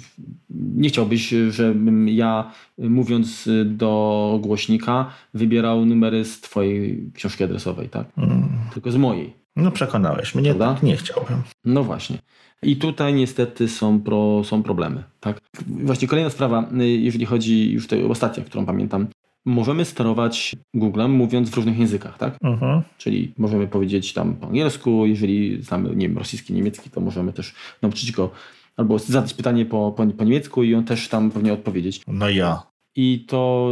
nie 0.50 0.88
chciałbyś, 0.88 1.34
żebym 1.50 2.08
ja, 2.08 2.50
y, 2.78 2.90
mówiąc 2.90 3.48
do 3.64 4.38
głośnika, 4.42 5.10
wybierał 5.34 5.86
numery 5.86 6.24
z 6.24 6.40
twojej 6.40 7.10
książki 7.14 7.44
adresowej, 7.44 7.88
tak? 7.88 8.06
Mm. 8.18 8.48
Tylko 8.74 8.90
z 8.90 8.96
mojej. 8.96 9.32
No 9.56 9.70
przekonałeś 9.70 10.34
mnie, 10.34 10.54
Prawda? 10.54 10.74
tak 10.74 10.82
nie 10.82 10.96
chciałbym. 10.96 11.42
No 11.64 11.84
właśnie. 11.84 12.18
I 12.62 12.76
tutaj 12.76 13.14
niestety 13.14 13.68
są, 13.68 14.00
pro, 14.00 14.44
są 14.44 14.62
problemy. 14.62 15.04
Tak? 15.20 15.40
Właśnie 15.66 16.08
kolejna 16.08 16.30
sprawa, 16.30 16.68
y, 16.80 16.88
jeżeli 16.88 17.24
chodzi 17.26 17.72
już 17.72 17.86
tej 17.86 18.04
ostatnia, 18.04 18.44
którą 18.44 18.66
pamiętam. 18.66 19.06
Możemy 19.44 19.84
sterować 19.84 20.56
Googlem 20.74 21.10
mówiąc 21.10 21.50
w 21.50 21.54
różnych 21.56 21.78
językach, 21.78 22.18
tak? 22.18 22.36
Mhm. 22.42 22.82
Czyli 22.98 23.32
możemy 23.38 23.66
powiedzieć 23.66 24.12
tam 24.12 24.34
po 24.34 24.46
angielsku, 24.46 25.06
jeżeli 25.06 25.62
znamy, 25.62 25.96
nie 25.96 26.08
wiem, 26.08 26.18
rosyjski, 26.18 26.52
niemiecki, 26.52 26.90
to 26.90 27.00
możemy 27.00 27.32
też 27.32 27.54
nauczyć 27.82 28.12
go 28.12 28.30
albo 28.76 28.98
zadać 28.98 29.34
pytanie 29.34 29.66
po, 29.66 29.92
po, 29.96 30.06
po 30.06 30.24
niemiecku 30.24 30.62
i 30.62 30.74
on 30.74 30.84
też 30.84 31.08
tam 31.08 31.30
pewnie 31.30 31.52
odpowiedzieć. 31.52 32.00
No 32.06 32.30
ja. 32.30 32.62
I 32.96 33.24
to 33.28 33.70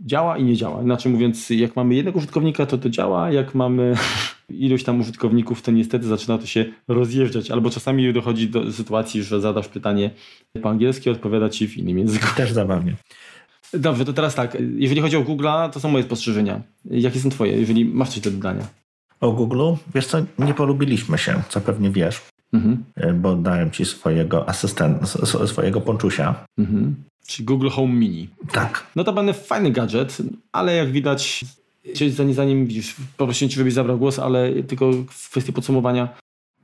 działa 0.00 0.38
i 0.38 0.44
nie 0.44 0.56
działa. 0.56 0.82
Inaczej 0.82 1.12
mówiąc, 1.12 1.50
jak 1.50 1.76
mamy 1.76 1.94
jednego 1.94 2.18
użytkownika, 2.18 2.66
to 2.66 2.78
to 2.78 2.90
działa, 2.90 3.32
jak 3.32 3.54
mamy 3.54 3.94
ilość 4.48 4.84
tam 4.84 5.00
użytkowników, 5.00 5.62
to 5.62 5.70
niestety 5.70 6.06
zaczyna 6.06 6.38
to 6.38 6.46
się 6.46 6.64
rozjeżdżać. 6.88 7.50
Albo 7.50 7.70
czasami 7.70 8.12
dochodzi 8.12 8.48
do 8.48 8.72
sytuacji, 8.72 9.22
że 9.22 9.40
zadasz 9.40 9.68
pytanie 9.68 10.10
po 10.62 10.70
angielsku, 10.70 11.10
odpowiada 11.10 11.48
ci 11.48 11.68
w 11.68 11.76
innym 11.76 11.98
języku. 11.98 12.26
Też 12.36 12.52
zabawnie. 12.52 12.96
Dobrze, 13.72 14.04
to 14.04 14.12
teraz 14.12 14.34
tak. 14.34 14.56
Jeżeli 14.76 15.00
chodzi 15.00 15.16
o 15.16 15.20
Google'a, 15.20 15.70
to 15.70 15.80
są 15.80 15.88
moje 15.88 16.04
spostrzeżenia. 16.04 16.60
Jakie 16.84 17.20
są 17.20 17.30
twoje, 17.30 17.52
jeżeli 17.52 17.84
masz 17.84 18.08
coś 18.08 18.20
do 18.20 18.30
dodania? 18.30 18.66
O 19.20 19.32
Google, 19.32 19.62
wiesz 19.94 20.06
co, 20.06 20.18
nie 20.38 20.54
polubiliśmy 20.54 21.18
się, 21.18 21.42
co 21.48 21.60
pewnie 21.60 21.90
wiesz, 21.90 22.20
Mhm. 22.52 22.84
bo 23.20 23.36
dałem 23.36 23.70
ci 23.70 23.84
swojego 23.84 24.48
asystenta, 24.48 25.06
swojego 25.46 25.80
ponczusia. 25.80 26.44
Mhm. 26.58 26.94
Czyli 27.26 27.46
Google 27.46 27.68
Home 27.68 27.94
Mini. 27.94 28.28
Tak. 28.52 28.86
Notabene 28.96 29.34
fajny 29.34 29.70
gadżet, 29.70 30.16
ale 30.52 30.76
jak 30.76 30.90
widać, 30.90 31.44
zanim, 32.10 32.34
zanim 32.34 32.66
widzisz, 32.66 32.96
poprosiłem 33.16 33.50
cię, 33.50 33.56
żebyś 33.56 33.74
zabrał 33.74 33.98
głos, 33.98 34.18
ale 34.18 34.62
tylko 34.62 34.90
w 35.10 35.30
kwestii 35.30 35.52
podsumowania 35.52 36.08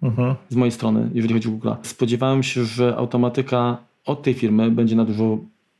Mhm. 0.02 0.34
z 0.50 0.56
mojej 0.56 0.72
strony, 0.72 1.10
jeżeli 1.14 1.34
chodzi 1.34 1.48
o 1.48 1.50
Google. 1.50 1.70
Spodziewałem 1.82 2.42
się, 2.42 2.64
że 2.64 2.96
automatyka 2.96 3.78
od 4.06 4.22
tej 4.22 4.34
firmy 4.34 4.70
będzie 4.70 4.96
na 4.96 5.04
dużo 5.04 5.38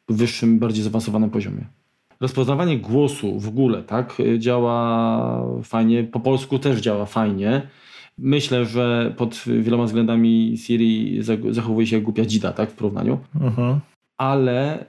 wyższym, 0.08 0.58
bardziej 0.58 0.84
zaawansowanym 0.84 1.30
poziomie. 1.30 1.66
Rozpoznawanie 2.20 2.78
głosu 2.78 3.40
w 3.40 3.48
ogóle, 3.48 3.82
tak, 3.82 4.16
działa 4.38 5.46
fajnie, 5.62 6.04
po 6.04 6.20
polsku 6.20 6.58
też 6.58 6.80
działa 6.80 7.06
fajnie. 7.06 7.68
Myślę, 8.18 8.64
że 8.66 9.14
pod 9.16 9.44
wieloma 9.60 9.84
względami 9.84 10.54
Siri 10.58 11.18
zachowuje 11.50 11.86
się 11.86 11.96
jak 11.96 12.04
głupia 12.04 12.24
dzida, 12.24 12.52
tak, 12.52 12.70
w 12.70 12.74
porównaniu 12.74 13.18
Mhm. 13.40 13.80
ale 14.16 14.84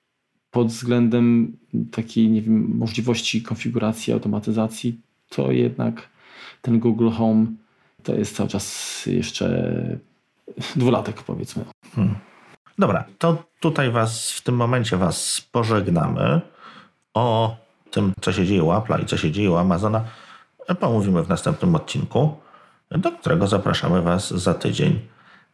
pod 0.51 0.68
względem 0.68 1.57
takiej, 1.91 2.30
nie 2.30 2.41
wiem, 2.41 2.78
możliwości 2.78 3.41
konfiguracji, 3.41 4.13
automatyzacji, 4.13 4.99
to 5.30 5.51
jednak 5.51 6.09
ten 6.61 6.80
Google 6.80 7.09
Home 7.09 7.45
to 8.03 8.16
jest 8.16 8.36
cały 8.36 8.49
czas 8.49 9.05
jeszcze 9.05 9.99
dwulatek, 10.76 11.24
powiedzmy. 11.24 11.63
Dobra, 12.80 13.03
to 13.17 13.43
tutaj 13.59 13.91
was 13.91 14.32
w 14.32 14.41
tym 14.41 14.55
momencie 14.55 14.97
was 14.97 15.41
pożegnamy. 15.51 16.41
O 17.13 17.55
tym, 17.91 18.13
co 18.21 18.34
się 18.34 18.45
dzieje 18.45 18.63
u 18.63 18.69
Apple'a 18.69 19.03
i 19.03 19.05
co 19.05 19.17
się 19.17 19.32
dzieje 19.32 19.51
u 19.51 19.55
Amazona, 19.55 20.03
pomówimy 20.80 21.23
w 21.23 21.30
następnym 21.30 21.76
odcinku, 21.76 22.38
do 22.91 23.11
którego 23.11 23.47
zapraszamy 23.47 24.01
was 24.01 24.34
za 24.34 24.53
tydzień. 24.53 24.99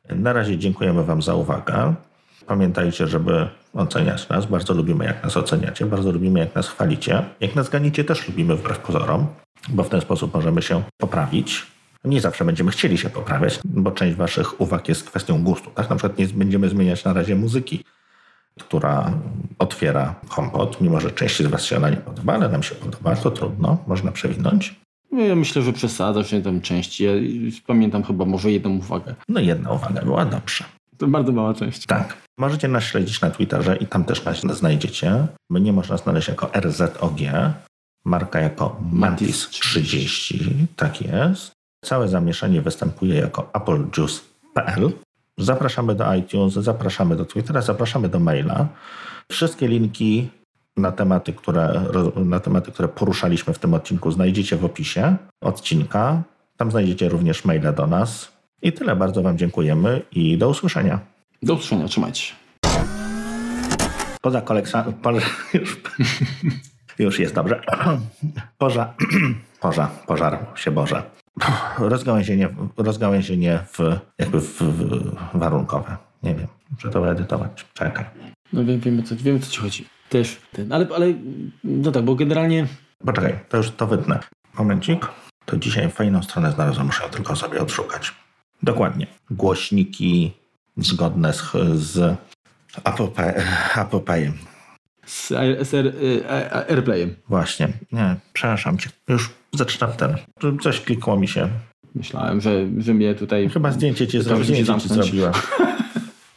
Na 0.09 0.33
razie 0.33 0.57
dziękujemy 0.57 1.03
wam 1.03 1.21
za 1.21 1.35
uwagę. 1.35 1.93
Pamiętajcie, 2.47 3.07
żeby 3.07 3.49
oceniać 3.73 4.29
nas. 4.29 4.45
Bardzo 4.45 4.73
lubimy, 4.73 5.05
jak 5.05 5.23
nas 5.23 5.37
oceniacie. 5.37 5.85
Bardzo 5.85 6.11
lubimy, 6.11 6.39
jak 6.39 6.55
nas 6.55 6.67
chwalicie. 6.67 7.23
Jak 7.39 7.55
nas 7.55 7.69
ganicie, 7.69 8.03
też 8.03 8.27
lubimy 8.27 8.55
wbrew 8.55 8.79
pozorom, 8.79 9.27
bo 9.69 9.83
w 9.83 9.89
ten 9.89 10.01
sposób 10.01 10.33
możemy 10.33 10.61
się 10.61 10.83
poprawić. 10.97 11.67
Nie 12.03 12.21
zawsze 12.21 12.45
będziemy 12.45 12.71
chcieli 12.71 12.97
się 12.97 13.09
poprawiać, 13.09 13.59
bo 13.65 13.91
część 13.91 14.17
waszych 14.17 14.61
uwag 14.61 14.89
jest 14.89 15.03
kwestią 15.03 15.43
gustu. 15.43 15.71
Tak? 15.71 15.89
Na 15.89 15.95
przykład 15.95 16.17
nie 16.19 16.27
będziemy 16.27 16.69
zmieniać 16.69 17.03
na 17.03 17.13
razie 17.13 17.35
muzyki, 17.35 17.83
która 18.59 19.13
otwiera 19.59 20.15
HomePod, 20.29 20.81
mimo 20.81 20.99
że 20.99 21.11
części 21.11 21.43
z 21.43 21.47
was 21.47 21.65
się 21.65 21.77
ona 21.77 21.89
nie 21.89 21.97
podoba, 21.97 22.33
ale 22.33 22.49
nam 22.49 22.63
się 22.63 22.75
podoba, 22.75 23.15
to 23.15 23.31
trudno, 23.31 23.77
można 23.87 24.11
przewinąć. 24.11 24.75
No, 25.11 25.21
Ja 25.21 25.35
myślę, 25.35 25.61
że 25.61 25.73
przesadzasz 25.73 26.35
tam 26.43 26.61
części. 26.61 27.03
Ja 27.03 27.11
pamiętam 27.67 28.03
chyba 28.03 28.25
może 28.25 28.51
jedną 28.51 28.69
uwagę. 28.77 29.15
No 29.29 29.39
jedna 29.39 29.71
uwaga 29.71 30.01
była 30.01 30.25
dobrze. 30.25 30.63
To 30.97 31.07
bardzo 31.07 31.31
mała 31.31 31.53
część. 31.53 31.85
Tak. 31.85 32.17
Możecie 32.37 32.67
nas 32.67 32.83
śledzić 32.83 33.21
na 33.21 33.31
Twitterze 33.31 33.75
i 33.75 33.85
tam 33.87 34.03
też 34.05 34.23
nas 34.23 34.39
znajdziecie. 34.57 35.27
Mnie 35.49 35.73
można 35.73 35.97
znaleźć 35.97 36.27
jako 36.27 36.49
RZOG, 36.61 37.19
marka 38.05 38.39
jako 38.39 38.81
Mantis30, 38.93 40.49
tak 40.75 41.01
jest. 41.01 41.51
Całe 41.85 42.07
zamieszanie 42.07 42.61
występuje 42.61 43.15
jako 43.15 43.49
applejuice.pl. 43.53 44.91
Zapraszamy 45.37 45.95
do 45.95 46.13
iTunes, 46.13 46.53
zapraszamy 46.53 47.15
do 47.15 47.25
Twittera, 47.25 47.61
zapraszamy 47.61 48.09
do 48.09 48.19
maila. 48.19 48.67
Wszystkie 49.31 49.67
linki 49.67 50.29
na 50.77 50.91
tematy, 50.91 51.33
które, 51.33 51.81
na 52.15 52.39
tematy, 52.39 52.71
które 52.71 52.87
poruszaliśmy 52.87 53.53
w 53.53 53.59
tym 53.59 53.73
odcinku 53.73 54.11
znajdziecie 54.11 54.57
w 54.57 54.65
opisie 54.65 55.15
odcinka. 55.41 56.23
Tam 56.57 56.71
znajdziecie 56.71 57.09
również 57.09 57.45
maile 57.45 57.73
do 57.73 57.87
nas. 57.87 58.31
I 58.61 58.73
tyle. 58.73 58.95
Bardzo 58.95 59.21
Wam 59.21 59.37
dziękujemy 59.37 60.01
i 60.11 60.37
do 60.37 60.49
usłyszenia. 60.49 60.99
Do 61.43 61.53
usłyszenia, 61.53 61.87
trzymajcie 61.87 62.21
się. 62.21 62.35
Poza 64.21 64.41
kolekcją. 64.41 64.93
Już, 65.53 65.81
już 66.99 67.19
jest 67.19 67.35
dobrze. 67.35 67.61
Poża, 68.57 68.93
poża, 69.61 69.89
pożar 70.07 70.45
się 70.55 70.71
Boże. 70.71 71.20
Rozgałęzienie, 71.77 72.49
rozgałęzienie 72.77 73.59
w, 73.73 73.99
jakby 74.17 74.41
w, 74.41 74.61
w 74.61 75.15
warunkowe. 75.33 75.97
Nie 76.23 76.35
wiem, 76.35 76.47
muszę 76.71 76.89
to 76.89 77.11
edytować. 77.11 77.65
Czekaj. 77.73 78.05
No 78.53 78.65
wiem, 78.65 78.79
wiemy, 78.79 79.03
co, 79.03 79.15
wiemy, 79.15 79.39
co 79.39 79.51
ci 79.51 79.59
chodzi. 79.59 79.85
Też 80.09 80.41
ten, 80.51 80.73
ale, 80.73 80.87
ale 80.95 81.13
no 81.63 81.91
tak, 81.91 82.03
bo 82.03 82.15
generalnie 82.15 82.67
Poczekaj, 83.05 83.39
to 83.49 83.57
już 83.57 83.71
to 83.71 83.87
wytnę. 83.87 84.19
Momencik. 84.57 85.07
To 85.45 85.57
dzisiaj 85.57 85.91
fajną 85.91 86.23
stronę 86.23 86.51
znalazłem, 86.51 86.85
muszę 86.85 87.09
tylko 87.09 87.35
sobie 87.35 87.61
odszukać. 87.61 88.13
Dokładnie. 88.63 89.07
Głośniki 89.31 90.31
zgodne 90.77 91.33
z, 91.33 91.41
z 91.73 92.17
Payem. 94.05 94.33
z, 95.05 95.27
z 95.67 95.73
e, 96.29 96.69
AirPlayem 96.69 97.15
Właśnie. 97.29 97.67
Nie, 97.91 98.15
przepraszam 98.33 98.77
cię. 98.77 98.89
Już 99.07 99.29
zaczynam 99.55 99.91
ten. 99.93 100.15
Coś 100.61 100.81
klikło 100.81 101.17
mi 101.17 101.27
się. 101.27 101.49
myślałem, 101.95 102.41
że, 102.41 102.67
że 102.77 102.93
mnie 102.93 103.15
tutaj... 103.15 103.49
Chyba 103.49 103.71
zdjęcie 103.71 104.07
ci, 104.07 104.17
To 104.17 104.23
zro... 104.23 104.37
musi 104.37 104.55
się 104.55 104.63
zdjęcie 104.63 104.89
ci 104.89 104.93
zrobiłem. 104.95 105.33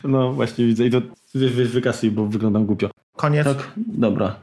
No 0.05 0.33
właśnie 0.33 0.67
widzę 0.67 0.87
i 0.87 0.91
to 0.91 1.01
wy, 1.35 1.51
wy, 1.51 1.65
wykasuj, 1.65 2.11
bo 2.11 2.27
wyglądam 2.27 2.67
głupio. 2.67 2.91
Koniec. 3.17 3.45
Tak, 3.45 3.73
dobra. 3.77 4.37